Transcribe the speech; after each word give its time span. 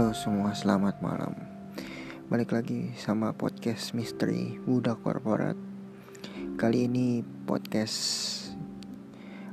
Halo 0.00 0.16
semua, 0.16 0.56
selamat 0.56 1.04
malam. 1.04 1.36
Balik 2.32 2.56
lagi 2.56 2.88
sama 2.96 3.36
podcast 3.36 3.92
Misteri 3.92 4.56
Budak 4.64 5.04
Korporat. 5.04 5.60
Kali 6.56 6.88
ini 6.88 7.20
podcast 7.44 8.00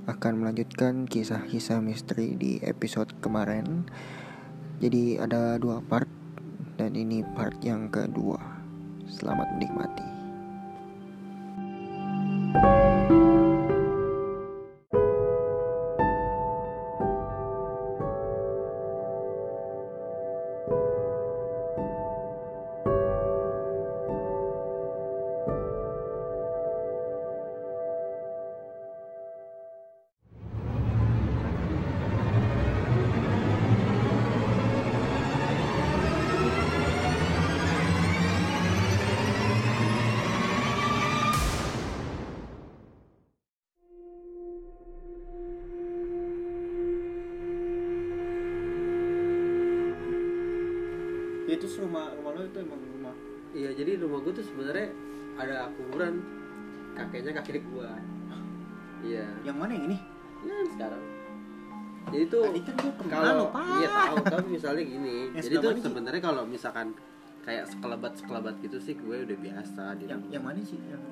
akan 0.07 0.39
melanjutkan 0.39 1.03
kisah-kisah 1.03 1.83
misteri 1.83 2.39
di 2.39 2.63
episode 2.63 3.11
kemarin. 3.19 3.91
Jadi 4.79 5.19
ada 5.19 5.59
dua 5.59 5.83
part 5.83 6.07
dan 6.79 6.95
ini 6.95 7.27
part 7.35 7.59
yang 7.59 7.91
kedua. 7.91 8.39
Selamat 9.03 9.51
menikmati. 9.51 10.16
Misalkan 66.57 66.97
kayak 67.41 67.63
sekelebat 67.65 68.13
sekelebat 68.15 68.55
gitu 68.59 68.77
sih 68.77 68.93
gue 68.93 69.23
udah 69.23 69.37
biasa 69.37 69.83
di 69.95 70.05
yang 70.05 70.19
rumah. 70.19 70.33
yang 70.33 70.43
mana 70.43 70.59
sih 70.61 70.75
yang 70.81 71.03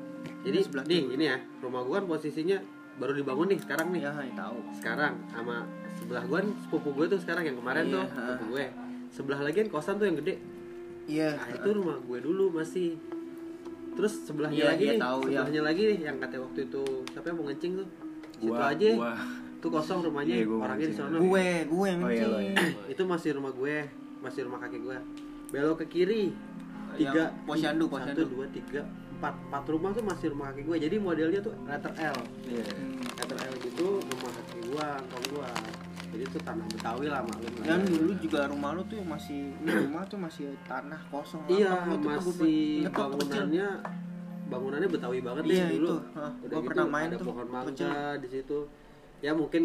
Jadi 0.41 0.55
yang 0.55 0.65
sebelah 0.65 0.85
nih 0.85 1.01
ini 1.11 1.25
ya 1.25 1.37
rumah 1.59 1.81
gue 1.81 1.95
kan 1.95 2.05
posisinya 2.07 2.57
baru 2.95 3.13
dibangun 3.13 3.47
nih 3.47 3.59
sekarang 3.59 3.87
nih. 3.89 4.01
ya 4.01 4.11
ya, 4.15 4.33
tahu 4.35 4.57
Sekarang 4.73 5.13
sama 5.27 5.55
sebelah 5.95 6.23
gue 6.23 6.37
kan 6.37 6.47
sepupu 6.59 6.89
gue 6.91 7.05
tuh 7.07 7.19
sekarang 7.19 7.43
yang 7.45 7.57
kemarin 7.57 7.83
Iya, 7.83 7.93
tuh 7.93 8.03
ha. 8.03 8.09
sepupu 8.11 8.45
gue. 8.51 8.65
Sebelah 9.07 9.39
lagi 9.41 9.57
kan 9.57 9.69
kosan 9.69 9.95
tuh 9.95 10.05
yang 10.05 10.17
gede. 10.17 10.35
iya 11.05 11.29
Nah, 11.31 11.47
itu 11.53 11.69
rumah 11.71 11.97
gue 11.99 12.17
dulu 12.19 12.45
masih. 12.51 12.97
Terus 13.95 14.13
sebelahnya 14.23 14.57
Iya, 14.57 14.67
lagi 14.69 14.83
iya, 14.83 14.91
nih, 14.91 14.99
tahu, 14.99 15.19
iya. 15.21 15.27
sebelahnya 15.39 15.61
lagi 15.63 15.81
nih 15.85 15.99
yang 16.03 16.17
kata 16.19 16.35
waktu 16.37 16.59
itu 16.63 16.83
siapa 17.07 17.25
yang 17.25 17.37
mau 17.37 17.45
ngencing 17.47 17.73
tuh? 17.75 17.87
Situ 18.35 18.43
Gua- 18.49 18.67
aja. 18.67 18.89
gua. 18.91 19.13
Tuh 19.55 19.69
kosong 19.71 19.99
rumahnya, 20.03 20.35
Iya, 20.35 20.45
gua 20.45 20.53
mau 20.53 20.65
orangnya 20.65 20.83
di 20.83 20.91
ngencing. 20.91 21.07
sana. 21.07 21.17
gue 21.21 21.45
gue 21.65 21.85
yang 21.87 22.01
Oh, 22.01 22.09
iya, 22.09 22.25
ngecing. 22.27 22.33
iya. 22.49 22.91
itu 22.91 23.01
masih 23.03 23.29
rumah 23.33 23.51
gue, 23.51 23.75
masih 24.19 24.41
rumah 24.43 24.59
kakek 24.59 24.81
gue. 24.83 24.97
Belok 25.55 25.75
ke 25.79 25.85
kiri. 25.87 26.23
Tiga, 26.95 27.31
Yang 27.31 27.31
posyandu, 27.43 27.85
posyandu. 27.87 28.23
satu, 28.23 28.31
dua, 28.35 28.45
tiga, 28.51 28.81
empat, 29.13 29.33
empat 29.41 29.63
rumah 29.67 29.89
tuh 29.91 30.03
masih 30.03 30.27
rumah 30.31 30.51
kakek 30.51 30.63
gue. 30.65 30.77
Jadi 30.83 30.95
modelnya 30.97 31.39
tuh 31.39 31.53
letter 31.63 31.91
L, 31.91 32.17
Iya. 32.45 32.65
letter 33.15 33.37
L 33.41 33.53
gitu 33.59 33.87
rumah 33.99 34.31
kakek 34.33 34.59
gue, 34.61 34.87
kong 35.07 35.25
gue. 35.31 35.49
Jadi 36.05 36.23
itu 36.25 36.39
tanah 36.39 36.65
Betawi 36.71 37.05
lah 37.07 37.21
maklum 37.23 37.51
lah. 37.59 37.65
dan 37.67 37.79
ya. 37.81 37.87
dulu 37.89 38.11
juga 38.15 38.39
rumah 38.47 38.71
lo 38.71 38.81
tuh 38.85 38.99
masih 39.01 39.51
rumah 39.59 40.03
tuh 40.05 40.15
masih 40.15 40.45
tanah 40.63 41.01
kosong 41.09 41.43
Iya, 41.45 41.71
tuh 41.83 41.99
gua 41.99 42.15
masih 42.15 42.59
bangunannya 42.87 43.67
bangunannya 44.47 44.87
Betawi 44.87 45.19
banget 45.19 45.43
Iya, 45.43 45.51
deh 45.51 45.67
dulu. 45.75 45.87
itu. 45.91 45.95
Hah, 46.15 46.31
Udah 46.31 46.47
gua 46.47 46.47
gitu 46.55 46.67
pernah 46.71 46.85
main 46.87 47.07
ada 47.07 47.17
tuh, 47.19 47.27
pohon 47.27 47.47
mangga 47.49 47.91
di 48.15 48.27
situ. 48.29 48.59
Ya 49.19 49.31
mungkin 49.31 49.63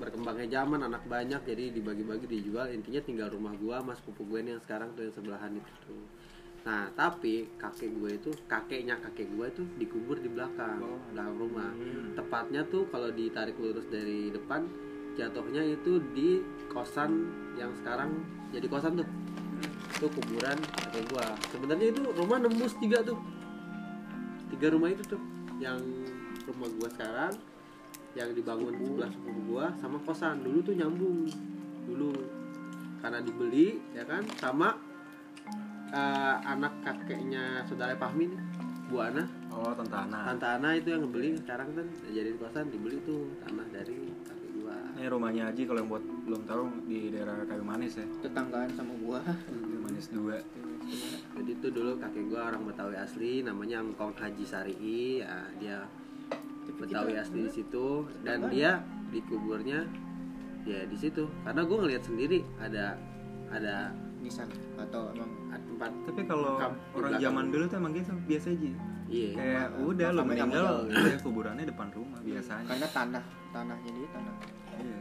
berkembangnya 0.00 0.62
zaman 0.62 0.80
anak 0.86 1.04
banyak 1.08 1.40
jadi 1.44 1.72
dibagi-bagi 1.74 2.26
dijual 2.28 2.70
intinya 2.72 3.00
tinggal 3.04 3.28
rumah 3.32 3.52
gua 3.56 3.84
mas 3.84 4.00
pupu 4.00 4.24
gue 4.28 4.40
yang 4.44 4.62
sekarang 4.62 4.92
tuh 4.96 5.08
yang 5.08 5.14
sebelahan 5.14 5.52
itu 5.56 5.72
tuh. 5.84 6.04
Nah 6.62 6.88
tapi 6.94 7.50
kakek 7.58 7.90
gue 7.98 8.10
itu 8.22 8.30
kakeknya 8.46 8.96
kakek 9.02 9.28
gue 9.34 9.46
itu 9.50 9.62
dikubur 9.82 10.16
di 10.22 10.30
belakang 10.30 10.78
Oh. 10.78 10.98
belakang 11.10 11.36
rumah. 11.36 11.70
Hmm. 11.74 12.14
Tepatnya 12.14 12.62
tuh 12.70 12.86
kalau 12.88 13.10
ditarik 13.10 13.58
lurus 13.58 13.84
dari 13.90 14.30
depan 14.30 14.64
jatuhnya 15.18 15.62
itu 15.66 16.00
di 16.16 16.40
kosan 16.72 17.28
yang 17.60 17.72
sekarang 17.76 18.24
jadi 18.48 18.64
kosan 18.68 18.96
tuh 18.96 19.08
itu 19.92 20.06
kuburan 20.18 20.58
kakek 20.58 21.04
gua 21.12 21.26
sebenarnya 21.52 21.86
itu 21.92 22.02
rumah 22.16 22.38
nembus 22.40 22.74
tiga 22.80 23.04
tuh 23.04 23.20
tiga 24.56 24.72
rumah 24.72 24.88
itu 24.90 25.04
tuh 25.04 25.20
yang 25.60 25.78
rumah 26.48 26.68
gua 26.80 26.88
sekarang 26.96 27.32
yang 28.12 28.30
dibangun 28.36 28.76
sebelah 28.76 29.10
sepupu 29.10 29.40
gua 29.48 29.66
sama 29.80 29.96
kosan. 30.04 30.44
Dulu 30.44 30.58
tuh 30.60 30.74
nyambung. 30.76 31.28
Dulu. 31.88 32.12
Karena 33.00 33.18
dibeli 33.24 33.80
ya 33.96 34.04
kan 34.06 34.22
sama 34.38 34.76
eh, 35.90 36.36
anak 36.46 36.72
kakeknya 36.86 37.66
saudara 37.66 37.96
Fahmi 37.98 38.30
nih 38.30 38.40
Bu 38.92 39.00
Ana. 39.00 39.24
Oh, 39.48 39.72
tante 39.72 39.96
Ana. 39.96 40.28
Tante 40.28 40.44
Ana 40.44 40.76
itu 40.76 40.92
yang 40.92 41.08
ngebeli. 41.08 41.32
Sekarang 41.40 41.72
kan 41.72 41.88
jadi 42.12 42.36
kosan 42.36 42.68
dibeli 42.68 43.00
tuh 43.08 43.32
tanah 43.40 43.64
dari 43.72 43.96
kakek 44.28 44.50
gua. 44.60 44.76
Ini 45.00 45.08
rumahnya 45.08 45.42
Aji 45.48 45.64
kalau 45.64 45.80
yang 45.80 45.90
buat 45.90 46.04
belum 46.04 46.42
tahu 46.44 46.62
di 46.84 47.08
daerah 47.08 47.40
Kayu 47.48 47.64
Manis 47.64 47.96
ya. 47.96 48.06
tetanggaan 48.20 48.68
sama 48.76 48.92
gua. 49.00 49.24
Kayu 49.24 49.80
Manis 49.80 50.12
2. 50.12 50.60
jadi 51.32 51.52
itu 51.56 51.68
dulu 51.72 51.96
kakek 51.96 52.28
gua 52.28 52.52
orang 52.52 52.68
Betawi 52.68 53.00
asli 53.00 53.40
namanya 53.40 53.80
Engkong 53.80 54.12
Haji 54.12 54.44
Sari'i. 54.44 55.24
Ya 55.24 55.40
dia 55.56 55.78
Betawi 56.82 57.12
asli 57.14 57.46
di 57.46 57.52
situ 57.52 57.86
dan 58.26 58.50
dia 58.50 58.82
dikuburnya 59.14 59.86
ya 60.66 60.82
di 60.86 60.96
situ. 60.98 61.30
Karena 61.46 61.62
gua 61.62 61.86
ngelihat 61.86 62.02
sendiri 62.06 62.42
ada 62.58 62.98
ada 63.52 63.94
di 64.22 64.30
sana 64.30 64.54
atau 64.78 65.10
emang 65.12 65.30
tempat 65.50 65.90
Tapi 66.08 66.22
kalau 66.24 66.58
orang 66.94 67.12
zaman 67.18 67.44
dulu 67.50 67.64
tuh 67.66 67.76
emang 67.82 67.92
gitu 67.94 68.12
biasa 68.26 68.46
aja. 68.54 68.72
iya. 69.10 69.30
Kayak 69.34 69.66
udah 69.82 70.08
lu 70.14 70.20
makamnya 70.24 70.46
meninggal, 70.46 70.76
udah 70.88 71.18
kuburannya 71.20 71.64
depan 71.68 71.88
rumah 71.92 72.20
biasanya. 72.22 72.66
karena 72.70 72.88
tanah 72.94 73.24
tanahnya 73.52 73.90
dia 73.92 74.08
tanah. 74.14 74.34
Iya. 74.82 74.98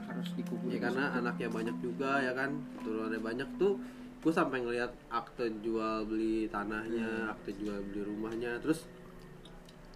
harus 0.00 0.28
dikubur 0.36 0.68
ya 0.68 0.78
karena 0.84 1.04
anaknya 1.16 1.48
banyak 1.48 1.76
juga 1.80 2.20
ya 2.20 2.32
kan? 2.34 2.50
Turunannya 2.82 3.20
banyak 3.20 3.48
tuh 3.56 3.78
gue 4.20 4.32
sampai 4.32 4.60
ngelihat 4.60 4.92
akte 5.08 5.48
jual 5.64 6.04
beli 6.04 6.44
tanahnya 6.52 7.32
akte 7.32 7.56
jual 7.56 7.80
beli 7.88 8.04
rumahnya. 8.04 8.60
Terus 8.60 8.84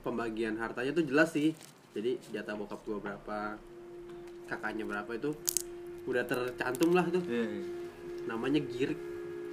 pembagian 0.04 0.54
hartanya 0.54 0.92
tuh 0.92 1.02
jelas 1.02 1.32
sih 1.32 1.56
jadi 1.90 2.20
jatah 2.30 2.54
bokap 2.54 2.84
gue 2.84 2.98
berapa 2.98 3.56
kakaknya 4.44 4.84
berapa 4.84 5.08
itu 5.10 5.32
udah 6.04 6.22
tercantum 6.22 6.92
lah 6.92 7.08
tuh 7.08 7.24
Iya. 7.24 7.44
iya. 7.48 7.64
namanya 8.26 8.60
girik 8.62 9.00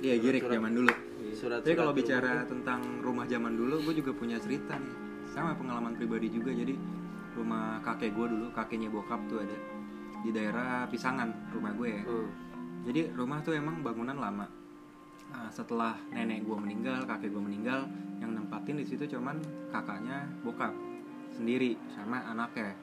Iya, 0.02 0.18
girik 0.18 0.42
Surat- 0.42 0.58
zaman 0.58 0.72
dulu. 0.74 0.94
surat 1.32 1.60
Tapi 1.62 1.78
kalau 1.78 1.94
bicara 1.94 2.42
tentang 2.44 2.82
rumah 3.00 3.30
zaman 3.30 3.54
dulu, 3.54 3.86
gue 3.86 4.02
juga 4.02 4.10
punya 4.12 4.42
cerita 4.42 4.74
nih. 4.74 4.98
Sama 5.30 5.54
pengalaman 5.54 5.94
pribadi 5.94 6.26
juga. 6.26 6.50
Jadi 6.50 6.74
rumah 7.38 7.78
kakek 7.86 8.10
gue 8.10 8.26
dulu, 8.28 8.50
kakeknya 8.50 8.90
bokap 8.90 9.22
tuh 9.30 9.46
ada 9.46 9.54
di 10.20 10.34
daerah 10.34 10.90
Pisangan 10.90 11.54
rumah 11.54 11.78
gue 11.78 11.90
ya. 11.92 12.02
Hmm. 12.02 12.28
Jadi 12.82 13.14
rumah 13.14 13.46
tuh 13.46 13.54
emang 13.54 13.86
bangunan 13.86 14.18
lama. 14.18 14.50
Nah, 15.32 15.48
setelah 15.50 15.96
nenek 16.12 16.44
gue 16.44 16.58
meninggal, 16.58 17.08
kakek 17.08 17.32
gue 17.32 17.44
meninggal, 17.44 17.88
yang 18.22 18.38
nempatin 18.38 18.78
di 18.78 18.86
situ 18.86 19.08
cuman 19.18 19.42
kakaknya 19.74 20.30
bokap 20.46 20.76
sendiri 21.34 21.80
sama 21.96 22.22
anaknya. 22.28 22.78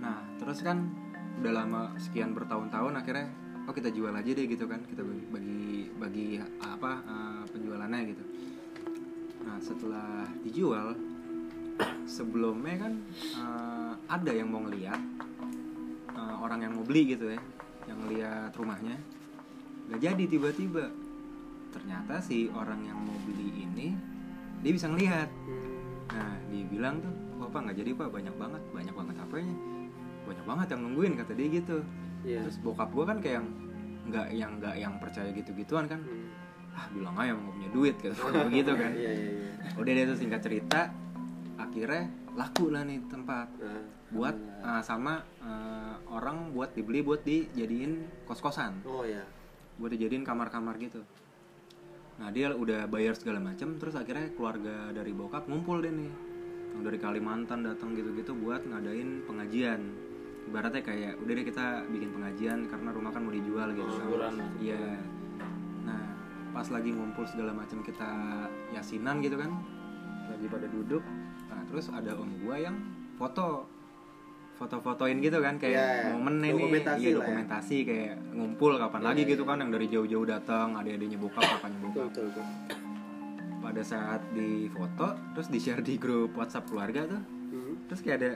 Nah, 0.00 0.24
terus 0.40 0.64
kan 0.64 0.88
udah 1.40 1.52
lama 1.52 1.82
sekian 2.00 2.32
bertahun-tahun 2.36 3.00
akhirnya 3.00 3.28
oh 3.64 3.72
kita 3.72 3.88
jual 3.92 4.12
aja 4.12 4.30
deh 4.32 4.44
gitu 4.44 4.68
kan 4.68 4.80
kita 4.84 5.00
bagi 5.00 5.24
bagi, 5.28 5.64
bagi 5.96 6.26
apa 6.60 6.90
eh, 7.04 7.42
penjualannya 7.52 8.00
gitu. 8.08 8.24
Nah, 9.44 9.56
setelah 9.60 10.24
dijual 10.40 10.96
sebelumnya 12.08 12.88
kan 12.88 12.92
eh, 13.36 13.92
ada 14.08 14.32
yang 14.32 14.48
mau 14.48 14.64
ngeliat 14.64 15.00
eh, 16.16 16.36
orang 16.40 16.64
yang 16.64 16.72
mau 16.76 16.84
beli 16.84 17.12
gitu 17.12 17.28
ya 17.28 17.40
yang 17.88 18.00
lihat 18.06 18.52
rumahnya 18.54 18.96
nggak 19.90 20.00
jadi 20.06 20.24
tiba-tiba 20.30 20.86
ternyata 21.70 22.18
si 22.20 22.50
orang 22.52 22.82
yang 22.84 22.98
mau 22.98 23.16
beli 23.24 23.64
ini 23.66 23.94
dia 24.60 24.72
bisa 24.76 24.86
ngelihat. 24.90 25.28
Nah 26.12 26.36
dia 26.52 26.64
bilang 26.68 27.00
tuh 27.00 27.12
wah 27.40 27.48
pak 27.48 27.60
nggak 27.64 27.78
jadi 27.80 27.90
pak. 27.96 28.08
Banyak 28.12 28.34
banget 28.36 28.62
banyak 28.74 28.94
banget 28.94 29.16
apanya? 29.16 29.56
Banyak 30.28 30.44
banget 30.44 30.66
yang 30.76 30.80
nungguin 30.84 31.14
kata 31.16 31.32
dia 31.34 31.48
gitu. 31.48 31.78
Iya. 32.20 32.44
terus 32.44 32.60
bokap 32.60 32.92
gua 32.92 33.08
kan 33.08 33.16
kayak 33.16 33.40
yang 33.40 33.48
nggak 34.12 34.26
yang 34.36 34.52
nggak 34.60 34.74
yang 34.76 34.94
percaya 35.00 35.30
gitu-gituan 35.32 35.88
kan. 35.88 36.04
Hmm. 36.04 36.28
ah 36.70 36.86
bilang 36.94 37.18
aja 37.18 37.34
nggak 37.34 37.50
punya 37.50 37.70
duit 37.74 37.96
gitu 38.04 38.14
begitu 38.46 38.72
kan. 38.76 38.92
Iya 38.94 39.10
iya 39.10 39.30
iya. 39.42 39.50
udah 39.74 39.92
dia 39.96 40.04
tuh 40.06 40.18
singkat 40.20 40.40
cerita 40.44 40.80
akhirnya 41.58 42.12
laku 42.36 42.70
lah 42.70 42.84
nih 42.86 43.00
tempat. 43.10 43.48
Nah, 43.58 43.82
buat 44.10 44.36
uh, 44.62 44.82
sama 44.84 45.24
uh, 45.42 45.96
orang 46.12 46.54
buat 46.54 46.70
dibeli 46.76 47.02
buat 47.02 47.24
dijadiin 47.26 48.22
kos-kosan. 48.28 48.84
Oh 48.86 49.02
ya. 49.02 49.24
buat 49.80 49.96
dijadiin 49.96 50.28
kamar-kamar 50.28 50.76
gitu 50.76 51.00
nah 52.20 52.28
dia 52.28 52.52
udah 52.52 52.84
bayar 52.84 53.16
segala 53.16 53.40
macam 53.40 53.80
terus 53.80 53.96
akhirnya 53.96 54.28
keluarga 54.36 54.92
dari 54.92 55.16
bokap 55.16 55.48
ngumpul 55.48 55.80
deh 55.80 55.88
nih. 55.88 56.12
Yang 56.76 56.82
dari 56.86 56.98
Kalimantan 57.00 57.64
datang 57.64 57.96
gitu-gitu 57.96 58.36
buat 58.36 58.62
ngadain 58.68 59.24
pengajian. 59.24 59.80
Ibaratnya 60.46 60.82
kayak 60.84 61.12
udah 61.24 61.32
deh 61.32 61.46
kita 61.48 61.66
bikin 61.88 62.12
pengajian 62.12 62.68
karena 62.68 62.88
rumah 62.92 63.10
kan 63.10 63.24
mau 63.24 63.32
dijual 63.32 63.72
gitu 63.72 63.88
kan. 63.88 63.98
Syukuran. 64.04 64.34
iya. 64.60 65.00
Nah 65.88 66.04
pas 66.52 66.68
lagi 66.68 66.92
ngumpul 66.92 67.24
segala 67.24 67.56
macam 67.56 67.80
kita 67.80 68.10
yasinan 68.76 69.24
gitu 69.24 69.40
kan 69.40 69.50
lagi 70.28 70.46
pada 70.46 70.68
duduk. 70.68 71.02
Nah 71.48 71.64
terus 71.72 71.88
ada 71.88 72.14
om 72.20 72.30
gua 72.44 72.60
yang 72.60 72.76
foto 73.16 73.79
foto-fotoin 74.60 75.16
gitu 75.18 75.40
kan 75.40 75.56
kayak 75.56 75.72
Ya, 75.72 76.12
momennya 76.12 76.46
nih 76.46 76.52
dokumentasi 76.54 77.00
iya 77.00 77.08
ya. 77.08 77.16
dokumentasi 77.16 77.76
kayak 77.82 78.14
ngumpul 78.30 78.76
kapan 78.76 79.02
lagi 79.02 79.22
gitu 79.24 79.42
kan 79.42 79.56
yang 79.56 79.70
dari 79.70 79.86
jauh-jauh 79.86 80.26
datang 80.26 80.76
adik-adiknya 80.76 81.16
bokap 81.16 81.40
kakaknya 81.40 81.78
betul 81.80 81.88
bokap 81.88 82.04
betul 82.06 82.24
betul. 82.28 82.44
Pada 83.60 83.82
saat 83.82 84.20
di 84.30 84.50
foto 84.68 85.06
terus 85.32 85.48
di 85.48 85.58
share 85.58 85.80
di 85.80 85.96
grup 85.96 86.32
WhatsApp 86.34 86.66
keluarga 86.66 87.08
tuh 87.08 87.22
Hmm. 87.50 87.74
terus 87.88 88.00
kayak 88.00 88.16
ada 88.18 88.30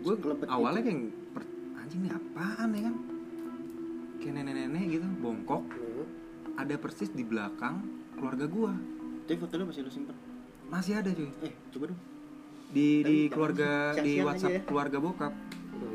gue 0.00 0.14
Sekelebet 0.14 0.48
awalnya 0.48 0.82
kayak 0.82 0.98
per- 1.30 1.52
anjing 1.76 2.00
nih 2.02 2.12
apaan 2.12 2.68
ya 2.70 2.80
kan? 2.82 2.94
Kayak 4.16 4.32
nenek-nenek 4.36 4.84
gitu 4.90 5.06
bongkok. 5.18 5.62
Hmm. 5.68 6.06
ada 6.54 6.74
persis 6.76 7.10
di 7.10 7.22
belakang 7.22 7.82
keluarga 8.14 8.46
gua. 8.46 8.70
Tapi 9.26 9.34
fotonya 9.36 9.66
masih 9.66 9.82
lu 9.82 9.90
simpen? 9.90 10.14
Masih 10.64 10.94
ada 10.94 11.10
cuy. 11.10 11.26
Eh 11.42 11.50
coba 11.68 11.90
dong 11.90 12.00
di 12.74 13.06
di 13.06 13.18
Tapi 13.30 13.30
keluarga 13.30 13.70
di 14.02 14.12
WhatsApp 14.18 14.54
ya. 14.58 14.60
keluarga 14.66 14.98
bokap. 14.98 15.34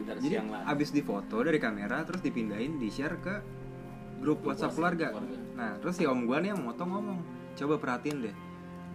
Jadi 0.09 0.35
abis 0.41 0.89
difoto 0.95 1.43
dari 1.43 1.59
kamera 1.59 2.01
terus 2.07 2.23
dipindahin 2.23 2.79
di 2.79 2.87
share 2.87 3.19
ke 3.19 3.35
grup 4.23 4.41
WhatsApp 4.47 4.73
keluarga. 4.73 5.11
nah 5.59 5.75
terus 5.83 5.99
si 5.99 6.07
om 6.07 6.23
gua 6.23 6.39
nih 6.39 6.55
yang 6.55 6.63
moto 6.63 6.87
ngomong 6.87 7.19
coba 7.59 7.75
perhatiin 7.75 8.17
deh 8.23 8.35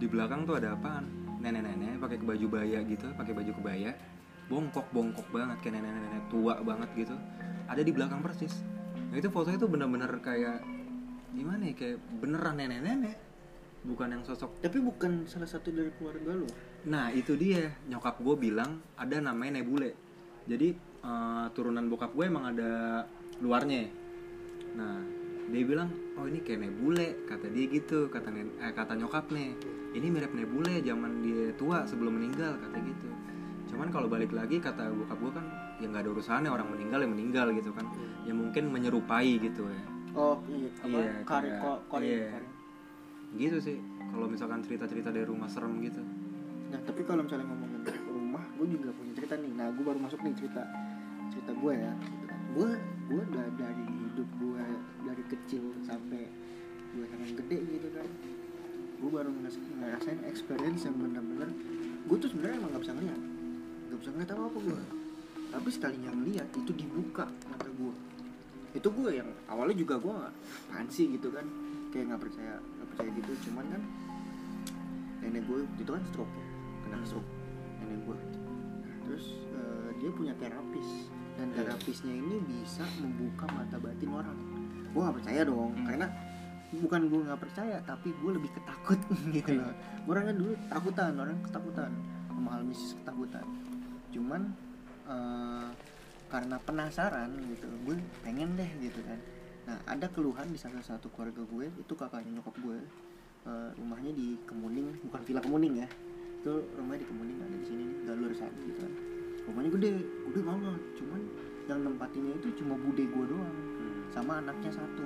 di 0.01 0.05
belakang 0.09 0.49
tuh 0.49 0.57
ada 0.57 0.73
apaan? 0.73 1.05
Nenek-nenek 1.45 2.01
pakai 2.01 2.17
baju 2.25 2.45
baya 2.49 2.81
gitu 2.89 3.05
pakai 3.13 3.33
baju 3.37 3.51
kebaya. 3.53 3.93
Bongkok 4.49 4.89
bongkok 4.89 5.29
banget 5.29 5.57
kayak 5.61 5.77
nenek-nenek 5.77 6.25
tua 6.33 6.57
banget 6.65 6.89
gitu. 6.97 7.15
Ada 7.69 7.81
di 7.85 7.91
belakang 7.93 8.25
persis. 8.25 8.65
Nah 9.13 9.15
itu 9.21 9.29
fotonya 9.29 9.61
tuh 9.61 9.69
bener-bener 9.69 10.09
kayak 10.25 10.65
gimana 11.37 11.69
ya 11.69 11.73
kayak 11.77 11.97
beneran 12.17 12.57
nenek-nenek. 12.57 13.17
Bukan 13.85 14.09
yang 14.09 14.25
sosok 14.25 14.57
tapi 14.65 14.81
bukan 14.81 15.29
salah 15.29 15.45
satu 15.45 15.69
dari 15.69 15.93
keluarga 15.93 16.33
lu 16.33 16.49
Nah 16.85 17.09
itu 17.11 17.33
dia 17.33 17.73
nyokap 17.85 18.21
gue 18.21 18.35
bilang 18.39 18.81
ada 18.95 19.17
namanya 19.19 19.59
nebule. 19.59 19.91
Jadi 20.45 20.69
eh, 21.01 21.45
turunan 21.51 21.85
bokap 21.85 22.13
gue 22.13 22.25
emang 22.25 22.45
ada 22.47 23.03
luarnya. 23.41 23.89
Nah 24.75 25.01
dia 25.45 25.61
bilang 25.61 25.89
oh 26.17 26.25
ini 26.25 26.41
kayak 26.41 26.61
nebule 26.61 27.25
kata 27.25 27.49
dia 27.49 27.65
gitu 27.67 28.09
kata 28.09 28.29
eh, 28.33 28.73
kata 28.73 28.97
nyokap 28.97 29.29
nih 29.29 29.53
ini 29.93 30.09
mirip 30.09 30.33
nebule 30.33 30.81
zaman 30.81 31.21
dia 31.21 31.53
tua 31.53 31.85
sebelum 31.85 32.17
meninggal 32.17 32.57
kata 32.59 32.77
gitu. 32.79 33.09
Cuman 33.65 33.89
kalau 33.89 34.05
balik 34.05 34.29
lagi 34.29 34.61
kata 34.61 34.89
bokap 34.91 35.17
gue 35.19 35.31
kan 35.33 35.45
ya 35.77 35.85
nggak 35.85 36.01
ada 36.01 36.11
urusannya 36.11 36.49
orang 36.49 36.69
meninggal 36.69 37.01
ya 37.01 37.09
meninggal 37.09 37.47
gitu 37.51 37.73
kan. 37.73 37.85
Ya 38.25 38.33
mungkin 38.33 38.69
menyerupai 38.69 39.37
gitu 39.39 39.65
ya. 39.65 39.83
oh 40.15 40.39
iya 40.47 40.71
apa 40.79 40.87
Iya, 40.87 41.11
kari 41.27 41.49
kayak- 41.49 41.59
ko- 41.59 41.81
kori 41.91 42.07
iya. 42.07 42.39
Gitu 43.35 43.57
sih 43.59 43.77
kalau 44.07 44.31
misalkan 44.31 44.63
cerita-cerita 44.63 45.11
dari 45.11 45.27
rumah 45.27 45.49
serem 45.51 45.75
gitu. 45.81 45.99
Nah 46.75 46.83
tapi 46.83 47.07
kalau 47.07 47.23
misalnya 47.23 47.47
ngomongin 47.47 47.87
rumah, 48.11 48.43
gue 48.59 48.67
juga 48.67 48.91
punya 48.91 49.15
cerita 49.15 49.39
nih. 49.39 49.47
Nah 49.55 49.71
gue 49.71 49.83
baru 49.87 49.95
masuk 49.95 50.19
nih 50.27 50.35
cerita 50.35 50.67
cerita 51.31 51.51
gue 51.55 51.71
ya. 51.71 51.93
Gitu 52.03 52.25
kan. 52.27 52.39
Gue 52.51 52.69
gue 53.07 53.21
da- 53.31 53.55
dari 53.55 53.85
hidup 53.87 54.29
gue 54.35 54.63
dari 55.07 55.23
kecil 55.31 55.63
sampai 55.87 56.27
gue 56.91 57.03
sekarang 57.07 57.31
gede 57.39 57.57
gitu 57.79 57.87
kan. 57.95 58.07
Gue 58.99 59.07
baru 59.07 59.31
ngeras- 59.31 59.71
ngerasain 59.79 60.19
experience 60.27 60.83
yang 60.83 60.99
bener-bener 60.99 61.47
gue 62.05 62.17
tuh 62.19 62.27
sebenarnya 62.27 62.59
emang 62.59 62.69
gak 62.75 62.83
bisa 62.83 62.93
ngeliat, 62.93 63.21
gak 63.89 63.99
bisa 64.03 64.09
ngeliat 64.11 64.29
apa 64.35 64.43
apa 64.51 64.59
gue. 64.59 64.81
Tapi 65.55 65.69
sekali 65.71 65.97
yang 66.03 66.17
lihat 66.27 66.47
itu 66.59 66.71
dibuka 66.75 67.25
mata 67.47 67.71
gue. 67.71 67.95
Itu 68.75 68.91
gue 68.91 69.09
yang 69.15 69.31
awalnya 69.47 69.79
juga 69.79 69.95
gue 69.95 70.11
apaan 70.11 70.91
sih 70.91 71.07
gitu 71.07 71.31
kan, 71.31 71.47
kayak 71.95 72.11
nggak 72.11 72.21
percaya 72.27 72.59
nggak 72.59 72.87
percaya 72.91 73.09
gitu. 73.15 73.31
Cuman 73.47 73.63
kan 73.71 73.81
nenek 75.23 75.47
gue 75.47 75.63
itu 75.79 75.91
kan 75.95 76.03
stroke 76.11 76.35
ya 76.35 76.44
kena 76.87 77.03
stroke 77.03 77.29
nenek 77.79 77.99
gue 78.01 78.17
Nah, 78.81 78.95
terus 79.03 79.25
eh, 79.49 79.89
dia 79.97 80.09
punya 80.09 80.33
terapis. 80.35 81.09
Dan 81.35 81.51
Iya. 81.51 81.67
terapisnya 81.67 82.13
ini 82.13 82.39
bisa 82.41 82.87
membuka 82.97 83.43
mata 83.49 83.75
batin 83.75 84.07
orang. 84.07 84.37
Gue 84.89 85.01
nggak 85.01 85.17
percaya 85.19 85.41
dong 85.43 85.71
Hmm. 85.73 85.83
karena 85.83 86.07
bukan 86.71 87.01
gue 87.05 87.19
nggak 87.23 87.41
percaya 87.41 87.77
tapi 87.81 88.09
gue 88.11 88.31
lebih 88.31 88.51
ketakut 88.51 88.99
gitu 89.35 89.51
loh. 89.53 89.75
Orangnya 90.05 90.33
dulu 90.33 90.53
takutan 90.67 91.11
orang 91.13 91.37
ketakutan. 91.41 91.91
Mengalami 92.31 92.71
ketakutan. 92.71 93.45
Cuman 94.09 94.41
eh, 95.05 95.67
karena 96.25 96.57
penasaran 96.57 97.29
gitu 97.45 97.67
gue 97.83 97.95
pengen 98.21 98.55
deh 98.55 98.71
gitu 98.79 99.03
kan. 99.03 99.19
Nah 99.65 99.77
ada 99.85 100.07
keluhan 100.07 100.47
di 100.47 100.57
salah 100.57 100.81
satu 100.81 101.09
keluarga 101.09 101.43
gue 101.43 101.67
itu 101.69 101.93
kakaknya 101.93 102.39
nyokap 102.39 102.55
gue 102.57 102.77
eh, 103.45 103.69
rumahnya 103.75 104.09
di 104.09 104.39
Kemuning 104.41 105.03
bukan 105.03 105.21
villa 105.21 105.41
Kemuning 105.41 105.83
ya 105.83 105.87
itu 106.45 106.61
rumahnya 106.77 107.01
di 107.01 107.07
Kemuning 107.09 107.37
ada 107.41 107.57
di 107.57 107.65
sini 107.65 107.83
nih 107.89 107.97
galur 108.05 108.29
sana 108.37 108.53
gitu 108.69 108.77
kan. 108.77 108.93
Rumahnya 109.49 109.69
gede 109.81 109.89
gede 110.29 110.41
banget 110.45 110.81
cuman 111.01 111.21
yang 111.65 111.79
nempatinnya 111.81 112.33
itu 112.37 112.47
cuma 112.61 112.77
bude 112.77 113.01
gue 113.01 113.25
doang 113.25 113.57
sama 114.13 114.45
anaknya 114.45 114.69
satu. 114.77 115.05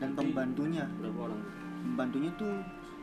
Dan 0.00 0.16
Jadi, 0.16 0.32
pembantunya. 0.32 0.88
Berapa 0.96 1.20
orang? 1.28 1.40
pembantunya 1.84 2.30
tuh 2.40 2.56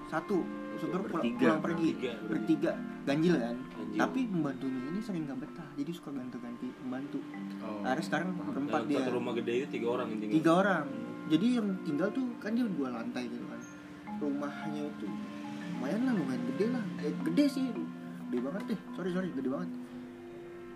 satu 0.09 0.41
supir 0.81 0.97
pul- 0.97 1.13
bertiga, 1.13 1.45
pulang 1.45 1.61
pergi. 1.61 1.89
Bertiga, 1.94 2.13
bertiga 2.25 2.71
ganjil 3.05 3.35
kan? 3.38 3.55
Ganjil. 3.61 4.00
tapi 4.01 4.19
pembantunya 4.25 4.81
ini 4.89 5.00
sering 5.05 5.23
gak 5.29 5.39
betah 5.45 5.69
jadi 5.77 5.91
suka 5.94 6.09
ganti-ganti 6.09 6.67
pembantu. 6.81 7.19
Oh. 7.61 7.85
akhirnya 7.85 8.05
sekarang 8.09 8.27
berempat 8.33 8.81
dia. 8.89 8.97
satu 8.97 9.11
rumah 9.13 9.33
gede 9.38 9.53
itu 9.61 9.67
tiga 9.77 9.88
orang 9.94 10.07
yang 10.09 10.19
tinggal. 10.25 10.35
tiga 10.41 10.51
orang. 10.57 10.85
Jadi 11.29 11.47
yang 11.53 11.67
tinggal 11.85 12.09
tuh 12.09 12.25
kan 12.41 12.57
dia 12.57 12.65
dua 12.65 12.89
lantai 12.89 13.29
gitu 13.29 13.45
kan. 13.45 13.61
Rumahnya 14.17 14.81
itu 14.89 15.05
lumayan 15.83 16.07
lah 16.07 16.13
lumayan 16.15 16.44
gede 16.56 16.65
lah. 16.71 16.83
Eh, 17.03 17.12
gede 17.27 17.45
sih. 17.51 17.63
Gede 18.31 18.39
banget 18.39 18.63
deh. 18.71 18.80
Sorry 18.95 19.12
sorry 19.12 19.27
gede 19.35 19.50
banget. 19.51 19.69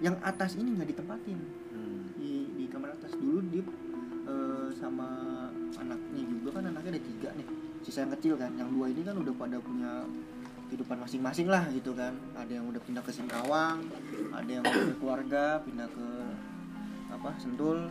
Yang 0.03 0.15
atas 0.20 0.51
ini 0.60 0.70
nggak 0.75 0.89
ditempatin. 0.91 1.39
Hmm. 1.72 2.12
di 2.20 2.51
di 2.60 2.65
kamar 2.67 2.91
atas. 2.91 3.15
Dulu 3.15 3.39
dia 3.48 3.63
eh, 4.27 4.67
sama 4.75 5.08
anaknya 5.79 6.24
juga 6.27 6.60
kan 6.60 6.67
anaknya 6.67 7.00
ada 7.00 7.03
tiga 7.08 7.29
nih. 7.39 7.48
Sisa 7.88 8.03
yang 8.03 8.12
kecil 8.20 8.36
kan. 8.36 8.51
Yang 8.60 8.70
dua 8.75 8.86
ini 8.91 9.01
kan 9.08 9.15
udah 9.15 9.31
pada 9.31 9.58
punya 9.63 10.03
kehidupan 10.67 11.00
masing-masing 11.00 11.48
lah 11.48 11.63
gitu 11.72 11.96
kan. 11.96 12.12
Ada 12.36 12.60
yang 12.60 12.67
udah 12.67 12.81
pindah 12.84 13.00
ke 13.00 13.15
Singkawang 13.15 13.88
ada 14.36 14.51
yang 14.51 14.63
udah 14.67 15.00
keluarga 15.00 15.63
pindah 15.63 15.88
ke 15.88 16.08
apa 17.15 17.31
Sentul. 17.39 17.88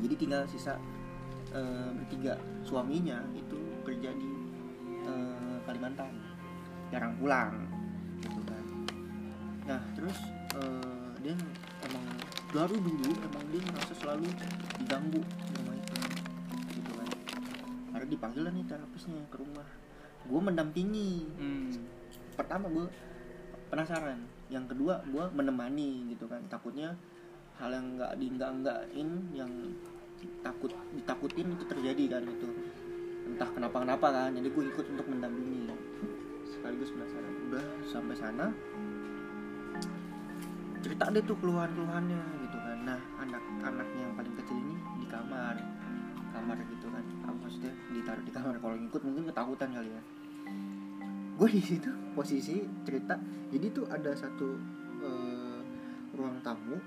Jadi 0.00 0.14
tinggal 0.16 0.48
sisa 0.48 0.80
eh, 1.52 1.92
bertiga. 1.92 2.40
Suaminya 2.64 3.20
itu 3.36 3.60
kerja 3.84 4.16
di 4.16 4.32
eh, 5.04 5.35
Kalimantan. 5.66 6.14
Jarang 6.94 7.18
pulang 7.18 7.54
gitu 8.22 8.40
kan. 8.46 8.64
Nah 9.66 9.80
terus 9.98 10.18
eh, 10.56 11.08
dia 11.20 11.34
emang 11.84 12.06
baru 12.54 12.76
dulu 12.78 13.10
emang 13.26 13.44
dia 13.50 13.62
merasa 13.68 13.92
selalu 13.98 14.26
diganggu 14.80 15.20
di 15.20 15.52
rumah 15.60 15.74
itu 15.74 15.94
gitu 16.78 16.90
kan. 16.94 17.08
Akhirnya 17.92 18.10
dipanggil 18.14 18.42
lah 18.46 18.52
nih 18.54 18.64
terapisnya 18.64 19.20
ke 19.28 19.36
rumah. 19.42 19.68
Gue 20.26 20.40
mendampingi. 20.42 21.12
Hmm. 21.38 21.74
pertama 22.36 22.68
gue 22.68 22.86
penasaran. 23.72 24.20
Yang 24.52 24.76
kedua 24.76 25.00
gue 25.08 25.24
menemani 25.32 26.12
gitu 26.12 26.28
kan. 26.28 26.44
Takutnya 26.46 26.94
hal 27.56 27.72
yang 27.72 27.96
nggak 27.96 28.12
di 28.20 28.26
nggak 28.36 28.50
nggakin 28.60 29.08
yang 29.32 29.52
takut 30.40 30.72
ditakutin 30.92 31.52
itu 31.52 31.64
terjadi 31.68 32.04
kan 32.16 32.22
itu 32.24 32.48
entah 33.36 33.52
kenapa 33.52 33.84
kenapa 33.84 34.06
kan 34.16 34.32
jadi 34.32 34.48
gue 34.48 34.64
ikut 34.72 34.86
untuk 34.96 35.06
mendampingi. 35.12 35.68
Sekaligus 36.48 36.88
penasaran. 36.88 37.32
Udah 37.52 37.64
sampai 37.84 38.16
sana. 38.16 38.48
Cerita 40.80 41.12
deh 41.12 41.20
tuh 41.20 41.36
keluhan 41.44 41.68
keluhannya 41.76 42.16
gitu 42.48 42.56
kan. 42.56 42.80
Nah 42.88 42.96
anak 43.20 43.44
anaknya 43.60 44.08
yang 44.08 44.16
paling 44.16 44.32
kecil 44.40 44.56
ini 44.56 44.80
di 45.04 45.06
kamar. 45.12 45.52
Kamar 46.32 46.56
gitu 46.64 46.88
kan. 46.88 47.04
Apa 47.28 47.36
maksudnya? 47.36 47.76
Ditaruh 47.92 48.24
di 48.24 48.32
kamar. 48.32 48.56
Kalau 48.56 48.76
ngikut 48.80 49.02
mungkin 49.04 49.28
ketakutan 49.28 49.68
kali 49.68 49.90
ya. 49.92 50.02
Gue 51.36 51.48
di 51.52 51.60
situ 51.60 51.92
posisi 52.16 52.64
cerita. 52.88 53.20
Jadi 53.52 53.66
tuh 53.68 53.84
ada 53.92 54.16
satu 54.16 54.48
eh, 55.04 55.60
ruang 56.16 56.40
tamu 56.40 56.80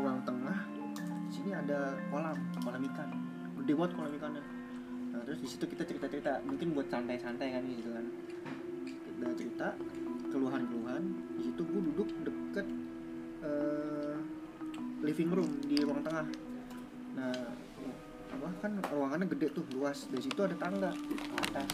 ruang 0.00 0.24
tengah. 0.24 0.56
Sini 1.28 1.52
ada 1.52 2.00
kolam 2.08 2.40
kolam 2.64 2.80
ikan. 2.80 3.12
Gede 3.60 3.76
banget 3.76 3.92
kolam 3.92 4.16
ikannya 4.16 4.59
nah 5.10 5.20
terus 5.26 5.38
di 5.42 5.48
situ 5.50 5.64
kita 5.66 5.82
cerita 5.82 6.06
cerita 6.06 6.32
mungkin 6.46 6.70
buat 6.74 6.86
santai 6.86 7.18
santai 7.18 7.48
kan 7.54 7.62
gitu 7.66 7.90
kan. 7.90 8.06
Kita 8.86 9.32
cerita 9.36 9.68
keluhan 10.30 10.62
keluhan 10.70 11.02
di 11.36 11.42
situ 11.50 11.60
gue 11.66 11.82
duduk 11.92 12.08
deket 12.24 12.66
eh, 13.42 14.16
living 15.02 15.30
room 15.34 15.50
di 15.66 15.76
ruang 15.82 16.00
tengah. 16.06 16.26
Nah 17.18 17.34
apa 18.30 18.48
kan 18.62 18.72
ruangannya 18.88 19.26
gede 19.34 19.50
tuh 19.50 19.64
luas. 19.74 20.06
Dari 20.08 20.22
situ 20.22 20.40
ada 20.40 20.54
tangga. 20.54 20.94
Atas 21.50 21.66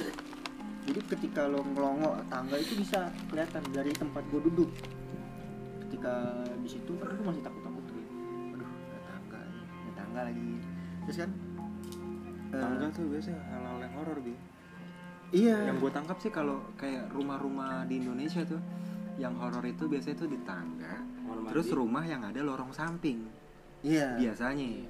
jadi 0.86 1.02
ketika 1.02 1.50
lo 1.50 1.66
ngelongok 1.66 2.30
tangga 2.30 2.56
itu 2.62 2.78
bisa 2.78 3.10
kelihatan 3.26 3.62
dari 3.74 3.90
tempat 3.90 4.22
gue 4.30 4.40
duduk. 4.46 4.70
Ketika 5.86 6.46
di 6.62 6.68
situ 6.70 6.94
kan 7.02 7.10
gue 7.10 7.26
masih 7.26 7.42
takut 7.42 7.62
takut 7.66 7.84
tuh 7.90 7.98
aduh 8.54 8.70
ada 8.70 8.98
tangga 9.10 9.40
ada 9.42 9.92
tangga 9.98 10.20
lagi. 10.30 10.50
Terus 11.06 11.16
kan 11.26 11.30
tangga 12.52 12.86
tuh 12.94 13.04
biasanya 13.10 13.40
hal-hal 13.50 13.78
yang 13.82 13.94
horor 13.98 14.18
bi. 14.22 14.34
Iya. 15.34 15.56
Yang 15.72 15.76
gue 15.82 15.90
tangkap 15.90 16.18
sih 16.22 16.30
kalau 16.30 16.62
kayak 16.78 17.10
rumah-rumah 17.10 17.82
di 17.90 17.98
Indonesia 17.98 18.46
tuh 18.46 18.62
yang 19.16 19.34
horor 19.40 19.64
itu 19.64 19.88
biasanya 19.88 20.16
tuh 20.22 20.28
di 20.28 20.38
tangga 20.44 21.00
terus 21.50 21.72
rumah 21.72 22.04
yang 22.06 22.22
ada 22.22 22.40
lorong 22.44 22.70
samping. 22.70 23.26
Iya. 23.82 24.14
Biasanya. 24.18 24.86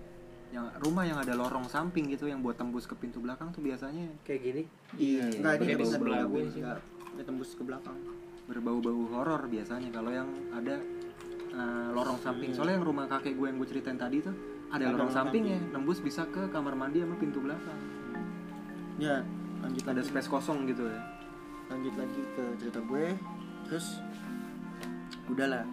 Yang 0.52 0.66
rumah 0.78 1.04
yang 1.04 1.18
ada 1.20 1.34
lorong 1.34 1.66
samping 1.66 2.06
gitu 2.12 2.30
yang 2.30 2.40
buat 2.40 2.56
tembus 2.56 2.84
ke 2.86 2.94
pintu 2.96 3.20
belakang 3.20 3.50
tuh 3.52 3.64
biasanya. 3.64 4.08
Kayak 4.24 4.40
gini? 4.44 4.62
Iya. 4.96 5.24
Enggak 5.36 5.36
ini 5.36 5.40
Kayak 5.40 5.56
nggak 5.56 5.64
di 5.64 5.84
bisa 5.84 5.96
sebelah 5.96 6.20
berbau 6.24 6.32
gue 6.32 6.42
sih. 6.52 6.62
tembus 7.24 7.50
ke 7.56 7.62
belakang. 7.64 7.98
Berbau-bau 8.46 9.02
horor 9.10 9.42
biasanya 9.50 9.88
kalau 9.90 10.12
yang 10.12 10.28
ada 10.52 10.76
uh, 11.56 11.88
lorong 11.96 12.18
samping. 12.20 12.52
Soalnya 12.52 12.76
yang 12.78 12.86
rumah 12.86 13.06
kakek 13.08 13.34
gue 13.34 13.46
yang 13.48 13.56
gue 13.58 13.68
ceritain 13.68 13.98
tadi 13.98 14.20
tuh 14.20 14.36
ada 14.70 14.84
lorong 14.92 15.12
sampingnya. 15.12 15.58
nembus 15.70 16.02
bisa 16.02 16.26
ke 16.28 16.50
kamar 16.50 16.74
mandi 16.74 17.02
sama 17.02 17.16
pintu 17.18 17.38
belakang. 17.42 17.80
Ya 18.98 19.22
lanjut 19.62 19.84
ada 19.86 20.00
lagi. 20.02 20.08
space 20.10 20.28
kosong 20.30 20.66
gitu 20.70 20.88
ya. 20.88 21.00
Lanjut 21.70 21.94
lagi 21.94 22.22
ke 22.34 22.44
cerita 22.58 22.80
gue. 22.82 23.06
Terus 23.70 23.86
udahlah. 25.30 25.64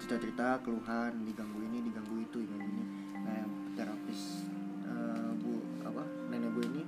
Cerita 0.00 0.16
cerita 0.16 0.46
keluhan 0.64 1.12
diganggu 1.28 1.60
ini 1.60 1.84
diganggu 1.84 2.16
itu 2.24 2.36
diganggu 2.40 2.68
ini. 2.68 2.84
Nah 3.20 3.34
yang 3.44 3.52
terapis 3.76 4.48
eh, 4.88 5.30
bu 5.40 5.60
apa 5.84 6.02
nenek 6.32 6.50
gue 6.56 6.64
ini 6.76 6.82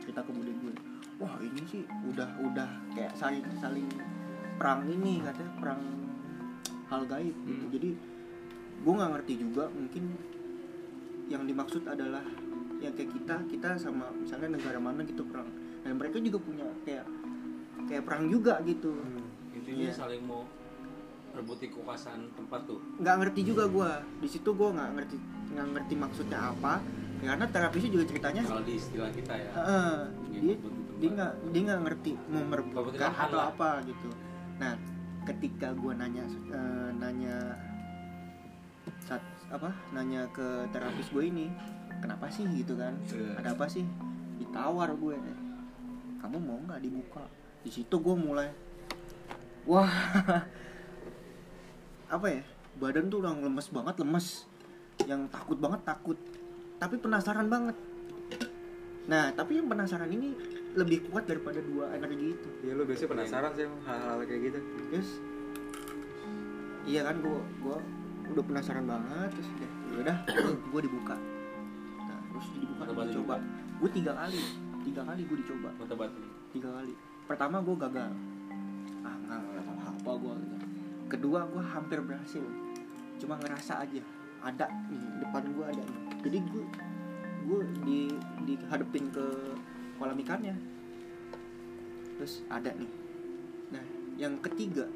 cerita 0.00 0.24
ke 0.24 0.30
bude 0.32 0.52
gue. 0.52 0.74
Wah 1.20 1.36
ini 1.40 1.60
sih 1.68 1.82
udah 1.84 2.28
udah 2.40 2.68
kayak 2.96 3.12
saling 3.16 3.44
saling 3.60 3.88
perang 4.56 4.88
ini 4.88 5.20
katanya 5.20 5.52
perang 5.60 5.80
hal 6.88 7.02
gaib 7.04 7.36
gitu. 7.44 7.64
Hmm. 7.66 7.72
jadi 7.74 7.90
gue 8.76 8.92
nggak 8.92 9.10
ngerti 9.18 9.34
juga 9.42 9.64
mungkin 9.72 10.04
yang 11.26 11.42
dimaksud 11.42 11.82
adalah 11.84 12.22
yang 12.78 12.92
kayak 12.92 13.10
kita 13.10 13.36
kita 13.48 13.68
sama 13.76 14.12
misalnya 14.12 14.54
negara 14.54 14.78
mana 14.78 15.02
gitu 15.02 15.24
perang. 15.24 15.48
Dan 15.82 15.96
mereka 15.96 16.18
juga 16.18 16.38
punya 16.38 16.66
kayak 16.82 17.06
kayak 17.84 18.02
perang 18.02 18.26
juga 18.26 18.58
gitu. 18.62 18.94
Intinya 19.52 19.86
Iya. 19.86 19.94
saling 19.94 20.22
mau 20.22 20.44
rebuti 21.32 21.68
kekuasaan 21.68 22.32
tempat 22.32 22.64
tuh. 22.64 22.80
Nggak 22.96 23.16
ngerti 23.20 23.40
juga 23.44 23.64
gue 23.66 23.90
di 24.18 24.28
situ 24.28 24.50
gue 24.50 24.68
nggak 24.68 24.90
ngerti 24.94 25.16
nggak 25.52 25.66
ngerti 25.72 25.94
maksudnya 25.94 26.38
apa. 26.46 26.80
Karena 27.16 27.48
terapisnya 27.48 27.90
juga 27.90 28.04
ceritanya 28.04 28.42
kalau 28.44 28.60
di 28.60 28.74
istilah 28.76 29.08
kita 29.08 29.34
ya. 29.34 29.50
Heeh, 29.56 29.96
Ingin 30.28 30.42
dia 30.44 30.56
dia 30.96 31.08
nggak 31.12 31.32
dia 31.50 31.60
nggak 31.64 31.80
ngerti 31.82 32.12
mau 32.28 32.40
Merebut 32.42 32.72
merebutkan 32.72 33.10
atau 33.10 33.36
lah. 33.36 33.46
apa 33.50 33.70
gitu. 33.84 34.08
Nah 34.56 34.72
ketika 35.24 35.68
gue 35.72 35.92
nanya 35.92 36.24
eh, 36.28 36.88
nanya 36.94 37.36
saat 39.02 39.22
apa 39.46 39.70
nanya 39.94 40.26
ke 40.34 40.66
terapis 40.74 41.06
gue 41.14 41.24
ini 41.30 41.46
kenapa 42.02 42.26
sih? 42.28 42.44
gitu 42.52 42.74
kan. 42.74 42.94
Iya. 43.08 43.38
ada 43.40 43.48
apa 43.54 43.66
sih? 43.70 43.86
Ditawar 44.42 44.90
gue. 44.98 45.16
Kamu 46.20 46.36
mau 46.42 46.58
nggak 46.66 46.82
dibuka? 46.82 47.24
Di 47.62 47.70
situ 47.70 47.96
gue 47.98 48.16
mulai 48.16 48.50
wah 49.66 49.90
apa 52.14 52.26
ya 52.30 52.42
badan 52.78 53.10
tuh 53.10 53.18
udah 53.18 53.34
lemes 53.34 53.68
banget 53.70 53.94
lemes. 54.02 54.26
Yang 55.06 55.30
takut 55.30 55.58
banget 55.58 55.80
takut. 55.86 56.18
Tapi 56.76 56.94
penasaran 56.98 57.46
banget. 57.50 57.76
Nah 59.06 59.30
tapi 59.34 59.58
yang 59.62 59.70
penasaran 59.70 60.10
ini 60.10 60.34
lebih 60.76 61.08
kuat 61.08 61.24
daripada 61.24 61.58
dua 61.62 61.94
energi 61.94 62.36
itu. 62.36 62.48
Ya 62.62 62.76
lu 62.76 62.84
biasanya 62.84 63.10
penasaran 63.16 63.50
sih 63.56 63.66
hal-hal 63.86 64.18
kayak 64.26 64.40
gitu. 64.52 64.58
Terus? 64.92 65.10
Iya 66.86 67.00
kan 67.02 67.18
gua 67.18 67.42
gua 67.64 67.78
udah 68.32 68.44
penasaran 68.44 68.84
banget 68.84 69.28
terus 69.34 69.48
udah 69.48 69.70
ya 69.70 69.96
udah 70.02 70.16
gua 70.72 70.80
dibuka. 70.82 71.16
Nah 72.06 72.18
terus 72.32 72.46
dibuka 72.58 72.82
batin 72.92 73.14
coba 73.22 73.34
gua. 73.78 73.90
Tiga 73.92 74.12
kali 74.16 74.42
tiga 74.86 75.00
kali 75.02 75.20
gua 75.26 75.36
dicoba. 75.38 75.68
Mata 75.78 75.94
tiga 76.54 76.68
kali. 76.70 76.92
Pertama 77.26 77.56
gua 77.62 77.76
gagal. 77.86 78.12
Ah 79.06 79.14
nggak 79.26 79.38
nggak 79.42 79.66
apa 79.86 80.10
gua 80.18 80.34
gitu. 80.38 80.56
kedua 81.06 81.40
gua 81.46 81.62
hampir 81.62 81.98
berhasil. 82.02 82.42
Cuma 83.22 83.38
ngerasa 83.38 83.86
aja 83.86 84.02
ada 84.42 84.66
nih 84.90 85.02
depan 85.22 85.42
gua 85.54 85.64
ada 85.70 85.82
nih. 85.82 86.02
jadi 86.22 86.38
gua 86.50 86.64
gua 87.46 87.60
di 87.86 88.10
dihadepin 88.42 89.10
ke 89.14 89.26
kolam 89.98 90.18
ikannya. 90.18 90.54
Terus 92.18 92.42
ada 92.50 92.74
nih. 92.74 92.90
Nah 93.70 93.84
yang 94.18 94.34
ketiga 94.42 94.88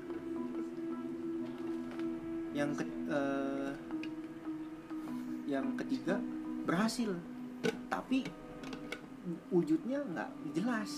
yang 2.50 2.70
ke, 2.74 2.84
eh, 2.86 3.72
yang 5.46 5.66
ketiga 5.78 6.18
berhasil. 6.66 7.14
Tapi 7.90 8.26
wujudnya 9.52 10.00
nggak 10.00 10.30
jelas 10.56 10.90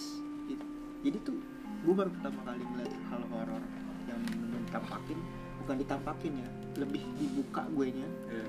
gitu. 0.46 0.64
jadi 1.02 1.18
tuh 1.26 1.36
gue 1.82 1.94
baru 1.94 2.10
pertama 2.14 2.38
kali 2.46 2.62
ngeliat 2.62 2.94
hal 3.10 3.22
horor 3.34 3.62
yang 4.06 4.20
ditampakin 4.62 5.18
bukan 5.62 5.76
ditampakin 5.82 6.32
ya 6.38 6.48
lebih 6.78 7.02
dibuka 7.18 7.66
gue 7.74 7.86
nya. 7.92 8.08
Iya. 8.30 8.46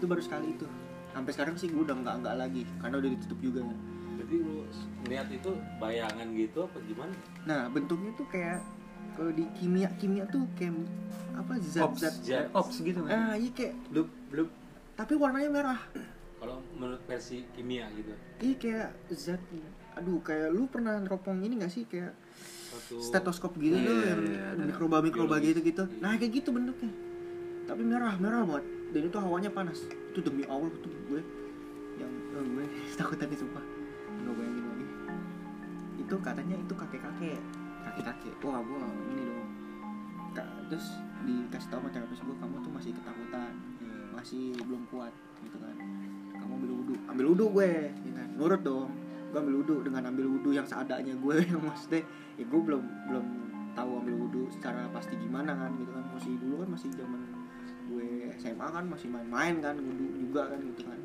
itu 0.00 0.04
baru 0.08 0.22
sekali 0.24 0.56
itu. 0.56 0.66
Sampai 1.12 1.30
sekarang 1.36 1.54
sih 1.60 1.68
gue 1.68 1.82
udah 1.84 1.96
nggak 2.00 2.16
nggak 2.24 2.36
lagi 2.40 2.62
karena 2.80 2.96
udah 2.98 3.10
ditutup 3.12 3.38
juga. 3.44 3.60
Jadi 4.20 4.34
lu 4.40 4.64
lihat 5.08 5.28
itu 5.28 5.50
bayangan 5.76 6.26
gitu 6.32 6.58
apa 6.64 6.78
gimana? 6.88 7.14
Nah 7.44 7.60
bentuknya 7.68 8.10
tuh 8.16 8.26
kayak 8.32 8.60
kalau 9.16 9.30
di 9.34 9.44
kimia 9.58 9.88
kimia 9.98 10.24
tuh 10.28 10.44
kayak 10.54 10.74
apa 11.36 11.52
zat 11.62 11.84
ops 11.88 12.00
zat 12.00 12.14
zat. 12.22 12.46
ops 12.52 12.76
gitu 12.80 13.00
kan? 13.06 13.10
Ah 13.10 13.34
iya 13.36 13.50
kayak 13.52 13.74
blub 13.90 14.08
blub 14.30 14.48
tapi 14.94 15.16
warnanya 15.16 15.50
merah. 15.50 15.80
Kalau 16.40 16.60
menurut 16.76 17.00
versi 17.04 17.44
kimia 17.52 17.88
gitu. 17.96 18.12
Iya 18.40 18.54
kayak 18.56 18.88
zat 19.12 19.42
aduh 19.98 20.22
kayak 20.22 20.54
lu 20.54 20.70
pernah 20.70 20.96
neropong 21.02 21.42
ini 21.42 21.58
gak 21.60 21.72
sih? 21.72 21.84
Kayak 21.84 22.14
Suatu 22.70 23.02
stetoskop 23.02 23.58
gitu 23.58 23.74
Iya, 23.74 23.82
tuh 23.82 23.94
iya, 23.98 24.06
yang 24.06 24.22
iya, 24.22 24.42
ada. 24.54 24.62
mikroba 24.62 24.96
mikroba 25.02 25.36
biologis. 25.42 25.58
gitu 25.58 25.60
gitu 25.74 25.82
nah 25.98 26.14
kayak 26.14 26.32
gitu 26.40 26.48
bentuknya. 26.54 26.92
Tapi 27.66 27.82
merah 27.82 28.14
merah 28.16 28.46
banget. 28.46 28.64
Dan 28.94 29.02
itu 29.10 29.16
hawanya 29.18 29.50
panas. 29.50 29.78
Itu 30.14 30.22
demi 30.22 30.46
allah 30.46 30.70
tuh 30.70 30.90
gue 31.10 31.20
yang 31.98 32.12
oh, 32.38 32.42
gue 32.46 32.64
takutan 32.98 33.26
nih 33.26 33.38
sumpah. 33.38 33.64
Nggak 34.22 34.34
bayangin 34.38 34.64
lagi. 34.64 34.86
Itu 36.00 36.14
katanya 36.22 36.56
itu 36.56 36.72
kakek 36.78 37.02
kakek 37.02 37.40
kakek 37.84 38.34
wah 38.44 38.60
gue 38.60 38.78
ini 39.14 39.22
dong. 39.28 39.48
Terus 40.70 40.86
dikasih 41.26 41.68
tahu 41.68 41.80
sama 41.82 41.88
terapis 41.90 42.20
gue 42.22 42.36
kamu 42.38 42.56
tuh 42.62 42.72
masih 42.72 42.90
ketakutan. 42.94 43.52
Masih 44.14 44.42
belum 44.62 44.82
kuat 44.88 45.12
gitu 45.42 45.58
kan. 45.58 45.76
Kamu 46.38 46.52
ambil 46.62 46.70
wudhu. 46.78 46.94
Ambil 47.10 47.26
wudhu 47.34 47.46
gue 47.58 47.70
ya 47.90 48.12
kan. 48.14 48.28
Nurut 48.38 48.62
dong. 48.62 48.90
Gue 49.30 49.38
ambil 49.38 49.54
wudhu 49.62 49.76
dengan 49.86 50.02
ambil 50.10 50.26
wudhu 50.30 50.50
yang 50.54 50.66
seadanya 50.66 51.14
gue 51.14 51.36
yang 51.50 51.62
maksudnya 51.62 52.02
ya 52.38 52.44
gue 52.46 52.60
belum 52.60 52.82
belum 53.10 53.26
tahu 53.74 53.90
ambil 54.02 54.14
wudhu 54.26 54.42
secara 54.50 54.86
pasti 54.94 55.14
gimana 55.18 55.54
kan 55.54 55.70
gitu 55.78 55.90
kan. 55.90 56.04
Masih 56.14 56.32
dulu 56.38 56.54
kan 56.62 56.68
masih 56.70 56.88
zaman 56.94 57.20
gue 57.90 58.30
SMA 58.38 58.66
kan 58.70 58.84
masih 58.86 59.08
main-main 59.10 59.58
kan 59.58 59.74
wudhu 59.74 60.06
juga 60.18 60.54
kan 60.54 60.58
gitu 60.62 60.82
kan. 60.86 61.00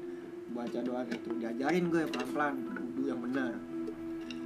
Baca 0.53 0.79
doa 0.85 1.01
gitu. 1.09 1.29
Diajarin 1.41 1.89
gue 1.89 2.03
pelan-pelan 2.13 2.55
wudhu 2.69 3.03
yang 3.09 3.19
benar. 3.21 3.57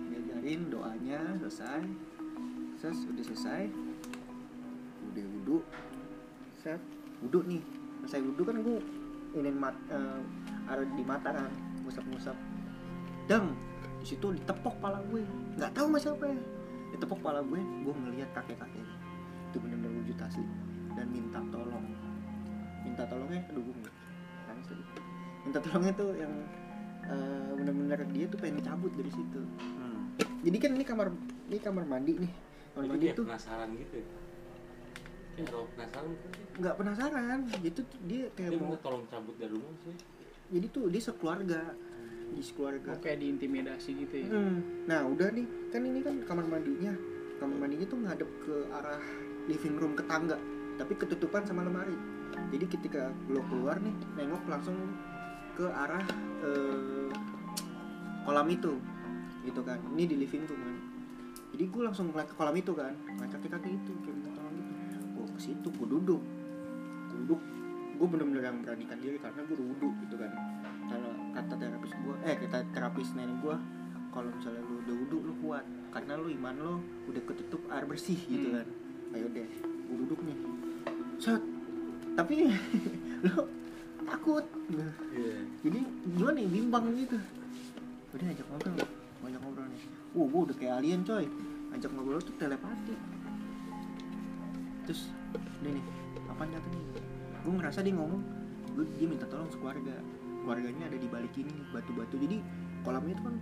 Diajarin 0.08 0.72
doanya 0.72 1.20
selesai 1.44 2.09
ses 2.80 2.96
udah 3.04 3.24
selesai. 3.28 3.64
Udah 5.12 5.26
wudhu 5.36 5.58
set. 6.64 6.80
Wudhu 7.20 7.44
nih. 7.44 7.62
Selesai 8.08 8.24
wudhu 8.24 8.44
kan 8.48 8.58
gue 8.64 8.80
ini 9.36 9.52
mat 9.52 9.76
eh, 9.92 10.20
ada 10.72 10.84
di 10.88 11.04
mata 11.04 11.30
kan. 11.36 11.52
Ngusap-ngusap. 11.84 12.36
Dang 13.28 13.52
di 14.00 14.06
situ 14.08 14.32
ditepok 14.32 14.80
pala 14.80 15.04
gue. 15.12 15.28
Nggak 15.60 15.76
tahu 15.76 15.92
mas 15.92 16.08
apa 16.08 16.24
ya. 16.32 16.40
Ditepok 16.96 17.20
pala 17.20 17.44
gue 17.44 17.60
gue 17.60 17.94
ngelihat 17.94 18.32
kakek 18.32 18.58
kakeknya 18.58 18.96
itu 19.52 19.58
benar-benar 19.60 19.92
wujud 20.00 20.18
asli. 20.24 20.48
Dan 20.96 21.08
minta 21.12 21.40
tolong. 21.52 21.86
Minta 22.88 23.04
tolongnya 23.12 23.44
aduh 23.52 23.64
gue 23.68 23.76
nangis 24.48 24.68
lagi. 24.72 24.86
Minta 25.44 25.60
tolongnya 25.60 25.94
tuh 26.00 26.10
yang 26.16 26.34
eh, 27.12 27.52
benar-benar 27.60 28.00
dia 28.16 28.26
tuh 28.32 28.40
pengen 28.40 28.64
cabut 28.64 28.96
dari 28.96 29.12
situ. 29.12 29.44
Hmm. 29.76 30.16
jadi 30.44 30.58
kan 30.60 30.72
ini 30.76 30.84
kamar 30.84 31.08
ini 31.48 31.58
kamar 31.64 31.84
mandi 31.88 32.16
nih 32.20 32.32
kamar 32.88 32.96
Itu 33.02 33.18
tuh 33.18 33.26
penasaran 33.28 33.70
gitu 33.76 33.96
ya. 34.00 34.08
Kayak 35.36 35.48
kalau 35.52 35.66
penasaran 35.76 36.12
kan? 36.12 36.30
Dia- 36.32 36.58
nggak 36.60 36.76
penasaran. 36.76 37.40
Jadi 37.48 37.70
tuh 37.72 37.86
dia 38.08 38.24
kayak 38.36 38.50
dia 38.56 38.60
mau 38.60 38.78
tolong 38.80 39.04
cabut 39.08 39.36
dari 39.40 39.52
rumah 39.52 39.74
sih. 39.84 39.96
Jadi 40.50 40.66
tuh 40.72 40.84
dia 40.92 41.02
sekeluarga. 41.02 41.62
Di 42.30 42.42
sekeluarga. 42.46 42.90
Oh, 42.94 43.00
kayak 43.02 43.18
diintimidasi 43.24 43.90
gitu 44.06 44.16
ya? 44.22 44.30
Hmm. 44.30 44.86
Nah 44.86 45.00
udah 45.08 45.30
nih. 45.34 45.48
Kan 45.72 45.82
ini 45.88 46.00
kan 46.04 46.16
kamar 46.24 46.46
mandinya. 46.46 46.94
Kamar 47.40 47.56
mandinya 47.56 47.86
tuh 47.88 48.00
ngadep 48.04 48.30
ke 48.44 48.56
arah 48.72 49.02
living 49.48 49.76
room 49.80 49.94
ke 49.98 50.04
tangga 50.06 50.38
tapi 50.80 50.96
ketutupan 50.96 51.44
sama 51.44 51.68
lemari. 51.68 51.96
Jadi 52.56 52.66
ketika 52.72 53.12
lo 53.28 53.44
keluar 53.52 53.76
nih 53.84 53.92
nengok 54.16 54.48
langsung 54.48 54.76
ke 55.60 55.68
arah 55.68 56.04
eh, 56.44 57.12
kolam 58.24 58.48
itu. 58.48 58.80
Gitu 59.44 59.60
kan. 59.64 59.80
Ini 59.96 60.04
di 60.08 60.16
living 60.24 60.44
tuh 60.48 60.56
kan 60.56 60.79
jadi 61.60 61.68
gue 61.68 61.84
langsung 61.84 62.08
ngeliat 62.08 62.32
ke 62.32 62.36
kolam 62.40 62.56
itu 62.56 62.72
kan 62.72 62.96
ngeliat 62.96 63.36
kaki 63.36 63.48
kaki 63.52 63.70
itu 63.76 63.92
kayak 64.00 64.16
minta 64.16 64.32
tolong 64.32 64.56
gitu 64.56 64.72
gue 65.12 65.26
ke 65.28 65.42
situ 65.44 65.68
gue 65.68 65.88
duduk. 65.92 66.22
Gua 66.24 67.18
duduk. 67.20 67.42
Gue 68.00 68.08
bener-bener 68.08 68.44
yang 68.48 68.64
beranikan 68.64 68.96
diri 68.96 69.20
karena 69.20 69.44
gue 69.44 69.58
duduk 69.60 69.94
gitu 70.08 70.16
kan. 70.16 70.32
Kalau 70.88 71.12
kata 71.36 71.54
terapis 71.60 71.92
gue 71.92 72.16
eh 72.24 72.36
kata 72.40 72.58
terapis 72.72 73.08
nenek 73.12 73.38
gue 73.44 73.56
kalau 74.10 74.30
misalnya 74.32 74.64
lu 74.64 74.80
udah 74.80 74.96
wudhu 75.04 75.18
lu 75.20 75.34
kuat. 75.44 75.66
Karena 75.92 76.16
lu 76.16 76.32
iman 76.32 76.56
lo 76.56 76.74
udah 77.12 77.22
ketutup 77.28 77.60
air 77.68 77.84
bersih 77.84 78.16
gitu 78.24 78.48
Hmm. 78.48 78.64
kan. 78.64 78.68
Ayo 79.20 79.28
deh 79.28 79.50
gue 79.60 79.98
duduk 80.00 80.20
nih. 80.24 80.38
Set. 81.20 81.44
Tapi 82.16 82.48
lo 83.28 83.52
takut. 84.08 84.48
Nah, 84.72 84.96
Iya. 85.12 85.44
jadi 85.60 85.80
gue 86.08 86.30
nih 86.40 86.46
bimbang 86.48 86.88
gitu. 86.96 87.20
Udah 88.16 88.28
ajak 88.32 88.48
ngobrol. 88.48 88.80
Ajak 89.28 89.40
ngobrol 89.44 89.68
nih. 89.68 89.84
Uh 90.16 90.24
gue 90.24 90.42
udah 90.48 90.56
kayak 90.56 90.74
alien 90.80 91.04
coy 91.04 91.28
ajak 91.76 91.92
ngobrol 91.94 92.22
tuh 92.22 92.36
telepati. 92.38 92.96
Terus 94.90 95.12
udah 95.36 95.72
nih 95.72 95.86
apa 96.30 96.44
kata 96.46 96.68
nih 96.74 96.84
gue 97.40 97.54
ngerasa 97.56 97.80
dia 97.86 97.94
ngomong 97.96 98.22
gue 98.76 98.86
dia 98.98 99.08
minta 99.10 99.26
tolong 99.30 99.50
sekeluarga. 99.52 99.96
Keluarganya 100.46 100.90
ada 100.90 100.98
di 100.98 101.08
balik 101.12 101.34
ini 101.38 101.54
batu-batu. 101.70 102.16
Jadi 102.18 102.38
kolamnya 102.82 103.14
itu 103.14 103.24
kan 103.24 103.36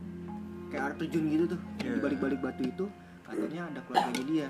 kayak 0.67 0.83
air 0.83 0.93
terjun 0.99 1.23
gitu 1.31 1.45
tuh. 1.55 1.59
Iya. 1.79 1.93
di 1.95 1.99
balik-balik 2.03 2.39
batu 2.43 2.63
itu 2.67 2.85
katanya 3.23 3.61
ada 3.71 3.79
keluarganya 3.87 4.23
dia. 4.27 4.47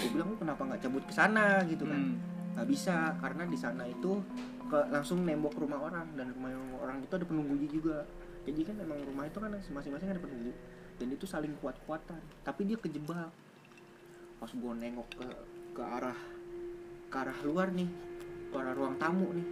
Gue 0.00 0.08
bilang 0.16 0.28
lu 0.32 0.36
kenapa 0.36 0.62
nggak 0.64 0.80
cabut 0.84 1.04
ke 1.06 1.14
sana? 1.14 1.62
Gitu 1.64 1.84
kan. 1.86 2.00
Hmm. 2.00 2.16
nggak 2.54 2.70
bisa 2.70 3.18
karena 3.18 3.50
di 3.50 3.58
sana 3.58 3.82
itu 3.82 4.22
ke, 4.70 4.78
langsung 4.92 5.26
nembok 5.26 5.58
rumah 5.58 5.80
orang. 5.90 6.06
Dan 6.14 6.34
rumah 6.36 6.50
orang 6.82 7.00
itu 7.00 7.12
ada 7.14 7.26
penunggunya 7.26 7.68
juga. 7.70 8.04
Jadi 8.44 8.60
kan 8.62 8.76
emang 8.76 9.00
rumah 9.08 9.24
itu 9.24 9.38
kan 9.40 9.50
masing-masing 9.72 10.12
ada 10.12 10.20
penunggu 10.20 10.52
dan 10.98 11.08
itu 11.10 11.26
saling 11.26 11.54
kuat-kuatan. 11.58 12.20
Tapi 12.46 12.60
dia 12.68 12.78
kejebak. 12.78 13.30
Pas 14.38 14.50
gue 14.50 14.72
nengok 14.78 15.08
ke 15.18 15.28
ke 15.74 15.82
arah 15.82 16.18
ke 17.10 17.16
arah 17.16 17.38
luar 17.42 17.68
nih. 17.74 17.88
Ke 18.50 18.56
arah 18.62 18.74
ruang 18.74 18.94
tamu 18.98 19.30
nih. 19.34 19.46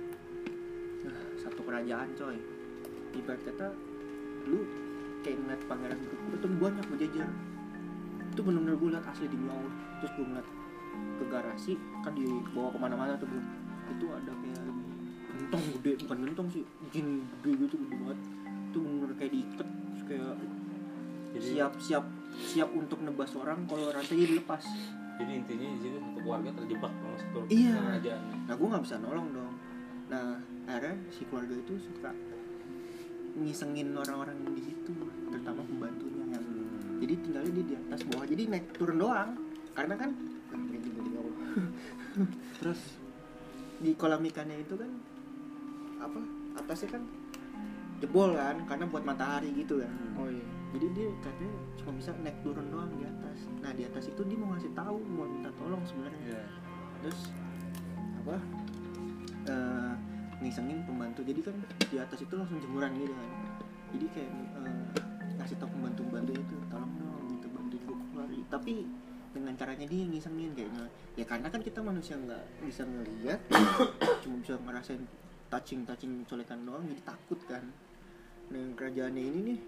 Nah, 1.06 1.18
satu 1.42 1.66
kerajaan 1.66 2.14
coy. 2.14 2.38
Ibarat 3.12 3.42
kata 3.44 3.68
lu 4.48 4.66
kayak 5.22 5.38
ngeliat 5.38 5.62
pangeran 5.70 5.98
berkuda 6.02 6.36
itu 6.38 6.48
banyak 6.58 6.86
berjejer. 6.90 7.28
Itu 8.32 8.40
bener-bener 8.46 8.74
gue 8.78 8.88
liat 8.94 9.06
asli 9.06 9.26
di 9.28 9.38
Allah 9.46 9.74
terus 10.02 10.12
gue 10.18 10.26
ngeliat 10.26 10.48
ke 10.92 11.24
garasi 11.30 11.72
kan 12.02 12.12
dibawa 12.14 12.68
ke 12.74 12.78
mana-mana 12.78 13.12
tuh 13.18 13.26
bro. 13.26 13.42
Itu 13.90 14.06
ada 14.10 14.32
kayak 14.34 14.62
gentong 15.34 15.64
gede. 15.78 15.92
Bukan 16.06 16.18
gentong 16.26 16.48
sih 16.54 16.62
jin 16.94 17.26
gede 17.42 17.50
gitu 17.66 17.74
gede 17.86 17.94
banget. 17.98 18.18
Itu 18.70 18.78
bener-bener 18.82 19.14
kayak 19.18 19.32
diikat 19.34 19.68
kayak 20.06 20.34
Jadi 21.32 21.44
siap 21.50 21.72
siap 21.78 22.04
siap 22.34 22.68
untuk 22.70 23.00
nebas 23.00 23.32
orang 23.34 23.64
kalau 23.64 23.88
rantainya 23.88 24.26
dilepas 24.28 24.64
jadi 25.14 25.32
intinya 25.38 25.68
di 25.70 25.80
situ 25.80 25.96
satu 25.96 26.18
keluarga 26.18 26.50
terjebak 26.54 26.90
sama 26.90 27.16
satu 27.16 27.38
Iya. 27.46 27.76
kerajaan. 27.78 28.22
nah 28.42 28.54
gue 28.54 28.66
nggak 28.66 28.82
bisa 28.82 28.96
nolong 28.98 29.28
dong 29.30 29.54
nah 30.08 30.26
akhirnya 30.66 30.96
si 31.08 31.22
keluarga 31.24 31.54
itu 31.54 31.74
suka 31.78 32.10
ngisengin 33.34 33.92
orang-orang 33.92 34.36
di 34.52 34.62
situ 34.62 34.92
terutama 35.26 35.60
pembantunya 35.62 36.24
yang 36.30 36.44
jadi 36.98 37.14
tinggalnya 37.18 37.52
dia 37.54 37.64
di 37.64 37.74
atas 37.78 38.00
bawah 38.04 38.26
jadi 38.26 38.42
naik 38.46 38.66
turun 38.72 38.98
doang 38.98 39.30
karena 39.72 39.94
kan 39.94 40.10
Ini 40.52 40.78
juga 40.82 41.00
di 41.00 41.10
bawah. 41.10 41.36
terus 42.54 42.80
di 43.78 43.90
kolam 43.94 44.20
ikannya 44.22 44.56
itu 44.58 44.74
kan 44.74 44.90
apa 45.98 46.20
atasnya 46.58 46.88
kan 46.92 47.02
jebol 47.98 48.32
kan 48.32 48.56
karena 48.64 48.84
buat 48.84 49.00
matahari 49.02 49.48
gitu 49.54 49.80
kan 49.80 49.92
Oh 50.14 50.28
iya. 50.28 50.44
Jadi 50.72 50.86
dia 50.96 51.08
katanya 51.20 51.56
cuma 51.76 51.90
bisa 52.00 52.10
naik 52.24 52.38
turun 52.40 52.66
doang 52.72 52.88
di 52.96 53.04
atas. 53.04 53.38
Nah 53.60 53.70
di 53.76 53.84
atas 53.84 54.08
itu 54.08 54.22
dia 54.24 54.38
mau 54.40 54.56
ngasih 54.56 54.72
tahu 54.72 54.96
mau 55.04 55.28
minta 55.28 55.52
tolong 55.60 55.84
sebenarnya. 55.84 56.20
Iya. 56.24 56.44
terus 57.02 57.34
apa 58.22 58.36
eh 59.52 59.92
ngisengin 60.40 60.80
pembantu. 60.88 61.20
Jadi 61.28 61.40
kan 61.44 61.56
di 61.92 61.96
atas 62.00 62.18
itu 62.24 62.32
langsung 62.32 62.56
jemuran 62.56 62.96
gitu 62.96 63.12
kan. 63.12 63.30
Jadi 63.92 64.06
kayak 64.16 64.32
eh, 64.32 64.84
ngasih 65.36 65.56
tau 65.60 65.68
pembantu 65.68 66.00
pembantu 66.08 66.32
itu 66.40 66.56
tolong 66.72 66.92
dong 66.96 67.24
gitu 67.36 67.46
bantuin 67.52 67.82
gue 67.84 67.96
keluar. 68.08 68.28
Tapi 68.48 68.72
dengan 69.32 69.52
caranya 69.56 69.86
dia 69.88 70.04
ngisengin 70.04 70.52
kayaknya 70.52 70.84
ya 71.16 71.24
karena 71.24 71.48
kan 71.48 71.64
kita 71.64 71.80
manusia 71.80 72.20
nggak 72.20 72.68
bisa 72.68 72.84
ngelihat 72.84 73.40
cuma 74.24 74.36
bisa 74.44 74.60
ngerasain 74.60 75.00
touching 75.48 75.88
touching 75.88 76.20
colekan 76.28 76.64
doang 76.64 76.84
jadi 76.88 77.02
takut 77.04 77.40
kan. 77.44 77.64
Nah 78.52 78.72
kerajaannya 78.76 79.20
ini 79.24 79.40
nih 79.52 79.58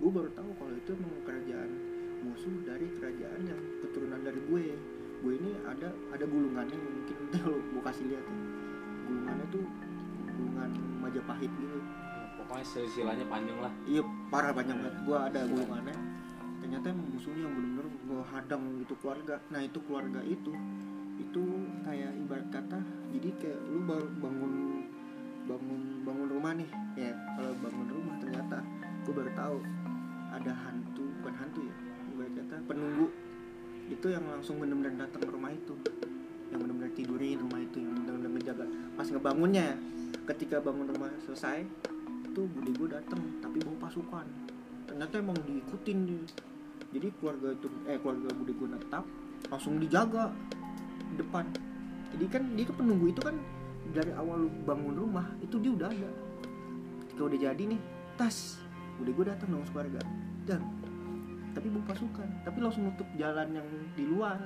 gue 0.00 0.10
baru 0.10 0.30
tahu 0.32 0.50
kalau 0.56 0.72
itu 0.72 0.90
emang 0.96 1.12
kerajaan 1.28 1.70
musuh 2.24 2.52
dari 2.64 2.88
kerajaan 2.96 3.40
yang 3.44 3.60
keturunan 3.84 4.20
dari 4.24 4.40
gue. 4.48 4.64
Gue 5.20 5.36
ini 5.36 5.52
ada 5.68 5.92
ada 6.08 6.24
gulungannya 6.24 6.76
mungkin 6.76 7.16
kalau 7.36 7.60
gue 7.60 7.82
kasih 7.84 8.04
lihat 8.08 8.24
ya. 8.24 8.36
Gulungannya 9.04 9.46
tuh 9.52 9.64
gulungan 10.36 10.70
Majapahit 11.04 11.52
gitu. 11.52 11.78
Pokoknya 12.40 12.64
silsilahnya 12.64 13.26
panjang 13.28 13.58
lah. 13.60 13.72
iya 13.84 14.00
parah 14.32 14.52
banyak 14.56 14.72
banget. 14.72 14.94
Gue 15.04 15.18
ada 15.20 15.40
gulungannya. 15.44 15.96
Ternyata 16.60 16.86
emang 16.92 17.08
musuhnya 17.12 17.42
yang 17.44 17.54
bener-bener 17.56 17.86
gue 17.92 18.22
hadang 18.32 18.62
gitu 18.80 18.94
keluarga. 19.04 19.36
Nah 19.52 19.60
itu 19.60 19.78
keluarga 19.84 20.20
itu 20.24 20.52
itu 21.20 21.42
kayak 21.84 22.16
ibarat 22.16 22.48
kata 22.48 22.80
jadi 23.12 23.28
kayak 23.36 23.60
lu 23.68 23.84
baru 23.84 24.08
bangun 24.24 24.54
bangun 25.44 25.80
bangun 26.08 26.28
rumah 26.32 26.52
nih. 26.56 26.70
Ya 26.96 27.12
kalau 27.36 27.52
bangun 27.60 27.88
rumah 27.92 28.16
ternyata 28.16 28.64
gue 29.04 29.12
baru 29.12 29.32
tahu 29.36 29.56
ada 30.30 30.52
hantu 30.54 31.04
bukan 31.20 31.34
hantu 31.34 31.60
ya 31.66 31.74
ibarat 32.14 32.32
kata 32.36 32.56
penunggu. 32.68 33.06
Itu 33.90 34.06
yang 34.12 34.24
langsung 34.28 34.62
bener-bener 34.62 34.94
datang 34.94 35.22
ke 35.24 35.30
rumah 35.32 35.50
itu. 35.50 35.74
Yang 36.50 36.58
bener-bener 36.66 36.92
tidurin 36.94 37.36
rumah 37.40 37.60
itu 37.62 37.76
yang 37.82 37.92
bener-bener 37.96 38.30
menjaga. 38.30 38.64
Pas 38.94 39.06
ngebangunnya 39.08 39.66
ketika 40.30 40.62
bangun 40.62 40.86
rumah 40.90 41.10
selesai 41.26 41.66
itu 42.30 42.46
bude 42.46 42.70
gue 42.70 42.88
datang 42.92 43.18
tapi 43.42 43.58
bawa 43.64 43.90
pasukan. 43.90 44.26
Ternyata 44.86 45.14
emang 45.18 45.38
diikutin 45.42 45.98
dia. 46.06 46.22
Jadi 46.90 47.06
keluarga 47.18 47.54
itu 47.54 47.66
eh 47.86 47.98
keluarga 47.98 48.28
bude 48.34 48.52
gue 48.54 48.68
netap 48.70 49.04
langsung 49.50 49.78
dijaga 49.78 50.30
di 51.10 51.14
depan. 51.18 51.46
Jadi 52.14 52.24
kan 52.26 52.42
dia 52.58 52.66
ke 52.66 52.74
penunggu 52.74 53.06
itu 53.10 53.22
kan 53.22 53.34
dari 53.90 54.14
awal 54.14 54.46
bangun 54.66 54.94
rumah 54.94 55.26
itu 55.42 55.58
dia 55.58 55.72
udah 55.74 55.88
ada. 55.90 56.10
Ketika 57.06 57.22
udah 57.26 57.38
jadi 57.50 57.62
nih 57.74 57.80
tas 58.14 58.58
bude 59.00 59.10
gue 59.10 59.26
datang 59.26 59.48
dong 59.48 59.64
keluarga 59.72 60.00
dan 60.44 60.60
tapi 61.50 61.66
bawa 61.66 61.82
pasukan 61.88 62.28
tapi 62.46 62.58
langsung 62.60 62.86
nutup 62.86 63.08
jalan 63.16 63.48
yang 63.50 63.66
di 63.96 64.04
luar 64.06 64.38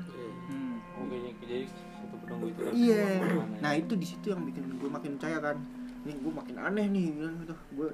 Hmm. 0.44 0.76
Oh 0.94 1.08
kayaknya 1.08 1.32
jadi 1.40 1.56
satu 1.66 2.16
penunggu 2.20 2.46
itu. 2.52 2.60
kan 2.62 2.72
Iya. 2.76 3.02
ya. 3.18 3.44
Nah 3.64 3.72
itu 3.74 3.92
di 3.96 4.06
situ 4.06 4.26
yang 4.30 4.44
bikin 4.44 4.76
gue 4.76 4.86
makin 4.86 5.16
percaya 5.16 5.40
kan. 5.40 5.56
Nih 6.04 6.14
gue 6.20 6.32
makin 6.32 6.56
aneh 6.60 6.86
nih 6.86 7.16
bilang 7.16 7.34
gitu. 7.40 7.56
Gue 7.74 7.88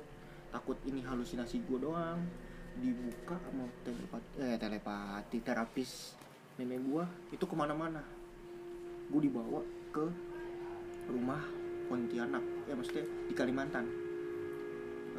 takut 0.51 0.75
ini 0.85 1.01
halusinasi 1.01 1.63
gue 1.65 1.79
doang. 1.79 2.19
Dibuka 2.77 3.39
sama 3.39 3.71
telepati, 3.87 4.29
eh 4.37 4.57
telepati 4.59 5.39
terapis 5.41 6.19
nenek 6.59 6.83
gue 6.83 7.05
itu 7.33 7.45
ke 7.47 7.55
mana-mana. 7.55 8.03
Gue 9.09 9.21
dibawa 9.25 9.63
ke 9.95 10.05
rumah 11.09 11.41
Pontianak, 11.87 12.43
ya 12.67 12.75
maksudnya 12.75 13.03
di 13.27 13.35
Kalimantan. 13.35 13.87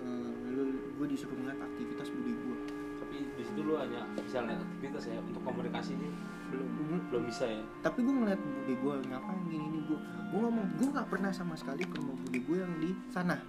Eh, 0.02 0.32
lalu 0.50 0.64
gue 0.98 1.08
disuruh 1.08 1.36
ngeliat 1.36 1.60
aktivitas 1.60 2.08
budi 2.10 2.34
gue. 2.34 2.58
Tapi 2.98 3.16
di 3.34 3.44
situ 3.44 3.60
lu 3.62 3.76
hanya 3.76 4.06
bisa 4.16 4.42
lihat 4.42 4.60
aktivitas 4.60 5.04
ya 5.08 5.20
untuk 5.20 5.42
komunikasi 5.42 5.94
ini 5.94 6.10
Belum. 6.52 6.68
belum 7.12 7.24
bisa 7.28 7.44
ya. 7.44 7.64
tapi 7.80 8.04
gue 8.04 8.12
ngeliat 8.14 8.40
bude 8.40 8.74
gue 8.76 8.94
ngapain 9.08 9.40
gini 9.48 9.64
ini 9.68 9.80
gue 9.84 9.96
gue 10.32 10.40
ngomong 10.40 10.68
gue 10.76 10.88
nggak 10.92 11.08
pernah 11.08 11.32
sama 11.32 11.56
sekali 11.56 11.84
ke 11.84 11.96
rumah 11.96 12.16
bude 12.16 12.40
gue 12.40 12.58
yang 12.60 12.72
di 12.80 12.92
sana 13.08 13.40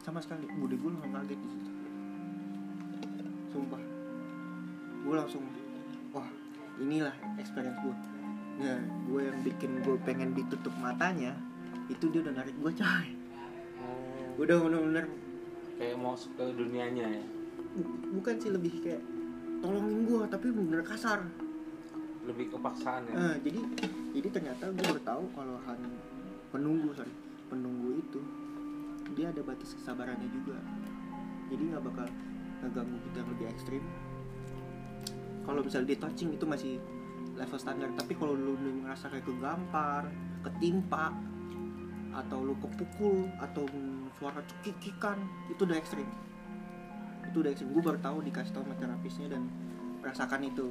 sama 0.00 0.20
sekali 0.20 0.44
bude 0.56 0.76
gue 0.76 0.88
langsung 0.88 1.12
kaget 1.12 1.36
di 1.36 1.48
situ 1.48 1.70
sumpah 3.48 3.80
gue 5.04 5.14
langsung 5.16 5.44
wah 6.12 6.28
inilah 6.76 7.12
experience 7.36 7.76
gue 7.80 7.94
ya 8.60 8.76
gue 8.80 9.20
yang 9.20 9.38
bikin 9.40 9.70
gue 9.80 9.96
pengen 10.04 10.32
ditutup 10.32 10.72
matanya 10.80 11.32
itu 11.88 12.08
dia 12.08 12.24
udah 12.24 12.34
narik 12.40 12.56
gue 12.56 12.72
coy 12.72 13.06
udah 14.36 14.56
bener-bener 14.58 15.06
kayak 15.74 15.96
mau 15.96 16.12
masuk 16.12 16.30
ke 16.34 16.44
dunianya 16.52 17.06
ya. 17.10 17.22
bu- 17.72 17.88
bukan 18.14 18.34
sih 18.36 18.50
lebih 18.50 18.72
kayak 18.80 19.02
tolongin 19.58 20.02
gue 20.02 20.22
tapi 20.26 20.46
bener 20.50 20.82
kasar 20.82 21.24
Lebih 22.20 22.52
kepaksaan 22.52 23.06
ya. 23.06 23.14
Eh, 23.16 23.36
jadi 23.40 23.60
jadi 24.12 24.28
ternyata 24.30 24.64
gue 24.68 24.84
baru 24.84 25.02
tahu 25.02 25.24
kalau 25.32 25.56
han 25.62 25.80
penunggu 26.50 26.92
sorry 26.92 27.12
penunggu 27.46 27.96
itu 27.98 28.20
dia 29.10 29.28
ada 29.28 29.40
batas 29.40 29.72
kesabarannya 29.72 30.28
juga 30.28 30.58
jadi 31.46 31.62
nggak 31.66 31.82
bakal 31.82 32.06
ngeganggu 32.60 32.96
kita 33.02 33.16
yang 33.16 33.30
lebih 33.30 33.46
ekstrim 33.48 33.82
kalau 35.42 35.60
misalnya 35.60 35.88
di 35.88 35.98
touching 35.98 36.30
itu 36.30 36.44
masih 36.44 36.76
level 37.34 37.58
standar 37.58 37.88
tapi 37.94 38.12
kalau 38.14 38.34
lu 38.34 38.52
ngerasa 38.84 39.08
kayak 39.08 39.24
kegampar 39.24 40.06
ketimpa 40.42 41.10
atau 42.12 42.38
lu 42.42 42.54
kepukul 42.56 43.26
atau 43.38 43.64
suara 44.20 44.44
cekikikan 44.44 45.16
itu 45.48 45.64
udah 45.64 45.80
ekstrim. 45.80 46.04
Itu 47.24 47.40
udah 47.40 47.50
ekstrim. 47.56 47.72
Gue 47.72 47.80
baru 47.80 47.98
tahu 48.04 48.20
dikasih 48.20 48.52
tahu 48.52 48.68
sama 48.68 48.76
terapisnya 48.76 49.32
dan 49.32 49.48
merasakan 50.04 50.44
itu. 50.44 50.68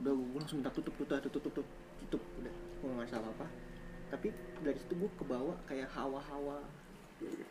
Udah 0.00 0.12
gue 0.16 0.38
langsung 0.40 0.64
minta 0.64 0.72
tutup 0.72 0.96
tutup 0.96 1.20
tutup 1.20 1.42
tutup 1.52 1.66
tutup 2.00 2.22
udah. 2.40 2.54
Gue 2.80 2.88
nggak 2.96 3.08
salah 3.12 3.28
apa. 3.28 3.46
Tapi 4.08 4.32
dari 4.64 4.78
situ 4.80 4.96
gue 4.96 5.10
kebawa 5.20 5.52
kayak 5.68 5.92
hawa-hawa. 5.92 6.64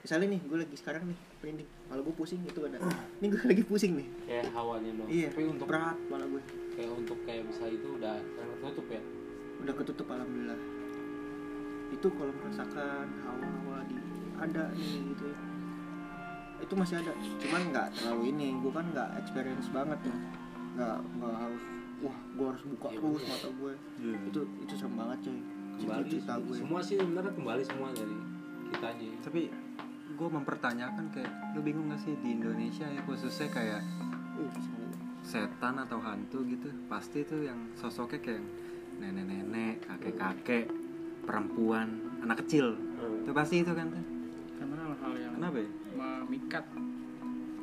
Misalnya 0.02 0.38
nih 0.38 0.42
gue 0.46 0.58
lagi 0.58 0.76
sekarang 0.78 1.06
nih 1.06 1.20
merinding. 1.42 1.70
Kalau 1.70 2.02
gue 2.02 2.16
pusing 2.18 2.42
itu 2.42 2.60
ada. 2.66 2.78
Ini 3.22 3.26
gue 3.30 3.42
lagi 3.54 3.64
pusing 3.66 3.94
nih. 3.94 4.08
Kayak 4.26 4.46
hawanya 4.58 4.90
dong 4.94 5.10
iya 5.10 5.30
tapi 5.30 5.46
untuk 5.46 5.70
berat 5.70 5.98
malah 6.10 6.26
gue 6.26 6.42
kayak 6.74 6.92
untuk 6.94 7.18
kayak 7.26 7.46
bisa 7.50 7.66
itu 7.70 7.88
udah 7.98 8.18
tertutup 8.38 8.86
ya? 8.90 9.02
Udah 9.62 9.74
ketutup 9.74 10.08
alhamdulillah. 10.10 10.60
Itu 11.94 12.08
kalau 12.14 12.34
merasakan 12.42 13.06
hawa-hawa 13.26 13.78
di 13.90 13.98
ada 14.40 14.64
nih 14.74 14.92
gitu 15.14 15.24
ya. 15.28 15.40
Itu 16.64 16.74
masih 16.74 16.96
ada. 17.04 17.12
Cuman 17.40 17.62
nggak 17.72 17.88
terlalu 18.00 18.24
ini 18.32 18.48
gue 18.60 18.72
kan 18.72 18.86
nggak 18.92 19.10
experience 19.20 19.68
banget 19.70 20.00
nih 20.04 20.18
nggak 20.76 20.98
nggak 21.20 21.36
harus 21.40 21.64
wah 22.04 22.18
gue 22.36 22.46
harus 22.52 22.64
buka 22.68 22.88
Iya, 22.92 23.00
terus 23.00 23.24
mata 23.32 23.50
gue 23.50 23.74
Iya. 24.04 24.18
itu 24.28 24.42
itu 24.60 24.74
serem 24.76 24.96
banget 25.00 25.18
coy. 25.24 25.40
Kembali 25.76 26.06
cerita 26.08 26.34
gue 26.40 26.56
semua 26.56 26.80
sih 26.80 26.96
sebenarnya 27.00 27.34
kembali 27.36 27.64
semua 27.64 27.88
dari 27.92 28.18
kitanya 28.72 29.08
tapi 29.24 29.42
gue 30.16 30.30
mempertanyakan 30.32 31.06
kayak 31.12 31.32
lu 31.52 31.60
bingung 31.60 31.92
gak 31.92 32.00
sih 32.00 32.16
di 32.24 32.40
Indonesia 32.40 32.88
ya 32.88 33.02
khususnya 33.04 33.52
kayak 33.52 33.82
serem. 34.36 34.92
setan 35.26 35.76
atau 35.82 36.00
hantu 36.00 36.48
gitu 36.48 36.72
pasti 36.88 37.28
tuh 37.28 37.44
yang 37.44 37.60
sosoknya 37.76 38.20
kayak 38.24 38.44
nenek-nenek 39.00 39.84
kakek-kakek 39.84 40.72
perempuan 41.26 42.00
anak 42.24 42.46
kecil. 42.46 42.80
Itu 43.24 43.32
pasti 43.36 43.60
itu 43.60 43.72
kan 43.76 43.92
tuh 43.92 44.04
kenapa 45.36 45.58
ya? 45.60 45.70
Memikat 45.96 46.66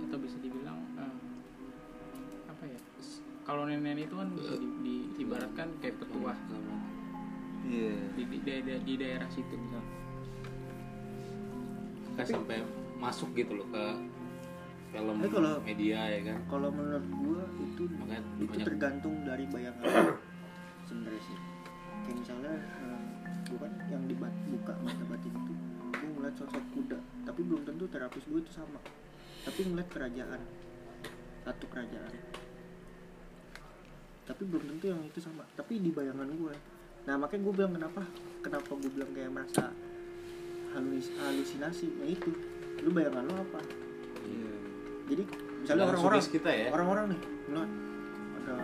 atau 0.03 0.19
bisa 0.19 0.37
dibilang 0.39 0.79
eh, 0.95 1.15
apa 2.47 2.65
ya? 2.65 2.79
Kalau 3.43 3.67
nenek 3.67 4.07
itu 4.07 4.15
kan 4.15 4.29
bisa 4.33 4.55
di, 4.55 4.69
di- 4.81 5.09
diibaratkan 5.17 5.69
kayak 5.81 5.97
petuah 5.99 6.37
iya 7.63 7.95
di, 8.13 8.23
di, 8.27 8.39
di, 8.43 8.53
di 8.83 8.95
daerah 8.97 9.29
situ 9.29 9.55
misal. 9.55 9.83
Kayak 12.13 12.29
sampai 12.29 12.59
masuk 12.99 13.33
gitu 13.33 13.57
loh 13.57 13.67
ke 13.71 13.85
film 14.93 15.17
Tapi 15.19 15.29
kalau- 15.33 15.63
media 15.65 16.01
ya 16.07 16.21
kan? 16.29 16.39
kalau 16.47 16.69
menurut 16.69 17.07
gue 17.09 17.41
itu 17.65 17.83
makanya 17.97 18.23
itu 18.37 18.45
banyak 18.47 18.67
tergantung 18.69 19.15
dari 19.25 19.45
bayangan 19.49 19.85
sebenarnya 20.85 21.23
sih. 21.25 21.37
Kayak 22.05 22.17
misalnya 22.21 22.53
gue 23.49 23.59
kan 23.59 23.73
yang 23.89 24.03
dibuka 24.05 24.73
mata 24.85 25.05
batin 25.09 25.33
itu 25.33 25.53
gue 25.93 26.09
ngeliat 26.13 26.35
sosok 26.37 26.65
kuda 26.75 26.99
tapi 27.23 27.41
belum 27.47 27.62
tentu 27.83 27.99
terapis 27.99 28.23
gue 28.31 28.39
itu 28.39 28.53
sama. 28.55 28.79
Tapi 29.43 29.67
ngeliat 29.67 29.91
kerajaan. 29.91 30.39
Satu 31.43 31.67
kerajaan. 31.67 32.15
Tapi 34.23 34.43
belum 34.47 34.63
tentu 34.71 34.87
yang 34.95 35.03
itu 35.03 35.19
sama. 35.19 35.43
Tapi 35.59 35.83
di 35.83 35.91
bayangan 35.91 36.31
gue 36.31 36.55
nah 37.03 37.19
makanya 37.19 37.51
gue 37.51 37.55
bilang 37.59 37.75
kenapa 37.75 38.07
kenapa 38.47 38.79
gue 38.79 38.91
bilang 38.95 39.11
kayak 39.11 39.35
merasa 39.35 39.75
halus 40.79 41.11
halusinasi. 41.19 41.91
Nah 41.99 42.07
itu. 42.07 42.31
Lu 42.87 42.95
bayangan 42.95 43.27
lo 43.27 43.35
apa? 43.43 43.59
Iya. 44.23 44.55
Jadi 45.11 45.23
misalnya 45.67 45.91
orang-orang 45.91 46.23
kita 46.23 46.51
ya. 46.55 46.71
orang-orang 46.71 47.05
nih 47.11 47.21
ngeliat 47.51 47.73
ada 48.39 48.55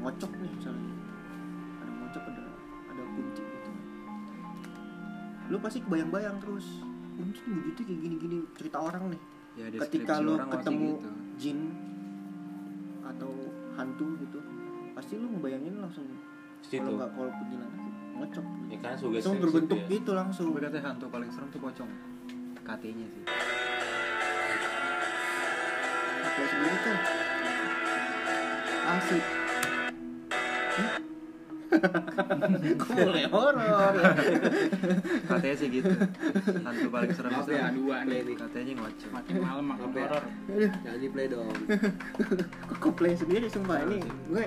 ngocok 0.00 0.32
nih 0.40 0.50
misalnya. 0.56 0.92
Ada 1.84 1.92
ngocok 1.92 2.24
ada 2.24 2.44
ada 2.88 3.02
kunci 3.12 3.42
gitu. 3.44 3.70
Lu 5.52 5.56
pasti 5.60 5.78
kebayang-bayang 5.84 6.40
terus 6.40 6.85
kunci 7.16 7.40
wujudnya 7.48 7.82
kayak 7.88 8.00
gini-gini 8.04 8.36
cerita 8.54 8.78
orang 8.78 9.02
nih. 9.16 9.20
Ya 9.56 9.64
ketika 9.72 10.20
deskripsi 10.20 10.22
lu 10.22 10.30
orang 10.36 10.48
pasti 10.52 10.60
ketemu 10.60 10.88
gitu. 10.92 11.10
jin 11.40 11.58
atau 13.06 13.32
hantu 13.76 14.06
gitu 14.20 14.38
pasti 14.92 15.12
lu 15.16 15.26
ngebayangin 15.32 15.74
langsung 15.80 16.04
situ. 16.64 16.80
kalau 16.80 16.96
nggak 16.96 17.10
kalau 17.16 17.32
kuntilanak 17.32 17.80
ngocok 18.16 18.44
gitu. 18.44 18.72
ya 18.72 18.78
kan 18.80 18.94
sugesti 18.96 19.16
langsung 19.16 19.36
berbentuk 19.40 19.80
ya. 19.80 19.88
gitu 19.96 20.10
langsung. 20.12 20.46
Tapi 20.52 20.60
katanya 20.60 20.84
hantu 20.92 21.06
paling 21.08 21.30
serem 21.32 21.48
tuh 21.48 21.60
pocong. 21.60 21.90
Katanya 22.60 23.06
sih. 23.08 23.24
Apply 26.26 26.46
sendiri 26.52 26.76
tuh 26.84 26.98
asik 28.86 29.35
Kok 32.76 32.90
boleh 32.92 33.24
horor? 33.26 33.54
Katanya 35.26 35.56
sih 35.56 35.68
gitu. 35.70 35.90
Hantu 36.60 36.86
paling 36.88 37.10
serem 37.10 37.32
itu. 37.32 37.50
ya, 37.50 37.68
dua 37.70 37.96
nih. 38.02 38.34
katanya 38.36 38.72
ngocok 38.76 39.10
makin 39.12 39.34
malam 39.38 39.64
makin 39.66 39.86
Apa 39.86 39.96
ya? 39.96 40.04
horor 40.06 40.24
Jangan 40.78 40.98
di 40.98 41.08
play 41.08 41.26
dong. 41.26 41.56
Kok 42.82 42.92
play 42.94 43.14
sendiri 43.14 43.46
sumpah. 43.46 43.78
Ini 43.82 43.98
gue 44.02 44.44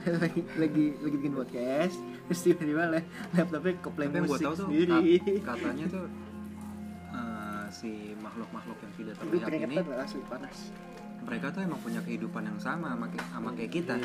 lagi 0.00 0.40
lagi 0.56 0.84
lagi 0.96 1.16
bikin 1.18 1.32
podcast 1.34 1.96
terus 2.24 2.40
tiba-tiba 2.40 2.88
lah 2.88 3.02
laptopnya 3.32 3.74
ke 3.76 3.90
play 3.90 4.08
musik 4.08 4.40
tahu 4.40 4.54
tuh 4.54 4.64
sendiri. 4.64 4.96
kat- 5.18 5.44
katanya 5.44 5.84
tuh 5.90 6.06
eh, 7.10 7.64
si 7.68 7.90
makhluk-makhluk 8.16 8.78
yang 8.78 8.92
tidak 8.96 9.14
terlihat 9.18 9.48
ini 9.52 9.76
asli 9.98 10.22
panas. 10.24 10.56
mereka 11.20 11.52
tuh 11.52 11.60
emang 11.60 11.76
punya 11.78 12.00
kehidupan 12.00 12.42
yang 12.42 12.56
sama 12.56 12.94
sama, 12.94 13.06
kayak- 13.08 13.28
sama 13.28 13.50
kayak 13.52 13.72
kita 13.74 13.96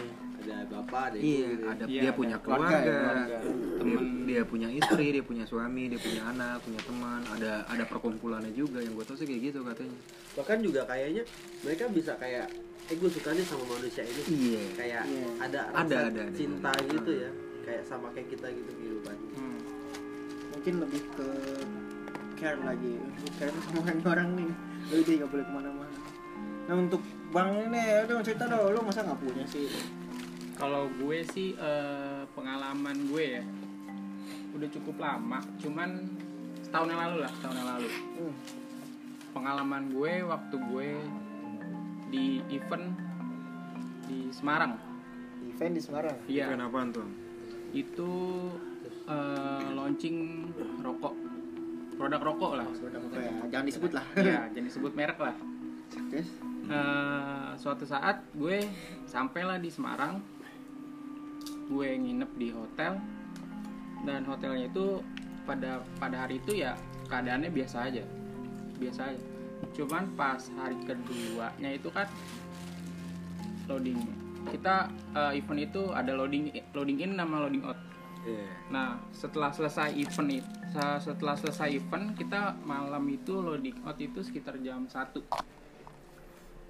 Ada 0.46 0.58
bapak, 0.68 1.04
ada 1.04 1.18
ibu 1.18 1.26
iya 1.26 1.48
gitu 1.48 1.58
ya. 1.58 1.68
ada 1.68 1.84
Iya, 1.84 1.90
dia 1.96 2.06
ada 2.06 2.14
punya 2.14 2.38
keluarga 2.38 2.68
keluarga, 2.70 2.94
keluarga. 2.94 3.38
temen 3.76 4.04
dia 4.24 4.42
punya 4.44 4.68
istri 4.70 5.06
dia 5.10 5.24
punya 5.24 5.44
suami 5.44 5.84
dia 5.88 5.98
punya 5.98 6.22
anak 6.24 6.58
punya 6.62 6.82
teman 6.82 7.22
ada 7.28 7.52
ada 7.66 7.84
perkumpulannya 7.84 8.52
juga 8.52 8.78
yang 8.78 8.94
gue 8.94 9.04
tahu 9.04 9.16
sih 9.16 9.26
kayak 9.26 9.42
gitu 9.44 9.60
katanya 9.62 9.98
Bahkan 10.36 10.58
juga 10.62 10.82
kayaknya 10.84 11.24
mereka 11.60 11.84
bisa 11.90 12.14
kayak 12.16 12.46
eh 12.86 12.96
gue 12.96 13.10
sukanya 13.10 13.42
sama 13.44 13.66
manusia 13.68 14.04
ini 14.04 14.22
iya 14.30 14.62
kayak 14.76 15.04
Iya. 15.04 15.28
ada 15.42 15.60
Ada, 15.74 15.74
rasa 15.74 15.98
ada, 16.06 16.22
ada. 16.22 16.24
cinta 16.32 16.72
gitu 16.86 17.12
ya 17.16 17.30
kayak 17.64 17.82
sama 17.84 18.08
kayak 18.12 18.28
kita 18.30 18.48
gitu 18.52 18.70
kehidupan 18.72 19.16
Hmm. 19.34 19.60
mungkin 20.52 20.74
lebih 20.80 21.02
ke 21.12 21.28
care 22.36 22.60
lagi 22.60 22.94
Lebih 22.94 23.32
care 23.36 23.52
sama 23.52 23.78
orang-orang 23.84 24.30
nih 24.36 24.50
lu 24.86 25.02
jadi 25.02 25.18
gak 25.20 25.30
boleh 25.32 25.44
ke 25.44 25.52
mana-mana 25.52 25.98
nah 26.66 26.76
untuk 26.76 27.02
bang 27.28 27.50
ini 27.64 27.82
udah 28.06 28.22
cerita 28.22 28.46
dong 28.46 28.70
lu 28.70 28.80
masa 28.82 29.02
nggak 29.02 29.18
punya 29.20 29.46
sih 29.46 29.66
kalau 30.56 30.88
gue 30.88 31.20
sih 31.36 31.54
eh, 31.56 32.24
pengalaman 32.32 32.96
gue 33.12 33.26
ya 33.40 33.44
udah 34.56 34.70
cukup 34.72 34.96
lama. 35.04 35.40
Cuman 35.60 35.90
setahun 36.64 36.88
yang 36.88 37.02
lalu 37.04 37.18
lah 37.28 37.32
setahun 37.40 37.56
yang 37.60 37.70
lalu. 37.70 37.90
Hmm. 37.92 38.36
pengalaman 39.36 39.92
gue 39.92 40.24
waktu 40.24 40.56
gue 40.56 40.90
di 42.08 42.40
event 42.56 42.96
di 44.08 44.32
Semarang. 44.32 44.80
Event 45.44 45.74
di 45.76 45.82
Semarang? 45.84 46.16
Iya. 46.24 46.56
Event 46.56 46.64
apaan 46.72 46.90
tuh? 46.96 47.08
Itu 47.76 48.12
eh, 49.12 49.68
launching 49.76 50.48
rokok. 50.80 51.14
Produk 52.00 52.22
rokok 52.24 52.52
lah. 52.64 52.68
Apa 52.68 53.18
ya? 53.20 53.32
jangan 53.52 53.66
disebut 53.68 53.92
lah. 53.92 54.06
Ya 54.16 54.48
jangan 54.56 54.68
disebut 54.72 54.92
merek 54.96 55.20
lah. 55.20 55.36
Terus? 55.92 56.32
Eh, 56.66 57.50
suatu 57.60 57.84
saat 57.84 58.24
gue 58.34 58.64
sampailah 59.04 59.60
di 59.60 59.68
Semarang 59.68 60.24
gue 61.66 61.88
nginep 61.98 62.32
di 62.38 62.50
hotel 62.54 63.02
dan 64.06 64.22
hotelnya 64.26 64.70
itu 64.70 65.02
pada 65.46 65.82
pada 65.98 66.26
hari 66.26 66.38
itu 66.38 66.62
ya 66.62 66.78
keadaannya 67.10 67.50
biasa 67.54 67.90
aja 67.90 68.06
biasa 68.78 69.02
aja. 69.12 69.24
Cuman 69.74 70.04
pas 70.14 70.40
hari 70.60 70.78
keduanya 70.84 71.70
itu 71.74 71.90
kan 71.92 72.08
loading. 73.66 73.98
Kita 74.46 74.92
eh, 75.16 75.40
event 75.42 75.62
itu 75.64 75.82
ada 75.90 76.14
loading 76.14 76.54
loading 76.76 77.02
in 77.02 77.12
sama 77.18 77.48
loading 77.48 77.64
out. 77.66 77.80
Iya. 78.26 78.46
Nah, 78.74 78.98
setelah 79.14 79.54
selesai 79.54 79.94
event 79.98 80.42
itu, 80.42 80.50
setelah 80.98 81.38
selesai 81.38 81.78
event 81.78 82.18
kita 82.18 82.58
malam 82.66 83.06
itu 83.10 83.38
loading 83.38 83.78
out 83.86 83.98
itu 84.02 84.22
sekitar 84.22 84.58
jam 84.66 84.86
1. 84.90 85.22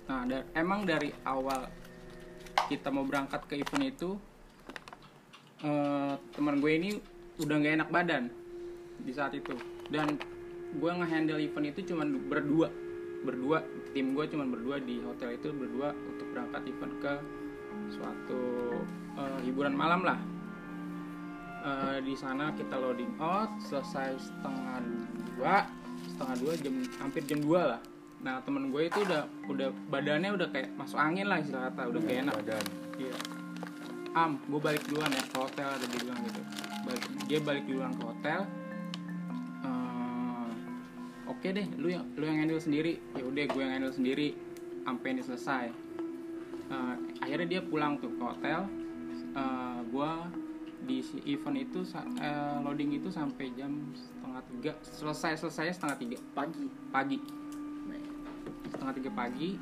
Nah, 0.06 0.22
da- 0.28 0.48
emang 0.54 0.84
dari 0.86 1.10
awal 1.24 1.66
kita 2.68 2.92
mau 2.92 3.08
berangkat 3.08 3.48
ke 3.48 3.56
event 3.60 3.86
itu 3.88 4.10
eh, 5.64 6.14
teman 6.36 6.60
gue 6.60 6.72
ini 6.76 6.90
udah 7.40 7.56
nggak 7.60 7.76
enak 7.84 7.90
badan 7.92 8.24
di 9.04 9.12
saat 9.16 9.36
itu. 9.36 9.56
Dan 9.88 10.20
gue 10.76 10.92
ngehandle 10.92 11.40
event 11.40 11.68
itu 11.72 11.94
cuman 11.94 12.20
berdua. 12.28 12.68
Berdua 13.26 13.64
tim 13.96 14.14
gue 14.14 14.26
cuman 14.28 14.52
berdua 14.52 14.78
di 14.84 15.02
hotel 15.02 15.40
itu 15.40 15.50
berdua 15.56 15.96
untuk 15.96 16.28
berangkat 16.36 16.62
event 16.68 16.94
ke 17.00 17.14
suatu 17.94 18.44
eh, 19.16 19.40
hiburan 19.48 19.74
malam 19.78 20.04
lah. 20.04 20.20
Eh, 21.66 21.98
di 22.06 22.14
sana 22.14 22.54
kita 22.54 22.78
loading 22.78 23.18
out 23.18 23.50
selesai 23.58 24.22
setengah 24.22 24.86
dua 25.34 25.66
setengah 26.06 26.36
dua 26.38 26.54
jam 26.62 26.76
hampir 27.02 27.22
jam 27.26 27.40
dua 27.42 27.62
lah. 27.78 27.82
Nah 28.22 28.38
temen 28.46 28.70
gue 28.70 28.86
itu 28.86 29.02
udah 29.02 29.26
udah 29.50 29.70
badannya 29.90 30.30
udah 30.34 30.48
kayak 30.54 30.70
masuk 30.78 30.98
angin 31.02 31.26
lah 31.26 31.42
istilah 31.42 31.74
kata 31.74 31.82
udah 31.90 32.02
kayak 32.06 32.20
enak. 32.30 32.36
iya 33.02 33.35
am 34.16 34.40
gue 34.48 34.60
balik 34.64 34.84
duluan 34.88 35.12
ya 35.12 35.24
ke 35.28 35.36
hotel 35.36 35.68
ada 35.68 35.86
dia 35.92 36.00
bilang 36.00 36.20
gitu. 36.24 36.42
Balik, 36.88 37.04
dia 37.28 37.40
balik 37.44 37.64
duluan 37.68 37.92
ke 37.92 38.04
hotel. 38.08 38.40
Eh, 39.68 40.50
oke 41.28 41.48
deh 41.52 41.68
lu 41.76 41.92
yang 41.92 42.08
lu 42.16 42.24
yang 42.24 42.40
handle 42.40 42.64
sendiri. 42.64 43.04
Ya 43.12 43.24
udah 43.28 43.44
gue 43.44 43.62
yang 43.62 43.74
handle 43.76 43.92
sendiri. 43.92 44.40
Sampai 44.88 45.08
ini 45.12 45.22
selesai. 45.22 45.66
Eh, 46.72 46.96
akhirnya 47.20 47.48
dia 47.60 47.62
pulang 47.62 48.00
tuh 48.00 48.16
ke 48.16 48.24
hotel. 48.24 48.72
Eh, 49.36 49.80
gua 49.92 50.32
di 50.86 51.02
si 51.02 51.18
event 51.28 51.58
itu 51.60 51.82
eh, 52.22 52.58
loading 52.64 52.96
itu 52.96 53.12
sampai 53.12 53.52
jam 53.60 53.92
setengah 53.92 54.42
tiga. 54.48 54.72
Selesai 54.80 55.44
selesai 55.44 55.76
setengah 55.76 55.98
tiga. 56.00 56.18
Pagi? 56.32 56.72
Pagi. 56.88 57.20
Setengah 58.72 58.96
tiga 58.96 59.12
pagi 59.12 59.60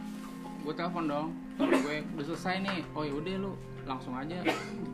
gue 0.63 0.71
telepon 0.71 1.05
dong. 1.11 1.27
Gue 1.59 2.05
udah 2.15 2.25
selesai 2.29 2.63
nih. 2.63 2.79
Oh 2.95 3.03
yaudah 3.03 3.35
lu 3.35 3.51
langsung 3.83 4.15
aja 4.15 4.39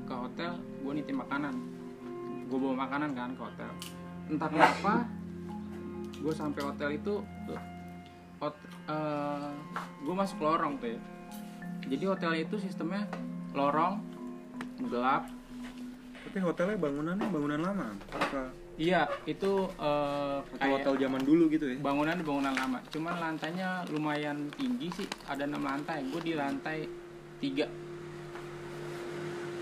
ke 0.06 0.14
hotel 0.14 0.58
gue 0.58 0.94
nitip 0.98 1.16
makanan. 1.18 1.54
Gue 2.50 2.58
bawa 2.58 2.86
makanan 2.90 3.14
kan 3.14 3.30
ke 3.38 3.42
hotel. 3.46 3.70
Entah 4.30 4.50
kenapa 4.50 4.94
gue 6.20 6.34
sampai 6.36 6.62
hotel 6.66 6.90
itu 6.98 7.14
hot, 8.40 8.56
gue 10.04 10.16
masuk 10.16 10.40
lorong 10.42 10.80
tuh 10.82 10.96
ya. 10.96 11.00
Jadi 11.90 12.04
hotelnya 12.06 12.40
itu 12.46 12.56
sistemnya 12.58 13.06
lorong 13.54 14.02
gelap. 14.90 15.30
Tapi 16.30 16.38
hotelnya 16.46 16.78
bangunannya 16.78 17.28
bangunan 17.30 17.60
lama. 17.62 17.88
Apa? 18.14 18.54
Iya 18.80 19.12
itu 19.28 19.68
eh, 19.76 20.38
atau 20.40 20.56
kayak- 20.56 20.72
hotel 20.80 20.94
zaman 21.04 21.22
dulu 21.28 21.52
gitu 21.52 21.68
ya? 21.68 21.76
bangunan 21.84 22.16
bangunan 22.24 22.56
lama. 22.56 22.80
Cuman 22.88 23.14
lantainya 23.20 23.84
lumayan 23.92 24.48
tinggi 24.56 24.88
sih 24.96 25.08
ada 25.28 25.44
enam 25.44 25.68
lantai. 25.68 26.00
Gue 26.08 26.22
di 26.24 26.34
lantai 26.34 26.88
tiga 27.44 27.68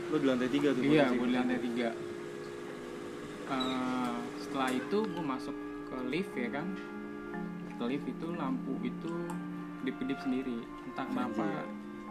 Lo 0.08 0.15
di 0.15 0.26
lantai 0.28 0.50
tiga 0.50 0.70
tuh. 0.72 0.82
iya 0.84 1.06
gue 1.12 1.28
di 1.28 1.36
lantai 1.36 1.60
tiga. 1.60 1.89
Eh, 3.48 4.15
setelah 4.39 4.70
itu 4.72 4.98
gue 5.04 5.24
masuk 5.24 5.56
ke 5.88 5.96
lift 6.08 6.32
ya 6.36 6.50
kan? 6.52 6.67
Ke 7.76 7.84
lift 7.88 8.08
itu 8.08 8.28
lampu 8.36 8.76
itu 8.84 9.12
kedip-kedip 9.84 10.20
sendiri. 10.24 10.63
Entah 10.88 11.08
kenapa 11.08 11.63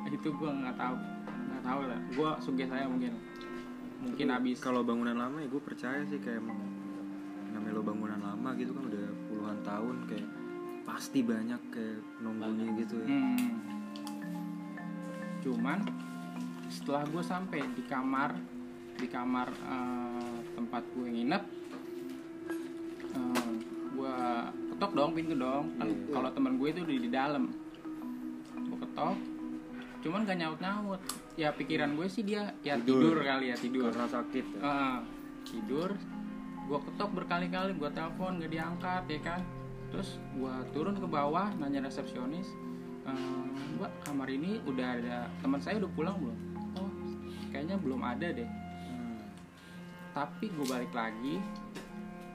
itu 0.08 0.28
gue 0.32 0.50
nggak 0.50 0.76
tahu 0.76 0.96
nggak 1.26 1.62
tahu 1.64 1.80
lah. 1.88 2.00
Gue 2.12 2.30
suges 2.44 2.68
saya 2.68 2.84
mungkin. 2.88 3.12
Mungkin 4.04 4.26
habis. 4.32 4.60
Kalau 4.60 4.84
bangunan 4.84 5.16
lama 5.16 5.40
ya 5.40 5.48
gue 5.48 5.62
percaya 5.64 6.04
sih 6.08 6.20
kayak 6.20 6.40
emang 6.40 6.60
namanya 7.52 7.72
lo 7.80 7.82
bangunan 7.84 8.20
lama 8.20 8.48
gitu 8.60 8.76
kan 8.76 8.84
udah 8.92 9.06
puluhan 9.32 9.58
tahun 9.64 9.96
kayak 10.12 10.28
pasti 10.84 11.20
banyak 11.24 11.60
kayak 11.72 12.00
nunggunya 12.20 12.66
gitu 12.80 12.94
ya. 13.00 13.08
Hmm. 13.08 13.52
Cuman 15.40 15.78
setelah 16.76 17.08
gue 17.08 17.24
sampai 17.24 17.60
di 17.72 17.82
kamar 17.88 18.36
di 18.96 19.08
kamar 19.08 19.48
eh, 19.52 20.36
tempat 20.56 20.82
gue 20.92 21.08
nginep, 21.08 21.42
eh, 23.16 23.52
gue 23.96 24.16
ketok 24.76 24.92
dong 24.92 25.10
pintu 25.16 25.34
dong. 25.36 25.72
Kan 25.80 25.88
kalau 26.12 26.28
teman 26.32 26.60
gue 26.60 26.68
itu 26.72 26.82
di 26.84 26.96
di 27.08 27.10
dalam, 27.12 27.48
gue 28.52 28.78
ketok. 28.80 29.16
Cuman 30.04 30.28
gak 30.28 30.38
nyaut 30.38 30.60
nyaut. 30.60 31.00
Ya 31.36 31.52
pikiran 31.52 31.96
gue 31.96 32.08
sih 32.08 32.24
dia 32.24 32.52
ya 32.64 32.76
tidur, 32.80 33.20
kali 33.20 33.52
ya 33.52 33.56
tidur. 33.56 33.92
Karena 33.92 34.08
sakit. 34.08 34.44
Ya. 34.56 34.60
Ah, 34.64 34.98
tidur 35.44 35.96
gue 36.66 36.78
ketok 36.82 37.10
berkali-kali 37.22 37.78
gue 37.78 37.90
telepon 37.94 38.42
gak 38.42 38.50
diangkat 38.50 39.02
ya 39.06 39.20
kan 39.22 39.40
terus 39.94 40.18
gue 40.34 40.54
turun 40.74 40.98
ke 40.98 41.06
bawah 41.06 41.54
nanya 41.62 41.86
resepsionis 41.86 42.50
"Eh, 43.06 43.44
mbak 43.78 44.02
kamar 44.02 44.26
ini 44.26 44.58
udah 44.66 44.98
ada 44.98 45.30
teman 45.38 45.62
saya 45.62 45.78
udah 45.78 45.90
pulang 45.94 46.18
belum 46.18 46.38
kayaknya 47.56 47.80
belum 47.80 48.04
ada 48.04 48.28
deh. 48.36 48.44
Hmm. 48.44 49.24
tapi 50.12 50.52
gue 50.52 50.66
balik 50.68 50.92
lagi 50.92 51.40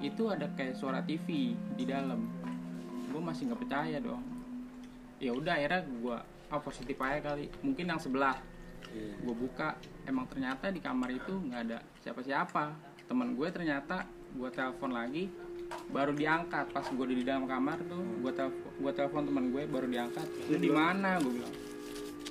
itu 0.01 0.25
ada 0.33 0.49
kayak 0.57 0.73
suara 0.73 1.05
TV 1.05 1.53
di 1.77 1.85
dalam. 1.85 2.25
Gue 3.13 3.21
masih 3.21 3.53
nggak 3.53 3.61
percaya 3.61 4.01
dong. 4.01 4.25
Ya 5.21 5.29
udah 5.37 5.53
akhirnya 5.53 5.85
gue 5.85 6.17
ah 6.49 6.57
positif 6.57 6.97
aja 6.97 7.21
kali. 7.21 7.53
Mungkin 7.61 7.85
yang 7.85 8.01
sebelah. 8.01 8.41
Iya. 8.89 9.13
gue 9.21 9.35
buka. 9.37 9.77
Emang 10.09 10.25
ternyata 10.25 10.73
di 10.73 10.81
kamar 10.81 11.13
itu 11.13 11.37
nggak 11.37 11.61
ada 11.69 11.85
siapa-siapa. 12.01 12.73
Teman 13.05 13.37
gue 13.37 13.47
ternyata 13.53 14.09
gue 14.33 14.49
telepon 14.49 14.97
lagi 14.97 15.29
baru 15.93 16.17
diangkat. 16.17 16.73
Pas 16.73 16.89
gue 16.89 17.05
di 17.13 17.21
dalam 17.21 17.45
kamar 17.45 17.77
tuh 17.85 18.01
gue 18.25 18.33
telepon 18.33 18.73
gue 18.73 18.91
telepon 18.97 19.21
teman 19.29 19.45
gue 19.53 19.69
baru 19.69 19.85
diangkat. 19.85 20.27
Lu 20.49 20.57
di 20.57 20.71
mana? 20.73 21.21
Gue 21.21 21.37
bilang. 21.37 21.53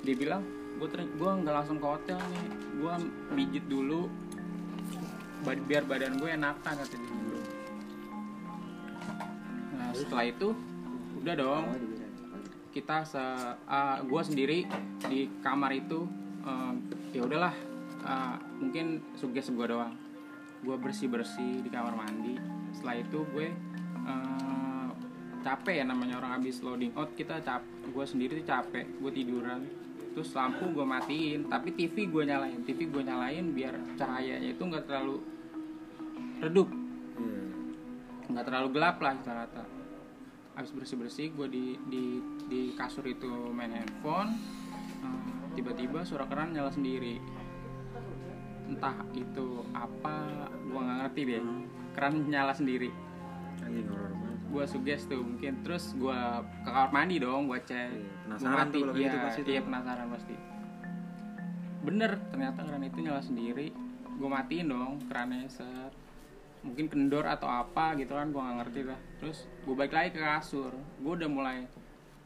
Dia 0.03 0.15
bilang 0.19 0.43
gue 0.79 0.87
gue 1.17 1.31
nggak 1.41 1.55
langsung 1.55 1.77
ke 1.81 1.87
hotel 1.87 2.19
nih. 2.19 2.47
Gue 2.79 2.93
pijit 3.35 3.65
dulu. 3.65 4.07
Biar 5.41 5.83
badan 5.89 6.21
gue 6.21 6.29
enakan 6.29 6.73
kata 6.77 6.95
dia. 6.95 7.41
Nah 9.77 9.89
setelah 9.97 10.25
itu 10.29 10.53
udah 11.21 11.33
dong. 11.33 11.65
Kita 12.71 13.03
se 13.03 13.23
gue 14.05 14.21
sendiri 14.21 14.63
di 15.09 15.27
kamar 15.43 15.75
itu 15.75 16.07
em, 16.45 16.75
ya 17.11 17.25
udahlah. 17.25 17.55
Eh, 18.01 18.37
mungkin 18.57 19.01
suges 19.17 19.51
gue 19.53 19.67
doang. 19.67 19.93
Gue 20.61 20.77
bersih 20.77 21.09
bersih 21.09 21.61
di 21.61 21.69
kamar 21.69 21.93
mandi. 21.97 22.37
Setelah 22.73 22.95
itu 23.01 23.19
gue 23.33 23.47
eh, 24.07 24.89
capek 25.41 25.81
ya 25.81 25.85
namanya 25.89 26.21
orang 26.21 26.37
habis 26.39 26.61
loading 26.61 26.93
out. 26.95 27.11
Kita 27.17 27.41
cap 27.41 27.65
gue 27.65 28.05
sendiri 28.05 28.41
tuh 28.41 28.47
capek. 28.47 28.85
Gue 29.01 29.11
tiduran 29.13 29.67
terus 30.11 30.35
lampu 30.35 30.67
gue 30.71 30.85
matiin 30.85 31.47
tapi 31.47 31.71
TV 31.75 32.07
gue 32.11 32.23
nyalain. 32.27 32.59
TV 32.67 32.87
gue 32.87 33.03
nyalain 33.03 33.45
biar 33.55 33.75
cahayanya 33.95 34.55
itu 34.55 34.63
nggak 34.63 34.85
terlalu 34.87 35.23
redup. 36.41 36.69
Iya. 37.21 37.41
nggak 38.31 38.45
terlalu 38.47 38.67
gelap 38.71 38.97
lah 39.03 39.13
kita 39.19 39.33
kata 39.45 39.63
habis 40.51 40.71
bersih 40.75 40.97
bersih 40.99 41.27
gue 41.31 41.47
di 41.47 41.65
di 41.87 42.03
di 42.51 42.61
kasur 42.75 43.07
itu 43.07 43.29
main 43.55 43.71
handphone 43.71 44.35
eh, 44.99 45.21
tiba-tiba 45.55 46.03
suara 46.03 46.27
keran 46.27 46.51
nyala 46.51 46.71
sendiri. 46.71 47.19
Entah 48.67 49.03
itu 49.15 49.63
apa 49.75 50.47
gue 50.51 50.79
nggak 50.79 50.97
ngerti 51.07 51.21
deh. 51.27 51.41
Keran 51.91 52.13
nyala 52.27 52.53
sendiri. 52.55 52.89
Anjing 53.63 53.87
horor. 53.87 54.10
banget. 54.10 54.10
Gue 54.51 54.63
suges 54.65 55.01
tuh 55.05 55.19
mungkin 55.19 55.53
terus 55.61 55.91
gue 55.93 56.19
ke 56.61 56.67
kamar 56.67 56.91
mandi 56.91 57.17
dong 57.17 57.47
gue 57.47 57.59
cek 57.61 57.87
Iya, 57.87 57.87
Gua 57.87 58.21
penasaran 58.27 58.57
mati. 58.57 58.69
tuh 58.69 58.79
kalau 58.81 58.93
iya, 58.93 59.01
gitu 59.01 59.17
pasti 59.17 59.41
tuh. 59.41 59.49
iya 59.49 59.61
penasaran 59.61 60.07
pasti 60.09 60.35
bener 61.81 62.11
ternyata 62.29 62.59
keran 62.61 62.83
itu 62.83 62.97
nyala 62.99 63.21
sendiri 63.21 63.67
gue 64.11 64.29
matiin 64.29 64.67
dong 64.67 64.93
kerannya 65.03 65.47
set 65.47 65.93
mungkin 66.61 66.85
kendor 66.85 67.25
atau 67.25 67.49
apa 67.49 67.95
gitu 67.95 68.13
kan 68.13 68.29
gue 68.29 68.37
nggak 68.37 68.57
ngerti 68.59 68.81
lah 68.85 68.99
terus 69.17 69.37
gue 69.59 69.73
balik 69.73 69.91
lagi 69.91 70.09
ke 70.11 70.21
kasur 70.21 70.69
gue 70.75 71.11
udah 71.15 71.25
mulai 71.27 71.65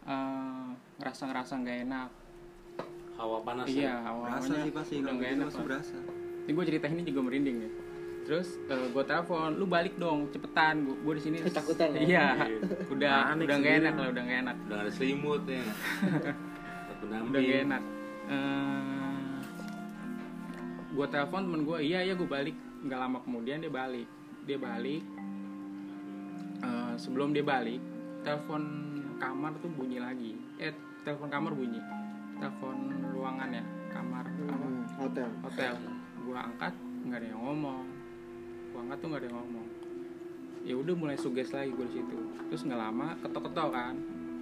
eh, 0.03 0.67
ngerasa 0.97 1.21
ngerasa 1.25 1.53
nggak 1.57 1.77
enak 1.85 2.09
Hawa 3.15 3.39
panas 3.41 3.65
iya 3.65 3.95
ya. 3.95 4.11
awalnya 4.11 4.43
Berasa 4.43 4.53
sih 4.59 4.73
pasti 4.73 4.93
udah 4.99 5.13
nggak 5.13 5.29
gitu 5.29 5.37
enak 5.37 5.47
pasti 5.47 5.61
berasa. 5.63 5.97
ini 6.41 6.51
gue 6.51 6.65
cerita 6.67 6.85
ini 6.89 7.01
juga 7.05 7.19
merinding 7.21 7.57
ya 7.57 7.69
terus 8.25 8.57
gue 8.65 9.03
telepon 9.05 9.53
lu 9.53 9.65
balik 9.65 9.95
dong 9.95 10.27
cepetan 10.29 10.81
gue 10.83 11.13
di 11.13 11.21
sini. 11.21 11.37
Ketakutan 11.45 11.93
lah. 11.93 12.01
iya 12.01 12.27
udah 12.89 13.15
Panik 13.31 13.45
udah 13.45 13.55
nggak 13.55 13.73
sendiri. 13.73 13.85
enak 13.85 13.93
lah 13.95 14.07
udah 14.09 14.23
nggak 14.25 14.39
enak. 14.41 14.55
Udah 14.57 14.75
gak 14.75 14.85
ada 14.85 14.91
selimut 14.91 15.41
ya. 15.45 15.63
Udah 17.05 17.21
gak 17.37 17.59
enak. 17.69 17.83
Gue 20.89 21.05
telepon 21.05 21.41
temen 21.45 21.61
gue 21.63 21.77
iya 21.83 21.99
iya 22.01 22.13
gue 22.15 22.25
balik. 22.25 22.55
Nggak 22.81 22.99
lama 22.99 23.17
kemudian 23.21 23.61
dia 23.61 23.69
balik. 23.69 24.07
Dia 24.45 24.57
balik. 24.57 25.03
Eh, 26.61 26.93
sebelum 26.97 27.29
dia 27.29 27.43
balik 27.43 27.81
telepon 28.25 28.61
kamar 29.21 29.53
tuh 29.61 29.69
bunyi 29.69 30.01
lagi. 30.01 30.33
Eh 30.57 30.73
telepon 31.03 31.29
kamar 31.29 31.53
bunyi. 31.53 31.77
Telepon 32.41 32.77
ruangan 33.13 33.49
ya 33.53 33.63
kamar 33.93 34.25
Hmm, 34.25 34.83
hotel. 34.97 35.29
Hotel. 35.45 35.73
Gue 36.19 36.33
angkat 36.33 36.73
nggak 37.05 37.21
ada 37.21 37.27
yang 37.29 37.41
ngomong 37.43 37.85
gue 38.75 38.95
tuh 38.99 39.07
nggak 39.07 39.21
ada 39.23 39.27
yang 39.31 39.37
ngomong. 39.39 39.67
Ya 40.65 40.75
udah 40.75 40.95
mulai 40.97 41.15
suges 41.15 41.55
lagi 41.55 41.71
gue 41.71 41.87
di 41.87 41.95
situ. 42.03 42.17
Terus 42.51 42.61
nggak 42.67 42.81
lama 42.81 43.15
ketok-ketok 43.23 43.69
kan. 43.71 43.95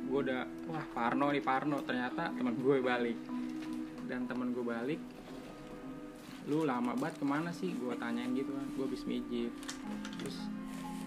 Gue 0.10 0.20
udah 0.26 0.42
wah 0.74 0.86
Parno 0.98 1.30
nih 1.30 1.44
Parno. 1.46 1.78
Ternyata 1.86 2.34
teman 2.34 2.58
gue 2.58 2.78
balik. 2.82 3.18
Dan 4.10 4.26
teman 4.26 4.50
gue 4.52 4.66
balik 4.66 5.02
lu 6.44 6.68
lama 6.68 6.92
banget 7.00 7.24
ke 7.24 7.26
mana 7.30 7.56
sih? 7.56 7.72
Gue 7.78 7.96
tanyain 7.96 8.34
gitu 8.34 8.52
kan. 8.52 8.68
Gue 8.74 8.90
habis 8.90 9.06
mijit. 9.06 9.54
Terus 10.20 10.38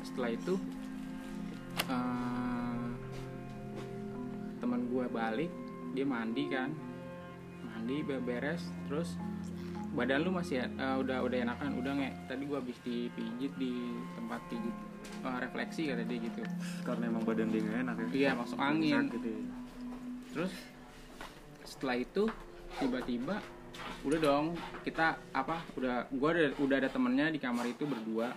setelah 0.07 0.31
itu 0.33 0.55
eh, 1.91 2.89
teman 4.63 4.87
gue 4.87 5.05
balik 5.11 5.51
dia 5.93 6.07
mandi 6.07 6.45
kan. 6.49 6.71
Mandi 7.67 7.97
be- 8.07 8.23
beres 8.23 8.63
terus 8.87 9.19
badan 9.97 10.21
lu 10.23 10.31
masih 10.31 10.61
eh, 10.61 10.97
udah 11.01 11.25
udah 11.25 11.39
enakan? 11.41 11.71
Udah 11.81 11.93
nggak? 11.97 12.15
Tadi 12.29 12.43
gua 12.45 12.61
habis 12.61 12.77
dipijit 12.85 13.53
di 13.57 13.73
tempat 14.13 14.41
pijit 14.53 14.77
eh, 15.25 15.39
refleksi 15.41 15.83
kata 15.89 16.05
dia 16.05 16.19
gitu. 16.21 16.41
Karena 16.85 17.05
emang 17.09 17.25
badan 17.25 17.49
dia 17.49 17.61
nggak 17.65 17.81
enak 17.81 17.97
ya. 17.97 18.09
iya 18.13 18.31
masuk 18.37 18.59
angin. 18.61 19.09
Sakit 19.09 19.23
ya. 19.25 19.39
terus 20.37 20.53
setelah 21.65 21.97
itu 21.97 22.29
tiba-tiba 22.77 23.41
udah 24.05 24.19
dong 24.21 24.47
kita 24.85 25.17
apa 25.33 25.65
udah 25.81 26.05
gua 26.13 26.29
ada 26.37 26.53
udah 26.61 26.77
ada 26.77 26.89
temennya 26.93 27.27
di 27.33 27.41
kamar 27.41 27.65
itu 27.65 27.89
berdua. 27.89 28.37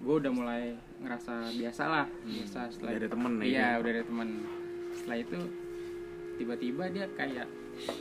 Gue 0.00 0.16
udah 0.16 0.32
mulai 0.32 0.72
ngerasa 0.96 1.52
biasa 1.60 1.82
lah 1.84 2.06
biasa 2.24 2.72
setelah 2.72 2.96
Udah 2.96 3.00
ada 3.04 3.08
temen 3.12 3.32
ya, 3.36 3.44
iya 3.44 3.66
kan? 3.68 3.80
udah 3.84 3.90
ada 3.92 4.04
temen. 4.08 4.28
Setelah 4.96 5.18
itu 5.20 5.38
tiba-tiba 6.40 6.84
dia 6.88 7.04
kayak 7.20 7.46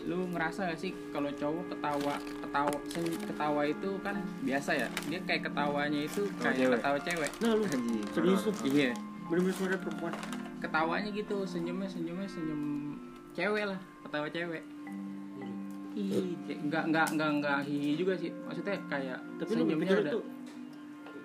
lu 0.04 0.28
ngerasa 0.30 0.68
gak 0.68 0.78
sih 0.78 0.92
kalau 1.10 1.30
cowok 1.32 1.64
ketawa 1.70 2.14
ketawa 2.20 2.76
sen- 2.88 3.20
ketawa 3.22 3.62
itu 3.64 3.90
kan 4.00 4.16
biasa 4.42 4.72
ya? 4.76 4.88
Dia 5.06 5.20
kayak 5.24 5.42
ketawanya 5.46 6.00
itu 6.02 6.22
kayak 6.38 6.56
cewek. 6.58 6.74
ketawa 6.76 6.98
cewek. 7.00 7.32
Nah 7.40 7.52
lu 7.54 7.64
serius 8.10 8.42
tuh 8.44 8.54
iya. 8.64 8.92
Bener-bener 9.26 9.56
suara 9.56 9.76
perempuan. 9.76 10.14
Ketawanya 10.60 11.10
gitu 11.10 11.38
senyumnya 11.44 11.88
senyumnya 11.88 12.28
senyum 12.28 12.62
cewek 13.32 13.66
lah 13.66 13.80
ketawa 14.02 14.28
cewek. 14.28 14.64
Ih, 15.92 16.38
nggak 16.48 16.84
nggak 16.88 17.08
nggak 17.14 17.30
nggak 17.40 17.60
hihi 17.64 17.92
juga 17.96 18.14
sih. 18.16 18.32
Maksudnya 18.42 18.78
kayak 18.88 19.18
tapi 19.38 19.52
lu 19.52 19.64
senyumnya 19.64 19.94
udah 19.96 20.14
tuh. 20.14 20.24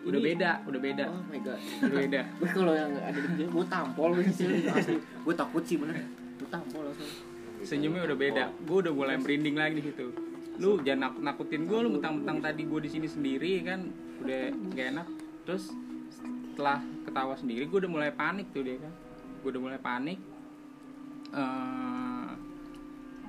udah 0.05 0.21
ini- 0.21 0.27
beda 0.31 0.51
udah 0.65 0.81
beda. 0.83 1.05
Oh 1.07 1.23
my 1.27 1.41
god. 1.41 1.59
Udah 1.81 1.97
beda. 1.99 2.21
Gue 2.39 2.49
kalau 2.51 2.73
yang 2.73 2.93
ada 2.93 3.15
di 3.15 3.29
sini 3.31 3.45
gue 3.47 3.65
tampol 3.67 4.09
gue 4.15 4.25
sih 4.29 4.47
gue 5.01 5.35
takut 5.35 5.63
sih 5.65 5.77
bener. 5.77 5.97
Gue 6.37 6.49
tampol 6.49 6.85
langsung 6.85 7.09
senyumnya 7.65 8.05
udah 8.05 8.17
beda. 8.17 8.45
Gue 8.69 8.77
udah 8.85 8.93
mulai 8.95 9.17
merinding 9.17 9.57
lagi 9.57 9.81
di 9.81 9.85
situ. 9.91 10.13
Lu 10.61 10.79
jangan 10.85 11.19
nakut 11.19 11.23
nakutin 11.25 11.63
gue 11.67 11.79
lu 11.81 11.91
mentang-mentang 11.99 12.39
tadi 12.45 12.63
gue 12.69 12.81
di 12.85 12.91
sini 12.93 13.09
sendiri 13.09 13.65
kan? 13.65 13.81
Udah 14.23 14.53
gak 14.77 14.87
enak. 14.95 15.09
Terus 15.49 15.73
setelah 16.53 16.79
ketawa 17.03 17.35
sendiri 17.35 17.67
gue 17.67 17.79
udah 17.83 17.91
mulai 17.91 18.11
panik 18.15 18.53
tuh 18.55 18.63
dia 18.63 18.79
kan? 18.79 18.93
Gue 19.43 19.49
udah 19.51 19.63
mulai 19.65 19.81
panik. 19.81 20.19
Eh, 21.35 22.31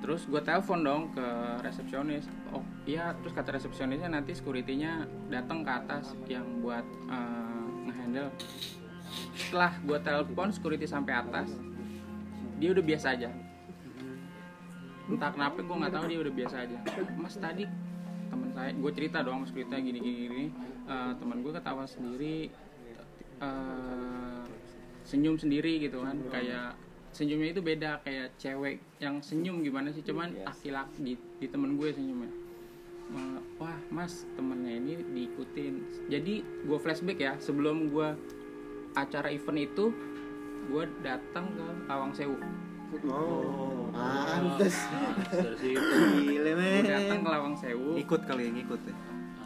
terus 0.04 0.22
gue 0.28 0.40
telepon 0.44 0.80
dong 0.84 1.02
ke 1.16 1.26
resepsionis. 1.66 2.30
Oh 2.54 2.62
iya 2.86 3.16
terus 3.18 3.34
kata 3.34 3.58
resepsionisnya 3.58 4.12
nanti 4.12 4.36
securitynya 4.36 5.08
datang 5.32 5.66
ke 5.66 5.72
atas 5.72 6.14
yang 6.30 6.46
buat 6.62 6.86
eh, 7.10 7.66
ngehandle. 7.90 8.30
Setelah 9.34 9.72
gue 9.82 9.98
telepon 10.04 10.48
security 10.54 10.86
sampai 10.86 11.16
atas 11.16 11.50
dia 12.56 12.72
udah 12.72 12.84
biasa 12.84 13.12
aja 13.12 13.28
entah 15.06 15.30
kenapa 15.30 15.58
gue 15.62 15.76
nggak 15.76 15.92
tahu 15.94 16.04
dia 16.10 16.18
udah 16.18 16.34
biasa 16.34 16.56
aja. 16.66 16.76
Mas 17.14 17.34
tadi 17.38 17.64
teman 18.26 18.50
saya 18.50 18.70
gue 18.74 18.92
cerita 18.92 19.22
dong 19.22 19.46
mas 19.46 19.54
cerita 19.54 19.78
gini 19.78 19.98
gini 20.02 20.18
gini 20.26 20.44
Eh, 20.86 21.12
teman 21.18 21.42
gue 21.42 21.50
ketawa 21.50 21.82
sendiri 21.82 22.46
eh, 23.42 24.42
senyum 25.02 25.34
sendiri 25.34 25.82
gitu 25.82 26.02
kan. 26.02 26.14
Kayak 26.30 26.78
senyumnya 27.10 27.50
itu 27.58 27.62
beda 27.62 27.90
kayak 28.06 28.38
cewek 28.38 28.78
yang 29.02 29.18
senyum 29.18 29.66
gimana 29.66 29.90
sih? 29.90 30.06
Cuman 30.06 30.30
laki-laki 30.46 30.98
di, 31.02 31.14
di 31.42 31.46
temen 31.50 31.74
gue 31.74 31.90
senyumnya. 31.90 32.30
Eh, 33.06 33.38
wah 33.58 33.78
mas 33.90 34.26
temennya 34.38 34.78
ini 34.78 34.94
diikutin. 35.10 36.06
Jadi 36.06 36.46
gue 36.66 36.78
flashback 36.78 37.18
ya 37.18 37.32
sebelum 37.42 37.90
gue 37.90 38.14
acara 38.94 39.28
event 39.34 39.58
itu 39.58 39.90
gue 40.70 40.84
datang 41.02 41.50
ke 41.50 41.66
Lawang 41.86 42.14
Sewu 42.14 42.38
oh. 43.10 43.90
Pantes. 43.96 44.76
Dari 45.32 45.56
situ 45.56 45.96
gile 46.20 46.50
gue 46.52 46.70
datang 46.84 47.20
men 47.20 47.24
ke 47.24 47.30
Lawang 47.30 47.56
Sewu. 47.56 47.96
Ikut 47.96 48.20
kali 48.28 48.42
yang 48.52 48.58
ikut 48.60 48.80
ya. 48.84 48.94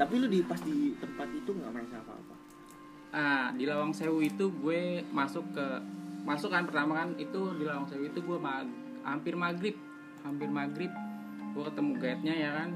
Tapi 0.00 0.14
lu 0.16 0.26
di 0.26 0.40
pas 0.44 0.61
di 0.64 0.96
tempat 0.96 1.29
itu 1.31 1.50
nggak 1.53 1.70
merasa 1.70 1.96
apa-apa? 2.00 2.35
Ah, 3.11 3.46
di 3.55 3.64
Lawang 3.66 3.92
Sewu 3.94 4.22
itu 4.22 4.50
gue 4.50 5.05
masuk 5.11 5.44
ke 5.55 5.66
masuk 6.20 6.53
kan 6.53 6.68
pertama 6.68 7.00
kan 7.00 7.16
itu 7.16 7.40
di 7.57 7.64
Lawang 7.64 7.88
Sewu 7.88 8.07
itu 8.07 8.20
gue 8.20 8.38
mag- 8.38 8.70
hampir 9.07 9.35
maghrib. 9.37 9.76
Hampir 10.20 10.48
maghrib 10.53 10.92
gue 11.50 11.62
ketemu 11.64 11.92
guide-nya 11.98 12.35
ya 12.35 12.50
kan. 12.55 12.70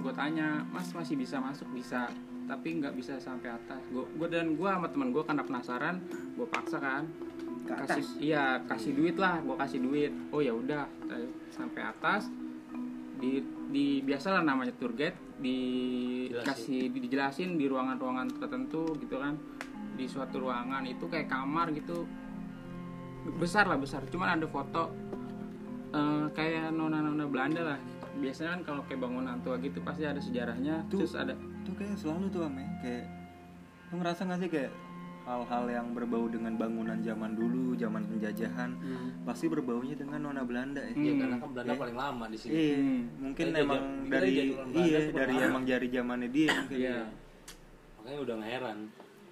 Gue 0.00 0.12
tanya 0.12 0.62
mas 0.68 0.90
masih 0.92 1.16
bisa 1.16 1.40
masuk? 1.40 1.68
Bisa. 1.72 2.08
Tapi 2.44 2.76
nggak 2.76 2.92
bisa 2.92 3.16
sampai 3.16 3.52
atas. 3.56 3.80
Gue 3.88 4.04
gue 4.04 4.28
dan 4.28 4.54
gue 4.54 4.68
sama 4.68 4.88
teman 4.92 5.12
gue 5.12 5.22
karena 5.24 5.42
penasaran 5.44 5.96
gue 6.36 6.46
paksa 6.48 6.76
kan 6.76 7.08
ke 7.64 7.72
kasih 7.72 8.04
atas 8.04 8.06
iya 8.20 8.44
kasih 8.68 8.92
duit 8.92 9.16
lah 9.16 9.40
gue 9.40 9.56
kasih 9.56 9.80
duit. 9.80 10.12
Oh 10.30 10.40
ya 10.44 10.52
udah 10.52 10.84
eh, 11.08 11.28
sampai 11.50 11.82
atas 11.84 12.28
di 13.18 13.40
di 13.72 14.04
biasalah 14.04 14.44
namanya 14.44 14.76
tour 14.76 14.92
guide 14.92 15.16
dikasih 15.40 16.92
dijelasin. 16.92 17.56
di 17.56 17.66
ruangan-ruangan 17.66 18.28
tertentu 18.36 18.92
gitu 19.00 19.16
kan. 19.16 19.34
Di 19.94 20.04
suatu 20.04 20.44
ruangan 20.44 20.84
itu 20.84 21.08
kayak 21.08 21.30
kamar 21.30 21.72
gitu. 21.72 22.04
Besar 23.40 23.64
lah 23.64 23.80
besar. 23.80 24.04
Cuman 24.12 24.36
ada 24.36 24.46
foto 24.46 24.92
eh, 25.96 26.26
kayak 26.36 26.70
nona-nona 26.70 27.24
Belanda 27.24 27.62
lah. 27.74 27.78
Biasanya 28.14 28.60
kan 28.60 28.62
kalau 28.62 28.82
kayak 28.86 29.00
bangunan 29.02 29.40
tua 29.42 29.58
gitu 29.58 29.82
pasti 29.82 30.06
ada 30.06 30.22
sejarahnya 30.22 30.86
Tuh. 30.86 31.02
terus 31.02 31.18
ada 31.18 31.34
tuh 31.64 31.74
kayak 31.74 31.96
selalu 31.96 32.28
tuh 32.28 32.46
ame 32.46 32.64
kayak 32.84 33.08
lu 33.90 33.94
ngerasa 33.98 34.28
gak 34.28 34.38
sih 34.44 34.50
kayak 34.52 34.70
hal-hal 35.24 35.64
yang 35.66 35.86
berbau 35.90 36.28
dengan 36.28 36.52
bangunan 36.54 37.00
zaman 37.00 37.32
dulu 37.32 37.72
zaman 37.74 38.04
penjajahan 38.06 38.76
pasti 39.24 39.48
berbaunya 39.48 39.94
dengan 39.94 40.20
nona 40.22 40.42
Belanda 40.42 40.80
ya 40.80 40.92
Hmm. 40.92 41.00
ya 41.02 41.12
karena 41.16 41.36
kan 41.38 41.48
Belanda 41.50 41.72
Iya. 41.72 41.80
paling 41.80 41.96
lama 41.98 42.24
di 42.26 42.36
sini 42.36 42.52
Iya, 42.52 42.76
Hmm. 42.76 43.00
mungkin 43.18 43.44
Kita 43.46 43.58
emang 43.58 43.80
kita 43.80 44.10
dari 44.10 44.30
iya 44.30 44.44
dari 45.02 45.12
pernah. 45.32 45.48
emang 45.48 45.62
jari 45.64 45.86
zamannya 45.88 46.28
dia 46.28 46.48
mungkin. 46.52 46.76
Iya. 46.78 46.98
makanya 47.96 48.18
udah 48.20 48.34
nggak 48.36 48.52
heran 48.52 48.78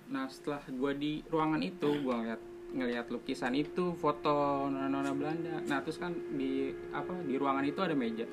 Nah 0.04 0.24
setelah 0.26 0.60
gue 0.66 0.92
di 0.94 1.12
ruangan 1.26 1.60
itu 1.62 1.88
gue 1.94 2.14
ngeliat 2.14 2.42
ngeliat 2.70 3.06
lukisan 3.08 3.52
itu 3.54 3.92
foto 3.94 4.32
nona-nona 4.66 5.12
Belanda. 5.12 5.60
Nah 5.62 5.80
terus 5.80 5.96
kan 5.96 6.08
di 6.32 6.52
apa 6.90 7.12
di 7.22 7.36
ruangan 7.36 7.60
itu 7.62 7.76
ada 7.78 7.92
meja. 7.92 8.24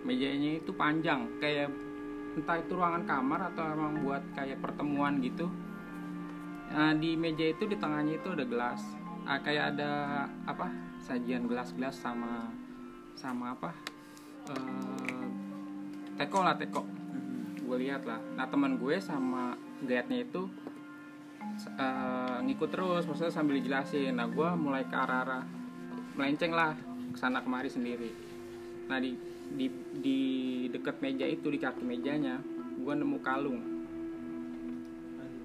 Mejanya 0.00 0.56
itu 0.56 0.70
panjang 0.70 1.28
kayak 1.36 1.68
entah 2.34 2.56
itu 2.56 2.72
ruangan 2.72 3.04
kamar 3.04 3.40
atau 3.50 3.64
emang 3.66 4.00
buat 4.00 4.22
kayak 4.30 4.60
pertemuan 4.60 5.20
gitu. 5.20 5.48
Nah, 6.70 6.94
di 6.94 7.18
meja 7.18 7.46
itu 7.50 7.66
di 7.66 7.74
tengahnya 7.74 8.18
itu 8.18 8.28
ada 8.30 8.46
gelas. 8.46 8.82
Ah, 9.26 9.38
kayak 9.42 9.76
ada 9.76 10.24
apa 10.48 10.70
sajian 11.00 11.48
gelas-gelas 11.48 11.96
sama 11.96 12.52
sama 13.16 13.52
apa 13.52 13.70
eh, 14.48 15.26
teko 16.16 16.40
lah 16.44 16.56
teko. 16.56 16.82
Gue 17.60 17.76
lihat 17.86 18.04
lah. 18.08 18.20
Nah 18.34 18.48
teman 18.48 18.80
gue 18.80 18.96
sama 18.98 19.54
guide-nya 19.84 20.24
itu 20.24 20.48
eh, 21.78 22.38
ngikut 22.42 22.70
terus 22.72 23.04
maksudnya 23.06 23.32
sambil 23.32 23.60
dijelasin. 23.60 24.16
Nah 24.16 24.26
gue 24.28 24.48
mulai 24.56 24.88
ke 24.88 24.96
arah-arah 24.96 25.44
melenceng 26.16 26.52
lah 26.52 26.74
ke 27.12 27.18
sana 27.20 27.44
kemari 27.44 27.70
sendiri. 27.70 28.10
Nah 28.88 28.98
di 28.98 29.14
di 29.50 29.66
di 30.00 30.20
dekat 30.70 31.02
meja 31.02 31.26
itu 31.26 31.50
di 31.50 31.58
kaki 31.58 31.82
mejanya 31.82 32.40
gue 32.80 32.94
nemu 32.94 33.18
kalung. 33.20 33.60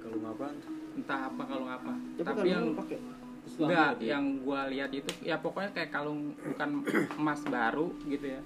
Kalau 0.02 0.18
ngapain? 0.22 0.75
Entah 0.96 1.20
apa 1.28 1.42
kalung 1.44 1.70
apa. 1.70 1.92
Tapi, 2.18 2.48
yang 2.48 2.66
pakai. 2.74 2.98
Enggak 3.46 3.70
ambil 3.94 4.02
dia. 4.02 4.10
yang 4.10 4.26
gue 4.42 4.60
lihat 4.74 4.90
itu 4.90 5.10
ya 5.22 5.36
pokoknya 5.38 5.70
kayak 5.72 5.92
kalung 5.94 6.34
bukan 6.34 6.70
emas 7.22 7.42
baru 7.46 7.88
gitu 8.06 8.26
ya. 8.26 8.42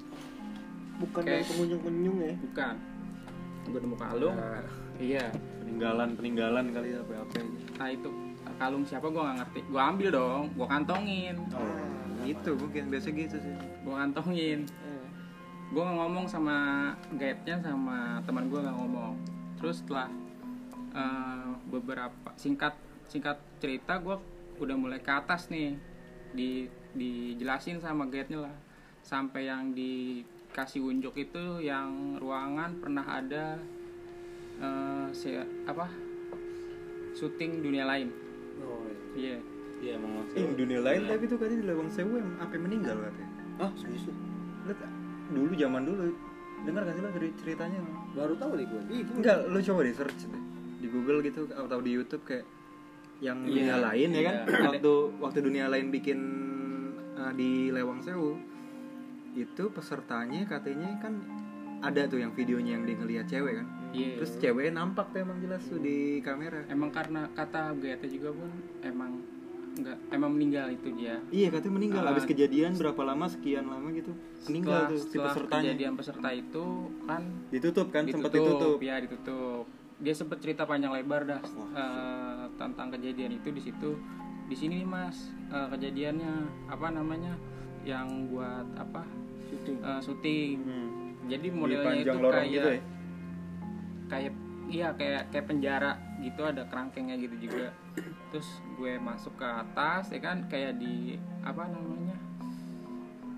Bukan 1.00 1.22
Kayak- 1.24 1.38
yang 1.40 1.48
pengunjung-pengunjung 1.48 2.18
ya? 2.20 2.34
Bukan. 2.44 2.76
Gue 3.70 3.80
nemu 3.80 3.98
kalung. 3.98 4.36
Nah, 4.36 4.64
iya. 5.00 5.26
Peninggalan 5.64 6.10
peninggalan 6.14 6.66
kali 6.74 6.88
ya 6.92 7.00
apa 7.00 7.14
apa 7.16 7.38
nah 7.80 7.88
itu. 7.88 8.10
Kalung 8.60 8.84
siapa 8.84 9.08
gue 9.08 9.22
nggak 9.22 9.38
ngerti. 9.40 9.60
Gue 9.72 9.82
ambil 9.82 10.10
dong 10.12 10.44
gue 10.52 10.68
kantongin. 10.68 11.36
Oh. 11.56 12.28
Itu 12.28 12.52
mungkin 12.60 12.84
biasa 12.92 13.08
gitu 13.10 13.38
sih. 13.40 13.56
Gue 13.80 13.96
kantongin. 13.96 14.68
Eh, 14.68 15.06
gue 15.72 15.80
nggak 15.80 15.98
ngomong 15.98 16.26
sama 16.28 16.58
guide-nya 17.16 17.64
sama 17.64 18.20
teman 18.28 18.52
gue 18.52 18.60
nggak 18.60 18.76
ngomong. 18.76 19.16
Terus 19.56 19.80
setelah 19.80 20.12
eh, 20.92 21.39
beberapa 21.70 22.34
singkat 22.36 22.74
singkat 23.06 23.38
cerita 23.62 24.02
gue 24.02 24.18
udah 24.60 24.76
mulai 24.76 25.00
ke 25.00 25.10
atas 25.14 25.48
nih. 25.54 25.78
Di 26.34 26.66
dijelasin 26.94 27.82
sama 27.82 28.10
guide-nya 28.10 28.50
lah. 28.50 28.56
Sampai 29.06 29.50
yang 29.50 29.74
dikasih 29.74 30.82
unjuk 30.84 31.16
itu 31.18 31.62
yang 31.62 32.18
ruangan 32.18 32.78
pernah 32.82 33.06
ada 33.06 33.58
eh, 34.60 35.08
se- 35.14 35.50
apa? 35.66 35.90
Syuting 37.18 37.66
dunia 37.66 37.86
lain. 37.86 38.10
Oh 38.62 38.86
iya. 39.18 39.38
Iya. 39.80 39.96
Emang 39.96 40.28
eh, 40.36 40.44
dunia 40.54 40.84
lain 40.84 41.08
tapi 41.08 41.24
tuh 41.26 41.40
katanya 41.40 41.60
di 41.64 41.68
Lawang 41.72 41.90
Sewu 41.90 42.20
yang 42.20 42.30
sampai 42.38 42.60
meninggal 42.60 42.98
katanya. 43.00 43.32
Ah 43.58 43.72
serius? 43.80 44.06
Lihat, 44.68 44.80
dulu 45.32 45.54
zaman 45.56 45.82
dulu. 45.88 46.14
Dengar 46.68 46.84
gak 46.84 46.96
sih 47.00 47.02
lo 47.02 47.10
dari 47.16 47.30
ceritanya? 47.40 47.80
Baru 48.12 48.36
tahu 48.36 48.60
nih 48.60 48.68
gue 48.68 48.82
enggak 49.18 49.48
lo 49.48 49.60
coba 49.64 49.82
di 49.88 49.94
search 49.96 50.28
deh 50.28 50.44
di 50.80 50.88
Google 50.88 51.20
gitu 51.22 51.46
atau 51.52 51.80
di 51.80 51.92
YouTube 51.92 52.24
kayak 52.24 52.48
yang 53.20 53.44
Iya, 53.44 53.52
dunia 53.52 53.78
lain 53.84 54.10
ya 54.10 54.22
kan? 54.24 54.36
iya. 54.48 54.60
waktu 54.72 54.92
waktu 55.20 55.40
dunia 55.44 55.66
lain 55.68 55.92
bikin 55.92 56.20
uh, 57.14 57.32
di 57.36 57.68
Lewang 57.70 58.00
Sewu 58.00 58.40
itu 59.36 59.64
pesertanya 59.70 60.48
katanya 60.48 60.98
kan 60.98 61.20
ada 61.80 62.08
tuh 62.08 62.20
yang 62.20 62.32
videonya 62.32 62.76
yang 62.76 62.84
dia 62.84 62.96
ngeliat 62.96 63.26
cewek 63.26 63.54
kan? 63.56 63.68
Iya. 63.92 64.20
Terus 64.20 64.32
ceweknya 64.36 64.84
nampak 64.84 65.12
tuh 65.12 65.24
emang 65.24 65.40
jelas 65.40 65.64
tuh 65.64 65.80
di 65.80 66.20
kamera. 66.20 66.64
Emang 66.68 66.92
karena 66.92 67.28
kata 67.32 67.72
guide 67.76 68.04
juga 68.08 68.36
pun 68.36 68.52
emang 68.84 69.20
nggak 69.80 69.98
emang 70.12 70.32
meninggal 70.36 70.68
itu 70.72 70.92
dia. 70.92 71.24
Iya 71.32 71.48
katanya 71.50 71.74
meninggal. 71.76 72.04
Ah. 72.04 72.12
habis 72.12 72.28
kejadian 72.28 72.76
berapa 72.76 73.00
lama 73.00 73.26
sekian 73.32 73.64
lama 73.64 73.88
gitu 73.92 74.12
meninggal 74.48 74.76
setelah, 74.76 74.92
tuh 74.92 74.98
si 75.00 75.08
setelah 75.08 75.32
pesertanya. 75.32 75.64
kejadian 75.64 75.94
peserta 75.96 76.30
itu 76.36 76.64
kan 77.08 77.22
ditutup 77.48 77.88
kan 77.92 78.04
sempat 78.08 78.32
ditutup 78.32 78.80
ya 78.80 78.96
ditutup 79.00 79.64
dia 80.00 80.14
sempat 80.16 80.40
cerita 80.40 80.64
panjang 80.64 80.96
lebar 80.96 81.28
dah 81.28 81.42
eh, 81.76 82.44
tentang 82.56 82.88
kejadian 82.96 83.36
itu 83.36 83.52
di 83.52 83.62
situ. 83.62 84.00
Di 84.48 84.56
sini 84.56 84.82
nih 84.82 84.88
mas 84.88 85.36
eh, 85.52 85.68
kejadiannya 85.76 86.34
apa 86.72 86.88
namanya? 86.90 87.36
Yang 87.84 88.08
buat 88.32 88.68
apa? 88.80 89.04
Syuting. 89.52 89.78
Eh, 89.84 90.02
syuting. 90.02 90.58
Hmm. 90.64 90.90
jadi 91.30 91.46
Di 91.46 91.54
modelnya 91.54 91.94
itu 92.02 92.18
kayak 92.18 92.50
gitu 92.50 92.70
ya? 92.74 92.84
kayak 94.10 94.34
iya 94.74 94.88
kayak 94.98 95.30
kayak 95.30 95.46
penjara 95.46 95.94
gitu 96.24 96.42
ada 96.48 96.64
kerangkengnya 96.66 97.20
gitu 97.20 97.36
juga. 97.52 97.76
Terus 98.32 98.50
gue 98.80 98.98
masuk 98.98 99.36
ke 99.38 99.46
atas 99.46 100.10
ya 100.10 100.20
kan 100.24 100.48
kayak 100.48 100.80
di 100.80 101.20
apa 101.44 101.68
namanya 101.68 102.16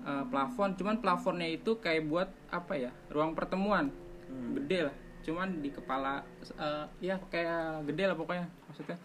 eh, 0.06 0.24
plafon. 0.30 0.78
Cuman 0.78 1.02
plafonnya 1.02 1.50
itu 1.50 1.82
kayak 1.82 2.06
buat 2.06 2.30
apa 2.54 2.78
ya? 2.78 2.94
Ruang 3.10 3.34
pertemuan. 3.34 3.90
Gede 4.32 4.88
lah 4.88 5.01
cuman 5.22 5.62
di 5.62 5.70
kepala 5.70 6.22
eh, 6.42 6.86
ya 7.00 7.16
kayak 7.30 7.86
gede 7.88 8.04
lah 8.10 8.16
pokoknya 8.18 8.46
maksudnya. 8.68 8.98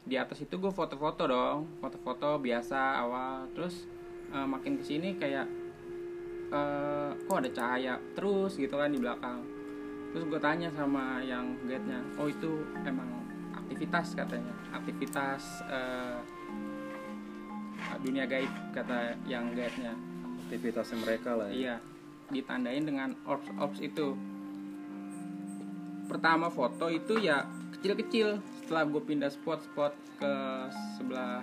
Di 0.00 0.16
atas 0.16 0.42
itu 0.42 0.54
gue 0.56 0.72
foto-foto 0.72 1.28
dong 1.28 1.80
foto-foto 1.80 2.42
biasa 2.42 3.00
awal. 3.00 3.48
Terus 3.56 3.86
eh, 4.34 4.46
makin 4.46 4.78
ke 4.80 4.84
sini 4.84 5.16
kayak 5.16 5.46
eh, 6.50 7.10
kok 7.14 7.38
ada 7.40 7.50
cahaya 7.50 7.94
terus 8.14 8.58
gitu 8.58 8.74
kan 8.76 8.90
di 8.90 9.00
belakang. 9.00 9.40
Terus 10.10 10.24
gue 10.26 10.40
tanya 10.42 10.68
sama 10.74 11.22
yang 11.22 11.54
guide-nya 11.64 12.02
oh 12.18 12.26
itu 12.26 12.66
emang 12.82 13.08
aktivitas 13.54 14.18
katanya. 14.18 14.54
Aktivitas 14.74 15.62
eh, 15.70 16.18
dunia 18.02 18.26
gaib 18.26 18.50
kata 18.74 19.14
yang 19.24 19.54
guide-nya. 19.54 19.94
Aktivitasnya 20.50 20.98
mereka 21.06 21.38
lah 21.38 21.46
ya. 21.50 21.54
Iya 21.54 21.76
ditandain 22.30 22.86
dengan 22.86 23.10
orbs 23.26 23.50
orbs 23.58 23.78
itu 23.82 24.14
pertama 26.10 26.50
foto 26.50 26.90
itu 26.90 27.22
ya 27.22 27.46
kecil-kecil. 27.78 28.42
Setelah 28.66 28.82
gue 28.90 29.02
pindah 29.02 29.30
spot-spot 29.30 29.94
ke 30.18 30.32
sebelah 30.98 31.40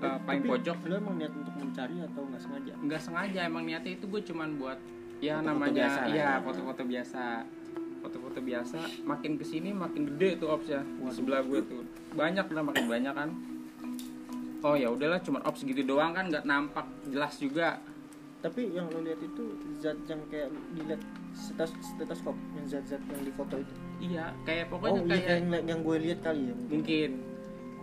eh, 0.00 0.18
paling 0.24 0.42
pojok. 0.48 0.76
lu 0.88 0.94
emang 0.96 1.14
niat 1.20 1.32
untuk 1.36 1.54
mencari 1.60 2.00
atau 2.00 2.24
nggak 2.24 2.42
sengaja? 2.42 2.72
Nggak 2.80 3.00
sengaja 3.04 3.40
emang 3.44 3.62
niatnya 3.68 3.92
itu 4.00 4.08
gue 4.08 4.20
cuman 4.24 4.56
buat 4.56 4.78
ya 5.20 5.40
Foto-foto 5.40 5.48
namanya 5.52 5.84
biasa 5.84 6.00
lah 6.00 6.16
ya. 6.16 6.30
foto-foto 6.40 6.82
biasa. 6.88 7.22
Foto-foto 8.04 8.40
biasa 8.44 8.78
makin 9.08 9.32
ke 9.40 9.44
sini 9.48 9.72
makin 9.72 10.02
gede 10.12 10.36
tuh 10.36 10.52
ops 10.52 10.68
ya 10.68 10.80
sebelah 11.12 11.40
gue 11.44 11.60
tuh. 11.64 11.84
Banyak 12.16 12.46
lah 12.52 12.62
makin 12.64 12.84
banyak 12.88 13.14
kan. 13.16 13.30
Oh 14.64 14.76
ya 14.76 14.88
udahlah 14.88 15.20
cuman 15.20 15.44
ops 15.44 15.60
gitu 15.64 15.84
doang 15.84 16.12
kan 16.16 16.28
nggak 16.32 16.44
nampak 16.48 16.88
jelas 17.08 17.36
juga 17.36 17.80
tapi 18.44 18.76
yang 18.76 18.92
lo 18.92 19.00
lihat 19.00 19.24
itu 19.24 19.56
zat 19.80 19.96
yang 20.04 20.20
kayak 20.28 20.52
dilihat 20.76 21.00
stetos 21.32 21.72
stetoskop 21.80 22.36
yang 22.52 22.68
zat-zat 22.68 23.00
yang 23.08 23.24
di 23.24 23.32
foto 23.32 23.56
itu. 23.56 23.74
Iya 24.04 24.36
kayak 24.44 24.68
oh 24.68 24.76
pokoknya 24.76 25.00
iya, 25.00 25.08
kayak 25.08 25.28
yang 25.32 25.64
yang 25.64 25.80
gue 25.80 25.96
lihat 26.04 26.18
kali 26.20 26.52
ya 26.52 26.52
mungkin. 26.52 26.68
Mungkin. 26.76 27.10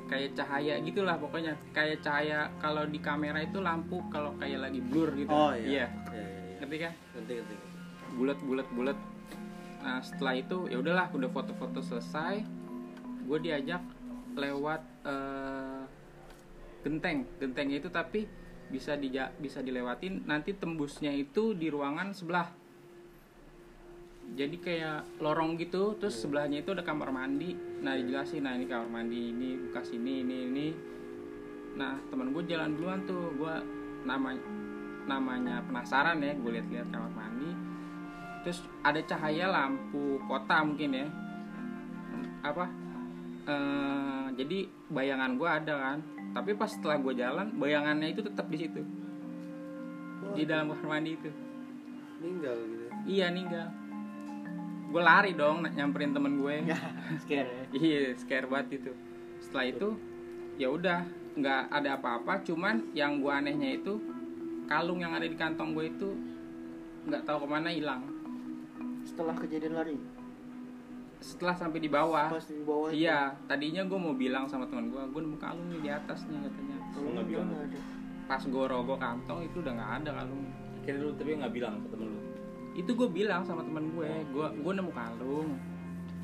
Kayak 0.05 0.29
cahaya 0.37 0.73
gitulah 0.85 1.17
pokoknya. 1.17 1.53
Kayak 1.73 2.05
cahaya 2.05 2.39
kalau 2.61 2.85
di 2.85 3.01
kamera 3.01 3.41
itu 3.41 3.57
lampu 3.57 4.05
kalau 4.13 4.37
kayak 4.37 4.69
lagi 4.69 4.85
blur 4.85 5.09
gitu. 5.17 5.33
Oh 5.33 5.49
iya. 5.49 5.65
iya. 5.65 5.65
Iya, 5.65 5.85
iya, 6.13 6.29
iya. 6.29 6.55
ngerti 6.61 6.77
kan? 6.77 6.93
Ngerti, 7.17 7.33
ngerti. 7.41 7.55
bulat 8.11 8.39
bulat 8.45 8.67
bulat. 8.77 8.97
Nah 9.81 9.97
setelah 10.05 10.33
itu 10.37 10.69
ya 10.69 10.77
udahlah 10.77 11.09
udah 11.09 11.29
foto-foto 11.33 11.81
selesai. 11.81 12.45
Gue 13.25 13.41
diajak 13.41 13.81
lewat 14.37 14.81
eh, 15.09 15.81
genteng. 16.85 17.25
Gentengnya 17.41 17.81
itu 17.81 17.89
tapi 17.89 18.29
bisa 18.71 18.95
dija 18.95 19.35
bisa 19.35 19.59
dilewatin 19.59 20.23
nanti 20.23 20.55
tembusnya 20.55 21.11
itu 21.11 21.51
di 21.51 21.67
ruangan 21.67 22.15
sebelah. 22.15 22.47
Jadi 24.31 24.63
kayak 24.63 25.19
lorong 25.19 25.59
gitu 25.59 25.99
terus 25.99 26.15
sebelahnya 26.15 26.63
itu 26.63 26.71
ada 26.71 26.87
kamar 26.87 27.11
mandi. 27.11 27.51
Nah 27.83 27.99
dijelasin 27.99 28.47
nah 28.47 28.55
ini 28.55 28.63
kamar 28.63 28.87
mandi 28.87 29.35
ini 29.35 29.59
buka 29.67 29.83
sini 29.83 30.23
ini 30.23 30.35
ini. 30.47 30.67
Nah 31.75 31.99
teman 32.07 32.31
gue 32.31 32.43
jalan 32.47 32.71
duluan 32.79 33.03
tuh 33.03 33.35
gue 33.35 33.55
namanya 34.07 34.39
namanya 35.03 35.59
penasaran 35.67 36.23
ya 36.23 36.31
gue 36.31 36.51
lihat-lihat 36.55 36.87
kamar 36.87 37.11
mandi. 37.11 37.51
Terus 38.47 38.63
ada 38.87 39.03
cahaya 39.03 39.51
lampu 39.51 40.15
kota 40.31 40.63
mungkin 40.63 40.95
ya. 40.95 41.07
Apa? 42.41 42.65
Eh, 43.41 44.25
jadi 44.39 44.69
bayangan 44.93 45.35
gue 45.35 45.49
ada 45.49 45.73
kan 45.75 45.99
tapi 46.31 46.55
pas 46.55 46.71
setelah 46.71 46.95
gue 46.99 47.13
jalan 47.15 47.47
bayangannya 47.59 48.15
itu 48.15 48.21
tetap 48.23 48.47
di 48.47 48.57
situ. 48.59 48.81
Di 50.31 50.47
dalam 50.47 50.71
kamar 50.71 50.99
mandi 50.99 51.19
itu. 51.19 51.31
Ninggal 52.21 52.55
gitu. 52.69 52.85
iya 53.09 53.27
ninggal. 53.33 53.67
Gue 54.91 55.01
lari 55.03 55.31
dong 55.35 55.67
nyamperin 55.67 56.15
temen 56.15 56.39
gue. 56.39 56.55
Scare 57.25 57.49
ya? 57.49 57.63
Iya 57.75 58.01
scare 58.15 58.47
banget 58.47 58.83
itu. 58.83 58.91
Setelah 59.43 59.65
itu 59.67 59.87
ya 60.55 60.67
udah 60.71 60.99
nggak 61.35 61.61
ada 61.71 61.89
apa-apa. 61.99 62.45
Cuman 62.47 62.95
yang 62.95 63.19
gue 63.19 63.31
anehnya 63.31 63.75
itu 63.75 63.99
kalung 64.71 65.03
yang 65.03 65.11
ada 65.11 65.27
di 65.27 65.35
kantong 65.35 65.75
gue 65.75 65.85
itu 65.91 66.09
nggak 67.09 67.27
tahu 67.27 67.43
ke 67.43 67.47
mana 67.49 67.73
hilang. 67.73 68.07
Setelah 69.03 69.35
kejadian 69.35 69.73
lari 69.75 69.97
setelah 71.21 71.53
sampai 71.53 71.77
di 71.77 71.87
bawah. 71.87 72.27
Pas 72.27 72.41
di 72.43 72.59
bawah 72.59 72.89
itu, 72.89 73.05
iya 73.05 73.29
tadinya 73.45 73.85
gue 73.85 73.95
mau 73.95 74.11
bilang 74.11 74.49
sama 74.49 74.65
teman 74.65 74.89
gue 74.89 74.97
gue 74.99 75.21
nemu 75.21 75.37
kalung 75.37 75.69
nih 75.69 75.79
di 75.79 75.89
atasnya 75.89 76.37
katanya. 76.41 76.77
Kalau 76.91 77.09
Nggak 77.13 77.27
bilang 77.29 77.47
ada? 77.53 77.79
Pas 78.25 78.41
gue 78.41 78.63
rogoh 78.65 78.97
kantong 78.97 79.39
itu 79.45 79.57
udah 79.61 79.71
nggak 79.71 79.91
ada 80.01 80.09
kalung. 80.17 80.43
Akhirnya 80.81 80.99
lu 80.99 81.11
tapi 81.13 81.29
nggak 81.37 81.53
bilang 81.53 81.73
ke 81.79 81.87
temen 81.93 82.07
lu? 82.09 82.21
Itu 82.73 82.91
gue 82.91 83.07
bilang 83.07 83.41
sama 83.45 83.61
temen 83.61 83.85
gue 83.93 84.09
gue 84.33 84.47
gue 84.57 84.73
nemu 84.73 84.91
kalung. 84.91 85.49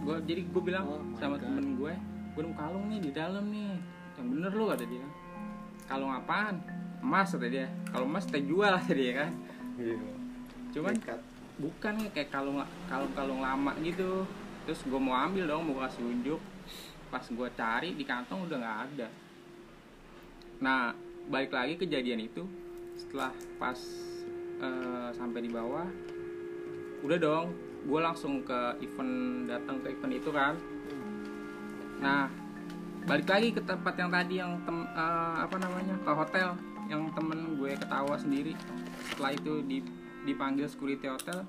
Gue 0.01 0.15
jadi 0.25 0.41
gue 0.43 0.61
bilang 0.61 0.85
Oh 0.89 1.01
sama 1.15 1.37
God. 1.37 1.45
temen 1.45 1.77
gue 1.77 1.93
gue 2.33 2.41
nemu 2.41 2.55
kalung 2.57 2.85
nih 2.89 2.99
di 2.99 3.11
dalam 3.13 3.45
nih. 3.47 3.77
Yang 4.17 4.27
bener 4.33 4.51
lu 4.51 4.65
kata 4.67 4.83
dia. 4.83 5.05
Kalung 5.85 6.09
apaan? 6.09 6.55
Emas 6.97 7.29
kata 7.29 7.45
dia. 7.45 7.69
Kalau 7.87 8.09
emas 8.09 8.25
kita 8.25 8.41
jual 8.41 8.71
kata 8.81 8.91
dia 8.91 9.13
kan. 9.13 9.31
Cuman 10.73 10.93
Nekat. 10.97 11.21
bukan 11.57 11.93
ya 12.01 12.09
kayak 12.11 12.29
kalung 12.29 12.57
kalung 12.85 13.13
kalung 13.13 13.41
lama 13.41 13.73
gitu 13.81 14.25
terus 14.68 14.84
gue 14.84 14.99
mau 14.99 15.15
ambil 15.15 15.47
dong 15.47 15.72
mau 15.72 15.80
kasih 15.88 16.03
unjuk. 16.03 16.41
Pas 17.07 17.24
gue 17.24 17.47
cari 17.55 17.95
di 17.95 18.03
kantong 18.03 18.51
udah 18.51 18.57
nggak 18.59 18.80
ada. 18.91 19.07
Nah 20.59 20.91
balik 21.32 21.55
lagi 21.55 21.80
kejadian 21.80 22.28
itu 22.28 22.43
setelah 22.99 23.32
pas 23.55 23.80
eh, 24.59 25.09
sampai 25.15 25.39
di 25.39 25.47
bawah 25.47 25.88
udah 27.07 27.15
dong 27.15 27.55
gue 27.88 27.99
langsung 28.03 28.43
ke 28.43 28.84
event 28.84 29.47
datang 29.47 29.80
ke 29.80 29.95
event 29.95 30.13
itu 30.20 30.30
kan. 30.36 30.59
Nah 32.03 32.28
balik 33.07 33.32
lagi 33.32 33.55
ke 33.55 33.63
tempat 33.63 33.95
yang 33.95 34.11
tadi 34.11 34.43
yang 34.43 34.51
tem, 34.68 34.84
eh, 34.84 35.36
apa 35.47 35.55
namanya 35.63 35.95
ke 36.03 36.11
hotel. 36.11 36.49
Yang 36.91 37.03
temen 37.15 37.39
gue 37.55 37.72
ketawa 37.72 38.15
sendiri. 38.20 38.51
Setelah 39.11 39.32
itu 39.32 39.63
di, 39.63 39.80
dipanggil 40.28 40.68
security 40.68 41.07
hotel 41.07 41.47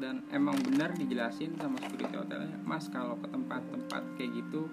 dan 0.00 0.24
emang 0.32 0.56
benar 0.64 0.96
dijelasin 0.96 1.52
sama 1.60 1.76
security 1.76 2.16
hotelnya 2.16 2.56
mas 2.64 2.88
kalau 2.88 3.20
ke 3.20 3.28
tempat-tempat 3.28 4.02
kayak 4.16 4.32
gitu 4.40 4.64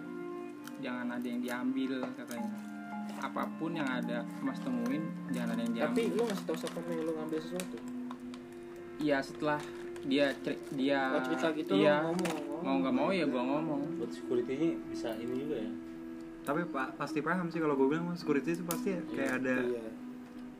jangan 0.79 1.07
ada 1.11 1.25
yang 1.25 1.41
diambil 1.43 2.05
katanya. 2.15 2.51
Apa 3.17 3.49
pun 3.57 3.73
yang 3.73 3.87
ada 3.89 4.23
mas 4.39 4.61
temuin 4.61 5.03
jangan 5.33 5.57
ada 5.57 5.61
yang 5.67 5.73
diambil. 5.73 6.03
Tapi 6.05 6.15
lu 6.15 6.23
ngasih 6.27 6.45
tahu 6.45 6.57
siapa 6.57 6.79
yang 6.87 7.03
lu 7.03 7.11
ngambil 7.17 7.39
sesuatu? 7.41 7.77
Iya 8.97 9.17
setelah 9.21 9.59
dia 10.07 10.25
dia 10.71 10.99
oh, 11.17 11.21
cerita 11.25 11.47
gitu 11.57 11.73
iya, 11.75 12.05
ngomong 12.05 12.37
oh. 12.53 12.61
mau 12.63 12.75
nggak 12.79 12.95
mau 12.95 13.09
ya 13.11 13.25
gua 13.25 13.43
ngomong. 13.43 13.81
Buat 13.99 14.11
security-nya 14.13 14.69
bisa 14.93 15.09
ini 15.17 15.35
juga 15.43 15.57
ya. 15.59 15.71
Tapi 16.47 16.61
pak 16.71 16.95
pasti 16.95 17.19
paham 17.19 17.51
sih 17.51 17.59
kalau 17.59 17.75
gue 17.75 17.87
bilang 17.91 18.15
security 18.15 18.55
itu 18.55 18.63
pasti 18.63 18.95
kayak 19.11 19.43
ada 19.43 19.55
iya 19.67 20.06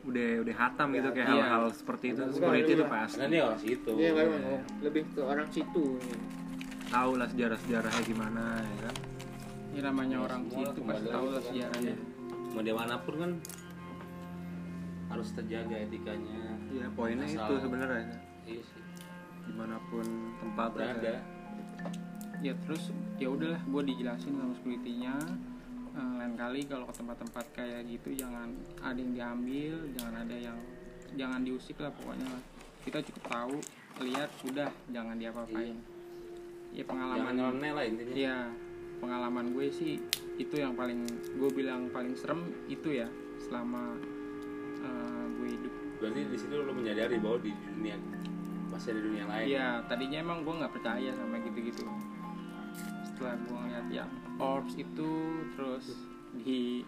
udah 0.08 0.28
udah 0.40 0.54
hatam 0.56 0.88
gitu 0.90 1.08
kayak 1.12 1.28
Iya. 1.28 1.34
hal-hal 1.36 1.64
seperti 1.70 2.06
itu. 2.10 2.22
Bukan, 2.22 2.32
security 2.34 2.72
itu 2.72 2.84
iya. 2.84 2.90
pasti. 2.90 3.20
Orang 3.20 3.58
situ. 3.60 3.90
Iya 3.94 4.10
kan 4.12 4.26
oh, 4.42 4.60
lebih 4.80 5.02
ke 5.12 5.20
orang 5.20 5.48
situ 5.48 5.84
tahu 6.88 7.20
lah 7.20 7.28
sejarah 7.28 7.58
sejarahnya 7.60 8.02
gimana 8.02 8.44
ya 8.58 8.76
kan? 8.88 8.94
Ini 9.68 9.80
namanya 9.84 10.16
Ya, 10.16 10.24
orang 10.24 10.42
situ 10.48 10.78
pasti 10.82 11.06
tahu 11.06 11.26
lah 11.28 11.38
kan. 11.38 11.48
sejarahnya. 11.52 11.94
Mau 12.48 12.60
dia 12.64 12.74
mana 12.74 12.94
pun 13.04 13.14
kan 13.20 13.30
harus 15.08 15.28
terjaga 15.32 15.76
etikanya. 15.78 16.40
Iya 16.68 16.86
poinnya 16.92 17.24
itu 17.24 17.36
Asal- 17.38 17.60
sebenarnya. 17.60 18.16
Iya 18.44 18.62
sih. 18.64 18.82
Di 19.44 19.52
mana 19.52 19.76
pun 19.88 20.04
tempat 20.40 20.68
berada. 20.72 21.14
ya 22.38 22.54
terus 22.62 22.94
ya 23.18 23.34
udahlah 23.34 23.58
gue 23.58 23.82
dijelasin 23.82 24.30
sama 24.30 24.54
securitynya 24.54 25.10
lain 25.98 26.34
kali 26.38 26.60
kalau 26.68 26.84
ke 26.86 26.94
tempat-tempat 26.94 27.46
kayak 27.56 27.80
gitu 27.90 28.14
jangan 28.14 28.52
ada 28.78 28.98
yang 28.98 29.12
diambil 29.16 29.74
jangan 29.96 30.14
ada 30.22 30.36
yang 30.36 30.58
jangan 31.16 31.40
diusik 31.40 31.80
lah 31.80 31.90
pokoknya 31.94 32.26
lah. 32.28 32.42
Kita 32.84 32.98
cukup 33.04 33.24
tahu 33.28 33.56
lihat 34.04 34.30
sudah 34.38 34.68
jangan 34.92 35.16
diapa-apain. 35.16 35.76
Ya 36.72 36.84
jangan 36.84 36.88
pengalaman 36.92 37.32
nyeleneh 37.34 37.72
lah 37.72 37.84
intinya. 37.88 38.14
Iya, 38.14 38.38
pengalaman 39.00 39.46
gue 39.56 39.66
sih 39.72 39.94
itu 40.36 40.54
yang 40.54 40.76
paling 40.78 41.02
gue 41.34 41.50
bilang 41.50 41.90
paling 41.90 42.14
serem 42.14 42.46
itu 42.70 42.94
ya 42.94 43.08
selama 43.42 43.96
eh, 44.84 45.24
gue 45.38 45.48
hidup. 45.54 45.74
berarti 45.98 46.20
di 46.30 46.38
situ 46.38 46.54
lo 46.62 46.70
menyadari 46.70 47.18
bahwa 47.18 47.42
di 47.42 47.50
dunia 47.50 47.98
masih 48.70 48.94
ada 48.94 49.00
dunia 49.02 49.24
lain. 49.26 49.46
Iya, 49.50 49.66
tadinya 49.90 50.18
emang 50.22 50.38
gue 50.46 50.54
nggak 50.62 50.72
percaya 50.78 51.10
sama 51.16 51.42
gitu-gitu. 51.42 51.82
Setelah 53.02 53.34
gue 53.42 53.56
ngeliat 53.58 53.86
yang 53.90 54.10
orbs 54.38 54.74
itu 54.78 55.10
terus 55.54 55.86
di 56.42 56.86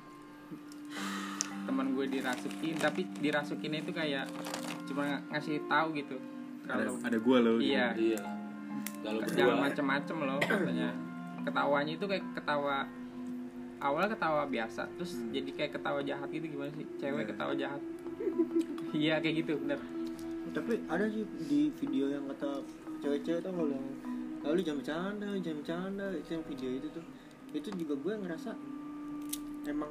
teman 1.66 1.94
gue 1.94 2.06
dirasukin 2.08 2.74
tapi 2.78 3.06
dirasukinnya 3.20 3.80
itu 3.84 3.92
kayak 3.94 4.26
cuma 4.86 5.22
ngasih 5.30 5.62
tahu 5.66 5.94
gitu. 5.94 6.16
Ada 6.66 6.86
kalau 6.86 6.94
ada 7.02 7.18
gue 7.18 7.38
loh 7.42 7.54
gitu. 7.58 7.70
iya. 7.70 7.86
Iya. 7.94 8.22
Kalau 9.02 9.20
jangan 9.26 9.34
berdua 9.34 9.54
macem-macem 9.58 10.16
loh 10.18 10.38
katanya 10.40 10.90
ketawanya 11.40 11.92
itu 11.96 12.04
kayak 12.04 12.24
ketawa 12.36 12.76
awal 13.80 14.04
ketawa 14.06 14.42
biasa 14.44 14.82
terus 15.00 15.16
jadi 15.32 15.50
kayak 15.56 15.72
ketawa 15.78 16.00
jahat 16.04 16.28
gitu 16.30 16.46
gimana 16.48 16.70
sih? 16.74 16.86
Cewek 16.98 17.24
Iya. 17.26 17.28
ketawa 17.34 17.52
jahat. 17.54 17.82
Iya 18.90 19.14
kayak 19.22 19.34
gitu 19.46 19.52
bener. 19.62 19.78
Tapi 20.50 20.82
ada 20.90 21.06
sih 21.06 21.22
di 21.46 21.70
video 21.78 22.10
yang 22.10 22.26
kata 22.26 22.58
cewek-cewek 22.98 23.38
tuh 23.38 23.52
kalau 23.54 23.70
yang 23.70 23.86
lalu 24.42 24.60
jangan 24.66 24.78
bercanda 24.82 25.28
jangan 25.38 25.58
bercanda 25.62 26.06
itu 26.16 26.30
yang 26.34 26.44
video 26.50 26.70
itu 26.74 26.88
tuh 26.90 27.04
itu 27.50 27.68
juga 27.74 27.94
gue 27.98 28.14
ngerasa 28.22 28.50
emang 29.66 29.90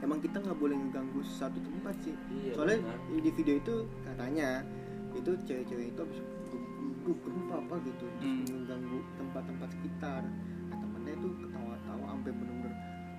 emang 0.00 0.18
kita 0.20 0.40
nggak 0.40 0.58
boleh 0.58 0.76
ngeganggu 0.76 1.20
satu 1.24 1.56
tempat 1.60 1.94
sih. 2.02 2.14
Iya, 2.32 2.52
soalnya 2.56 2.78
benar. 2.82 2.98
di 3.20 3.30
video 3.32 3.54
itu 3.56 3.74
katanya 4.04 4.48
itu 5.14 5.30
cewek-cewek 5.46 5.86
itu 5.92 6.00
habis 6.00 6.20
duduk 6.50 7.18
gempa 7.22 7.56
apa 7.60 7.74
gitu. 7.84 8.04
Terus 8.18 8.24
Hmm. 8.24 8.44
mengganggu 8.48 8.98
tempat-tempat 9.16 9.68
sekitar. 9.70 10.22
Nah, 10.68 10.76
temennya 10.80 11.12
itu 11.14 11.28
ketawa-tawa 11.40 12.06
sampai 12.10 12.32
bener-bener 12.32 12.72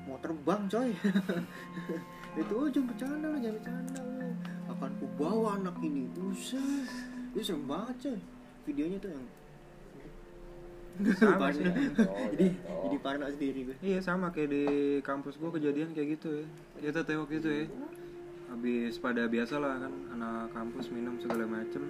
mau 0.06 0.18
terbang 0.22 0.62
coy. 0.70 0.90
Itu 2.36 2.54
oh 2.54 2.68
jangan 2.68 2.88
bercanda 2.92 3.26
lo 3.32 3.38
jangan 3.40 3.56
bercanda 3.58 4.02
lo 4.04 4.30
akan 4.70 4.92
ku 5.00 5.06
bawa 5.16 5.50
anak 5.58 5.76
ini. 5.82 6.04
Buset. 6.12 6.62
Itu 7.32 7.40
serem 7.42 7.64
banget 7.66 7.96
coy. 8.04 8.18
Videonya 8.66 8.98
tuh 9.00 9.10
yang 9.16 9.26
Sama 11.20 11.52
sih. 11.52 11.68
jadi 12.36 12.48
jadi 12.56 12.98
parno 13.04 13.26
sendiri 13.28 13.60
gue. 13.72 13.76
Iya 13.84 14.00
sama 14.00 14.32
kayak 14.32 14.50
di 14.52 14.64
kampus 15.04 15.36
gue 15.36 15.50
kejadian 15.60 15.92
kayak 15.92 16.20
gitu 16.20 16.30
ya. 16.42 16.46
Kita 16.92 17.02
tewok 17.04 17.28
gitu 17.36 17.50
ya. 17.52 17.66
Habis 18.46 19.02
pada 19.02 19.28
biasa 19.28 19.58
lah 19.60 19.82
kan 19.82 19.94
Anak 20.16 20.54
kampus 20.56 20.88
minum 20.94 21.20
segala 21.20 21.44
macem. 21.50 21.84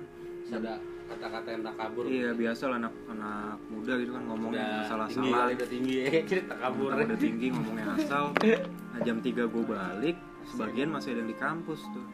Ada 0.45 0.77
kata-kata 1.05 1.47
yang 1.53 1.61
tak 1.65 1.75
kabur. 1.77 2.03
Iya 2.09 2.29
biasa 2.33 2.63
lah 2.69 2.77
anak, 2.81 2.93
anak 3.09 3.57
muda 3.69 3.93
gitu 4.01 4.11
kan 4.13 4.23
ngomongnya 4.25 4.65
udah 4.65 4.89
salah 4.89 5.07
tinggi 5.09 5.29
salah 5.29 5.45
kali 5.45 5.53
udah 5.53 5.69
tinggi. 5.69 5.95
Cerita 6.31 6.53
kabur. 6.57 6.89
Mentang 6.89 7.07
udah 7.09 7.19
tinggi 7.21 7.47
ngomongnya 7.53 7.85
asal. 7.97 8.23
Nah 8.33 8.99
jam 9.05 9.17
3 9.21 9.53
gue 9.53 9.63
balik 9.65 10.17
Sebagian 10.45 10.89
masih 10.93 11.17
ada 11.17 11.25
yang 11.25 11.29
di 11.33 11.37
kampus 11.37 11.81
tuh. 11.89 12.05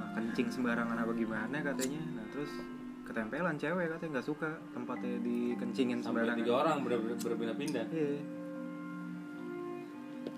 Nah 0.00 0.08
kencing 0.16 0.48
sembarangan 0.48 0.96
apa 0.96 1.12
gimana 1.12 1.56
katanya. 1.60 2.00
Nah 2.16 2.26
terus 2.32 2.52
ketempelan 3.10 3.58
cewek 3.58 3.86
katanya 3.90 4.10
nggak 4.14 4.26
suka 4.26 4.50
tempatnya 4.70 5.18
dikencingin 5.18 5.98
sampai 5.98 6.22
sembarangan. 6.22 6.38
tiga 6.38 6.52
orang 6.56 6.76
ber- 6.86 7.02
ber- 7.02 7.18
berpindah-pindah. 7.18 7.84
Iya. 7.90 8.10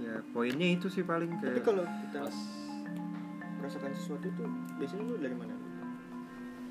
Ya 0.01 0.15
poinnya 0.33 0.69
itu 0.73 0.89
sih 0.89 1.05
paling 1.05 1.31
tapi 1.39 1.53
kayak 1.53 1.65
kalau 1.65 1.85
kita 1.85 2.19
pas. 2.25 2.39
merasakan 3.61 3.93
sesuatu 3.95 4.27
tuh 4.35 4.49
biasanya 4.75 5.05
lu 5.05 5.15
dari 5.21 5.37
mana? 5.37 5.55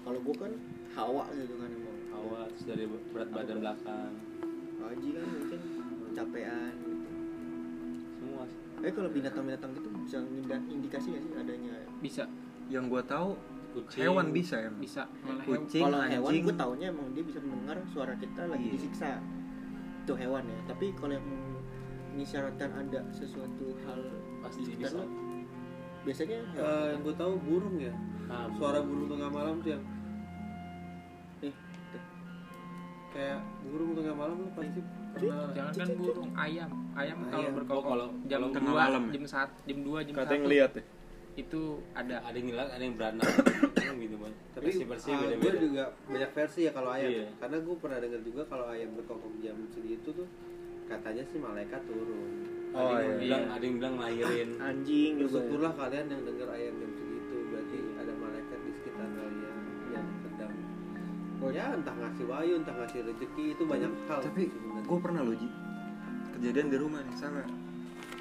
Kalau 0.02 0.20
gue 0.20 0.36
kan 0.36 0.52
hawa 0.91 1.24
gitu 1.32 1.54
kan 1.56 1.70
emang. 1.70 1.97
Awal 2.12 2.43
terus 2.52 2.66
dari 2.68 2.84
berat 3.14 3.30
badan 3.32 3.58
belakang. 3.64 4.12
Haji 4.82 5.10
kan 5.16 5.24
mungkin 5.24 5.60
capean 6.12 6.74
gitu. 6.82 7.08
Semua 8.18 8.43
sih. 8.43 8.60
eh 8.82 8.91
kalau 8.91 9.10
binatang-binatang 9.14 9.72
gitu 9.78 9.88
bisa 10.02 10.18
indikasi 10.68 11.08
nggak 11.14 11.24
sih 11.24 11.34
adanya? 11.38 11.74
Bisa. 12.02 12.24
Yang 12.68 12.84
gua 12.89 13.04
tahu 13.06 13.30
kucing 13.72 14.02
hewan 14.02 14.28
bisa 14.30 14.56
ya 14.58 14.72
bisa. 14.72 15.04
Malah 15.22 15.44
kucing 15.44 15.82
kalau 15.82 16.00
hewan 16.02 16.30
anjing. 16.30 16.44
gue 16.44 16.56
taunya 16.56 16.88
emang 16.88 17.08
dia 17.12 17.24
bisa 17.24 17.40
mendengar 17.40 17.78
suara 17.88 18.14
kita 18.16 18.42
lagi 18.46 18.66
Iya. 18.66 18.74
disiksa. 18.74 19.10
Itu 20.02 20.14
hewan 20.14 20.44
ya. 20.44 20.60
Tapi 20.66 20.86
kalau 20.94 21.14
yang 21.14 21.28
mengisyaratkan 22.12 22.70
ada 22.72 23.00
sesuatu 23.10 23.66
hal 23.82 24.00
Pasti 24.42 24.62
di 24.64 24.76
bisa. 24.76 24.94
lo, 24.94 25.06
biasanya 26.02 26.38
Eh, 26.38 26.46
hewan 26.54 26.76
yang 26.90 27.02
gue 27.02 27.16
tahu 27.16 27.34
burung 27.40 27.76
ya. 27.78 27.94
Nah, 28.26 28.48
suara 28.54 28.80
burung 28.80 29.08
tengah 29.08 29.30
malam 29.30 29.56
tuh 29.60 29.70
yang 29.72 29.84
tuh. 31.38 31.54
kayak 33.12 33.40
burung 33.62 33.92
tengah 33.92 34.16
malam 34.16 34.36
lu 34.38 34.48
pasti 34.52 34.80
pernah 35.12 35.52
jangan 35.52 35.74
kan 35.76 35.88
burung 35.94 36.32
ayam. 36.34 36.72
Ayam 36.92 37.18
kalau 37.26 37.40
Ayam. 37.42 37.54
berkokok 37.54 37.76
Oh, 37.78 37.90
kalau- 37.90 38.12
jam 38.22 38.32
kalau 38.34 38.48
tengah 38.52 38.68
2 38.70 38.80
malam 38.82 39.02
ya? 39.02 39.12
jam 39.12 39.24
1 39.26 39.52
jam 39.62 39.78
2 39.82 40.00
jam 40.02 40.14
katanya 40.14 40.32
1 40.34 40.44
ngeliat 40.44 40.72
ya 40.74 40.84
itu 41.34 41.62
ada. 41.94 42.20
Ada 42.22 42.36
yang 42.36 42.48
ngilat 42.50 42.70
ada 42.72 42.84
yang 42.84 42.96
beranak 42.96 43.28
gitu 44.04 44.16
man 44.18 44.34
tapi 44.52 44.68
versi 44.68 44.84
versi 44.84 45.10
ah, 45.10 45.18
beda 45.18 45.32
gue 45.32 45.42
beda 45.42 45.58
juga 45.60 45.84
banyak 46.06 46.32
versi 46.34 46.60
ya 46.66 46.72
kalau 46.72 46.90
ayam. 46.92 47.10
Iya. 47.10 47.26
karena 47.40 47.58
gue 47.62 47.76
pernah 47.78 47.98
dengar 48.00 48.22
juga 48.22 48.42
kalau 48.46 48.66
ayam 48.68 48.90
berkokok 48.98 49.34
jam 49.40 49.56
segitu 49.70 50.10
tuh 50.12 50.28
katanya 50.86 51.24
sih 51.26 51.40
malaikat 51.40 51.82
turun. 51.86 52.32
Ada 52.72 52.80
Oh, 52.82 52.96
yang 52.96 53.04
iya. 53.04 53.20
bilang 53.20 53.44
ada 53.48 53.64
yang 53.64 53.76
bilang 53.78 53.96
lahirin. 53.96 54.50
Anjing 54.68 55.12
juga 55.16 55.22
ya. 55.22 55.28
bersyukurlah 55.30 55.74
kalian 55.76 56.06
yang 56.08 56.22
dengar 56.24 56.48
ayam 56.52 56.74
jam 56.78 56.92
segitu. 56.94 57.36
Berarti 57.48 57.78
ada 57.96 58.12
malaikat 58.16 58.60
di 58.60 58.72
sekitar 58.74 59.08
kalian 59.12 59.58
yang 59.90 60.06
sedang. 60.20 60.54
Ya 61.52 61.66
entah 61.74 61.96
ngasih 61.96 62.26
wayu 62.28 62.54
entah 62.58 62.76
ngasih 62.76 63.00
rezeki 63.04 63.46
itu 63.52 63.64
banyak 63.66 63.92
hal 64.06 64.20
tapi 64.22 64.44
gue 64.82 65.00
pernah 65.00 65.22
loh 65.22 65.36
Ji. 65.36 65.48
Kejadian 66.36 66.68
di 66.68 66.78
rumah 66.80 67.00
nih 67.02 67.16
sama 67.16 67.44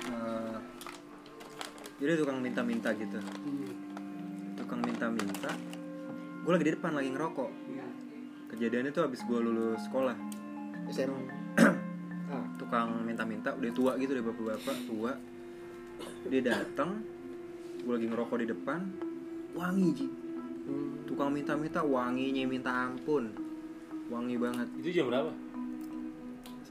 Eh, 0.00 0.56
jadi 2.00 2.16
tukang 2.16 2.40
minta-minta 2.40 2.96
gitu. 2.96 3.20
Tukang 4.56 4.80
minta-minta 4.80 5.52
gue 6.40 6.52
lagi 6.56 6.64
di 6.64 6.72
depan 6.72 6.96
lagi 6.96 7.12
ngerokok. 7.12 7.50
Kejadiannya 8.48 8.90
tuh 8.96 9.04
abis 9.04 9.20
gue 9.28 9.36
lulus 9.36 9.84
sekolah. 9.84 10.16
SMA 10.88 11.20
ah 12.34 12.44
tukang 12.56 13.04
minta-minta 13.04 13.52
udah 13.52 13.70
tua 13.76 13.92
gitu 14.00 14.16
deh 14.16 14.24
bapak-bapak 14.24 14.76
tua. 14.88 15.12
Dia 16.24 16.40
datang 16.40 17.04
gue 17.84 17.92
lagi 17.92 18.08
ngerokok 18.08 18.36
di 18.40 18.46
depan 18.48 18.80
wangi 19.52 19.88
Ji. 19.92 20.08
Tukang 21.04 21.36
minta-minta 21.36 21.84
wanginya 21.84 22.48
minta 22.48 22.72
ampun. 22.72 23.28
Wangi 24.08 24.40
banget. 24.40 24.72
Itu 24.80 24.88
jam 24.88 25.12
berapa? 25.12 25.30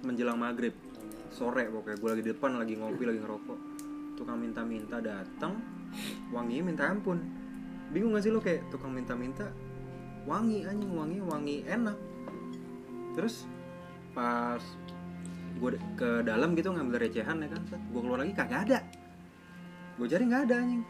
Menjelang 0.02 0.42
maghrib. 0.42 0.74
Sore 1.30 1.70
pokoknya 1.70 1.98
gue 2.02 2.10
lagi 2.18 2.24
di 2.26 2.32
depan 2.34 2.58
lagi 2.58 2.74
ngopi 2.74 3.06
lagi 3.06 3.22
ngerokok 3.22 3.69
tukang 4.20 4.36
minta-minta 4.36 5.00
datang 5.00 5.56
wanginya 6.36 6.64
minta 6.68 6.84
ampun. 6.92 7.24
Bingung 7.96 8.14
gak 8.14 8.28
sih 8.28 8.32
lo 8.36 8.44
kayak 8.44 8.68
tukang 8.68 8.92
minta-minta 8.92 9.48
wangi 10.28 10.68
anjing 10.68 10.92
wangi 10.92 11.18
wangi 11.24 11.56
enak. 11.64 11.96
Terus 13.16 13.48
pas 14.12 14.60
gue 15.60 15.80
ke 15.96 16.22
dalam 16.28 16.52
gitu 16.60 16.76
ngambil 16.76 17.08
recehan 17.08 17.40
ya 17.40 17.48
kan 17.48 17.64
gue 17.72 18.02
keluar 18.04 18.20
lagi 18.20 18.36
kagak 18.36 18.68
ada. 18.68 18.80
Gue 19.96 20.12
cari 20.12 20.24
nggak 20.28 20.44
ada 20.52 20.56
anjing. 20.60 20.84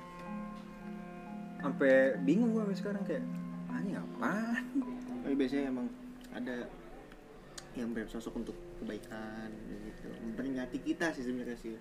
Sampai 1.61 2.17
bingung 2.25 2.57
gue 2.57 2.73
sekarang 2.73 3.05
kayak 3.05 3.23
anjing 3.69 3.95
apa 3.95 4.59
tapi 5.23 5.33
biasanya 5.37 5.69
emang 5.69 5.87
ada 6.33 6.67
yang 7.77 7.93
bersosok 7.93 8.33
untuk 8.41 8.57
kebaikan 8.81 9.53
gitu 9.69 10.09
memperingati 10.25 10.81
kita 10.81 11.13
sih 11.13 11.23
sebenarnya 11.23 11.57
sih 11.59 11.77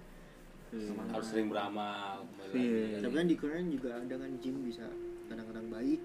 Amal-amal. 0.70 1.06
harus 1.10 1.26
sering 1.26 1.48
beramal 1.48 2.16
Iya. 2.48 2.76
lagi. 2.90 3.00
tapi 3.00 3.14
kan 3.14 3.26
di 3.26 3.36
Quran 3.36 3.64
juga 3.68 3.90
ada 3.94 4.14
kan 4.14 4.30
jin 4.38 4.56
bisa 4.62 4.86
kadang-kadang 5.26 5.66
baik 5.68 6.00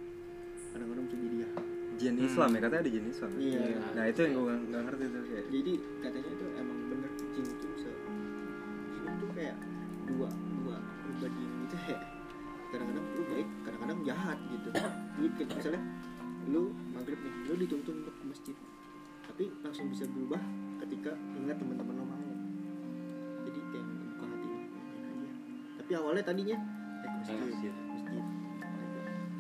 kadang-kadang 0.70 1.04
bisa 1.06 1.18
jadi 1.20 1.38
jahat 1.42 1.66
jin 1.94 2.16
Islam 2.18 2.50
ya 2.50 2.60
katanya 2.60 2.82
ada 2.82 2.92
jin 2.92 3.06
Islam 3.06 3.30
Iya. 3.36 3.62
nah 3.94 4.04
itu 4.06 4.20
yang 4.20 4.34
gue 4.34 4.56
nggak 4.66 4.82
ngerti 4.84 5.04
tuh 5.06 5.24
kayak 5.26 5.46
jadi 5.50 5.74
katanya 6.00 6.30
itu 6.30 6.46
emang 6.56 6.78
bener 6.88 7.12
jin 7.30 7.46
itu 7.46 7.66
bisa 7.70 7.90
jin 8.90 9.04
itu 9.10 9.26
kayak 9.32 9.56
dua 10.06 10.28
dua 10.58 10.76
pribadi 11.02 11.44
gitu 11.62 11.76
ya 11.86 12.00
kadang-kadang 12.70 13.06
lu 13.10 13.22
baik 13.28 13.48
kadang-kadang 13.62 14.00
jahat 14.04 14.38
gitu 14.50 14.70
jadi 15.14 15.28
kayak 15.34 15.50
misalnya 15.54 15.82
lu 16.44 16.64
maghrib 16.92 17.20
nih 17.20 17.34
lu 17.46 17.54
dituntun 17.58 17.96
untuk 18.02 18.16
ke 18.16 18.26
masjid 18.26 18.56
tapi 19.24 19.44
langsung 19.60 19.88
bisa 19.88 20.04
berubah 20.06 20.42
ketika 20.80 21.12
ingat 21.34 21.56
teman-teman 21.56 21.96
lo 21.96 22.06
tapi 25.94 26.02
awalnya 26.02 26.26
tadinya 26.26 26.58
eh, 27.06 27.10
masjid 27.22 27.38
Masjid. 27.38 27.70
masjid 27.94 28.24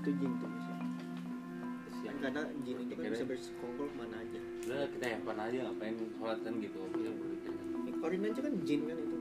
itu 0.06 0.10
jin 0.22 0.32
tuh 0.38 0.50
bisa 0.54 0.74
kan 0.78 2.16
karena 2.22 2.42
jin 2.62 2.78
itu 2.78 2.94
kan 2.94 3.10
bisa 3.10 3.26
bersekongkol 3.26 3.90
ke 3.90 3.96
mana 3.98 4.16
aja 4.22 4.40
udah 4.70 4.86
kita 4.94 5.06
hepan 5.18 5.38
aja 5.42 5.58
ngapain 5.66 5.98
sholat 6.14 6.38
kan 6.46 6.54
gitu 6.62 6.78
ya. 7.02 7.10
Ya, 7.10 7.92
Korin 7.98 8.22
aja 8.30 8.40
kan 8.46 8.54
jin 8.70 8.82
kan 8.86 8.98
itu. 9.02 9.18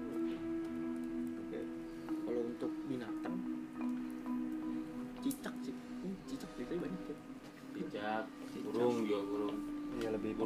Oke. 1.41 1.61
Kalau 2.05 2.41
untuk 2.53 2.73
binatang 2.85 3.37
cicak 5.25 5.55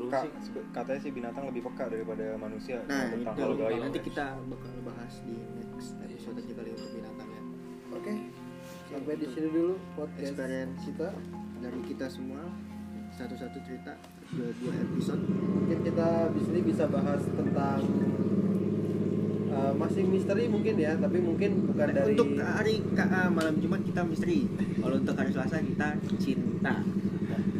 Burung 0.08 0.22
sih. 0.22 0.30
Sebe- 0.44 0.66
Katanya 0.70 1.00
sih 1.00 1.12
binatang 1.12 1.44
lebih 1.44 1.62
peka 1.64 1.84
daripada 1.86 2.24
manusia 2.36 2.76
Nah, 2.84 3.06
tentang 3.08 3.34
itu 3.34 3.42
hal 3.42 3.52
gaib. 3.56 3.80
nanti 3.80 3.98
kita 4.00 4.24
bakal 4.46 4.72
bahas 4.82 5.12
di 5.20 5.34
next 5.54 5.88
episode 6.00 6.36
aja 6.36 6.52
kali 6.54 6.70
untuk 6.72 6.90
binatang 6.92 7.28
ya. 7.28 7.42
Oke. 7.92 8.12
Sampai 8.86 9.14
di 9.14 9.26
sini 9.28 9.48
dulu 9.48 9.72
podcast 9.92 10.22
experience 10.30 10.80
kita. 10.84 11.08
dari 11.56 11.80
kita 11.82 12.06
semua 12.06 12.42
satu-satu 13.10 13.58
cerita 13.60 13.96
dua 14.30 14.52
dua 14.54 14.72
episode 14.76 15.22
Mungkin 15.24 15.78
kita 15.82 16.08
di 16.30 16.42
sini 16.42 16.60
bisa 16.62 16.84
bahas 16.86 17.24
tentang 17.26 17.80
em, 19.48 19.74
masih 19.74 20.04
misteri 20.04 20.44
mungkin 20.46 20.74
ya 20.76 20.92
tapi 20.94 21.18
mungkin 21.18 21.64
bukan 21.66 21.88
dari 21.90 22.12
untuk 22.12 22.28
hari 22.36 22.84
KA 22.92 23.28
malam 23.28 23.56
Jumat 23.56 23.80
kita 23.82 24.04
misteri 24.04 24.44
kalau 24.76 24.96
untuk 24.96 25.14
hari 25.14 25.30
Selasa 25.30 25.58
kita 25.58 25.88
cinta 26.14 26.74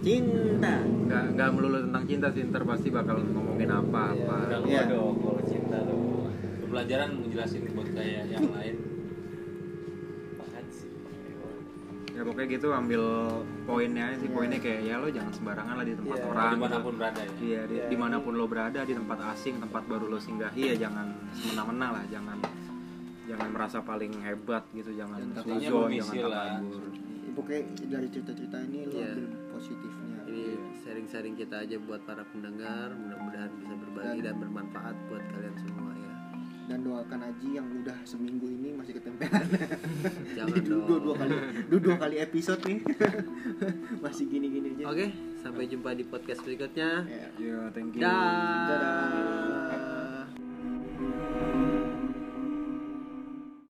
cinta 0.06 0.74
nggak 0.86 1.24
nggak 1.34 1.48
melulu 1.50 1.78
tentang 1.82 2.04
cinta 2.06 2.26
sih 2.30 2.46
ntar 2.46 2.62
pasti 2.62 2.88
bakal 2.88 3.18
ngomongin 3.18 3.66
apa 3.68 4.14
apa 4.14 4.36
Udah 4.46 4.58
Iya. 4.62 4.82
gua 4.86 4.92
dong 4.92 5.14
kalau 5.18 5.42
cinta 5.42 5.78
dong. 5.82 6.02
Pelajaran 6.66 7.10
menjelasin 7.16 7.62
buat 7.74 7.88
kayak 7.90 8.22
yang 8.28 8.46
lain. 8.54 8.76
Ya 12.08 12.24
pokoknya 12.24 12.48
gitu 12.48 12.68
ambil 12.72 13.02
poinnya 13.66 14.16
sih 14.16 14.28
poinnya 14.30 14.56
kayak 14.56 14.80
ya 14.82 14.96
lo 14.96 15.12
jangan 15.12 15.28
sembarangan 15.28 15.74
lah 15.74 15.84
di 15.84 15.92
tempat 15.92 16.16
Iya, 16.16 16.26
orang 16.26 16.48
Di 16.48 16.60
mana 16.62 16.78
pun 16.80 16.94
berada 16.96 17.20
ya. 17.20 17.30
Iya, 17.36 17.60
di, 17.66 17.74
Iya. 17.76 17.86
di 17.92 17.96
mana 17.98 18.16
pun 18.16 18.32
lo 18.32 18.46
berada 18.48 18.80
di 18.80 18.94
tempat 18.94 19.18
asing, 19.28 19.54
tempat 19.58 19.82
baru 19.84 20.06
lo 20.06 20.16
singgahi 20.16 20.62
ya 20.64 20.76
jangan 20.80 21.06
semena-mena 21.34 21.88
lah, 21.92 22.04
jangan 22.08 22.38
jangan 23.26 23.48
merasa 23.52 23.78
paling 23.82 24.16
hebat 24.22 24.64
gitu, 24.72 24.96
jangan 24.96 25.20
suzon, 25.34 25.92
jangan 25.92 26.14
lah. 26.24 26.44
takabur. 26.56 26.82
Pokoknya 27.36 27.60
dari 27.86 28.08
cerita-cerita 28.08 28.56
ini 28.62 28.78
lo 28.82 28.96
Iya. 28.96 29.12
ambil 29.12 29.26
positifnya. 29.50 30.18
Ini 30.26 30.44
sharing-sharing 30.78 31.34
kita 31.34 31.56
aja 31.60 31.76
buat 31.78 32.00
para 32.02 32.24
pendengar 32.26 32.90
mudah-mudahan 32.92 33.52
bisa 33.54 33.74
berbagi 33.76 34.20
dan 34.20 34.34
bermanfaat 34.36 34.96
buat 35.06 35.22
kalian 35.28 35.54
semua 35.54 35.92
ya. 35.92 36.14
Dan 36.66 36.82
doakan 36.82 37.20
Aji 37.22 37.48
yang 37.52 37.68
udah 37.76 37.94
seminggu 38.02 38.46
ini 38.48 38.74
masih 38.74 38.98
ketempelan. 38.98 39.46
Jangan 40.36 40.58
dua, 40.58 40.82
dong. 40.82 40.98
dua 40.98 41.14
kali 41.14 41.34
dua, 41.68 41.78
dua 41.78 41.96
kali 41.96 42.16
episode 42.18 42.58
nih. 42.64 42.78
Masih 44.04 44.24
gini-gini 44.26 44.68
aja 44.74 44.84
oke 44.88 45.06
sampai 45.38 45.64
jumpa 45.66 45.94
di 45.94 46.02
podcast 46.02 46.42
berikutnya. 46.42 47.06
Ya. 47.06 47.26
Ya, 47.38 47.58
thank 47.70 47.94
you. 47.94 48.02
dah. 48.02 48.66
Dadah. 48.66 49.65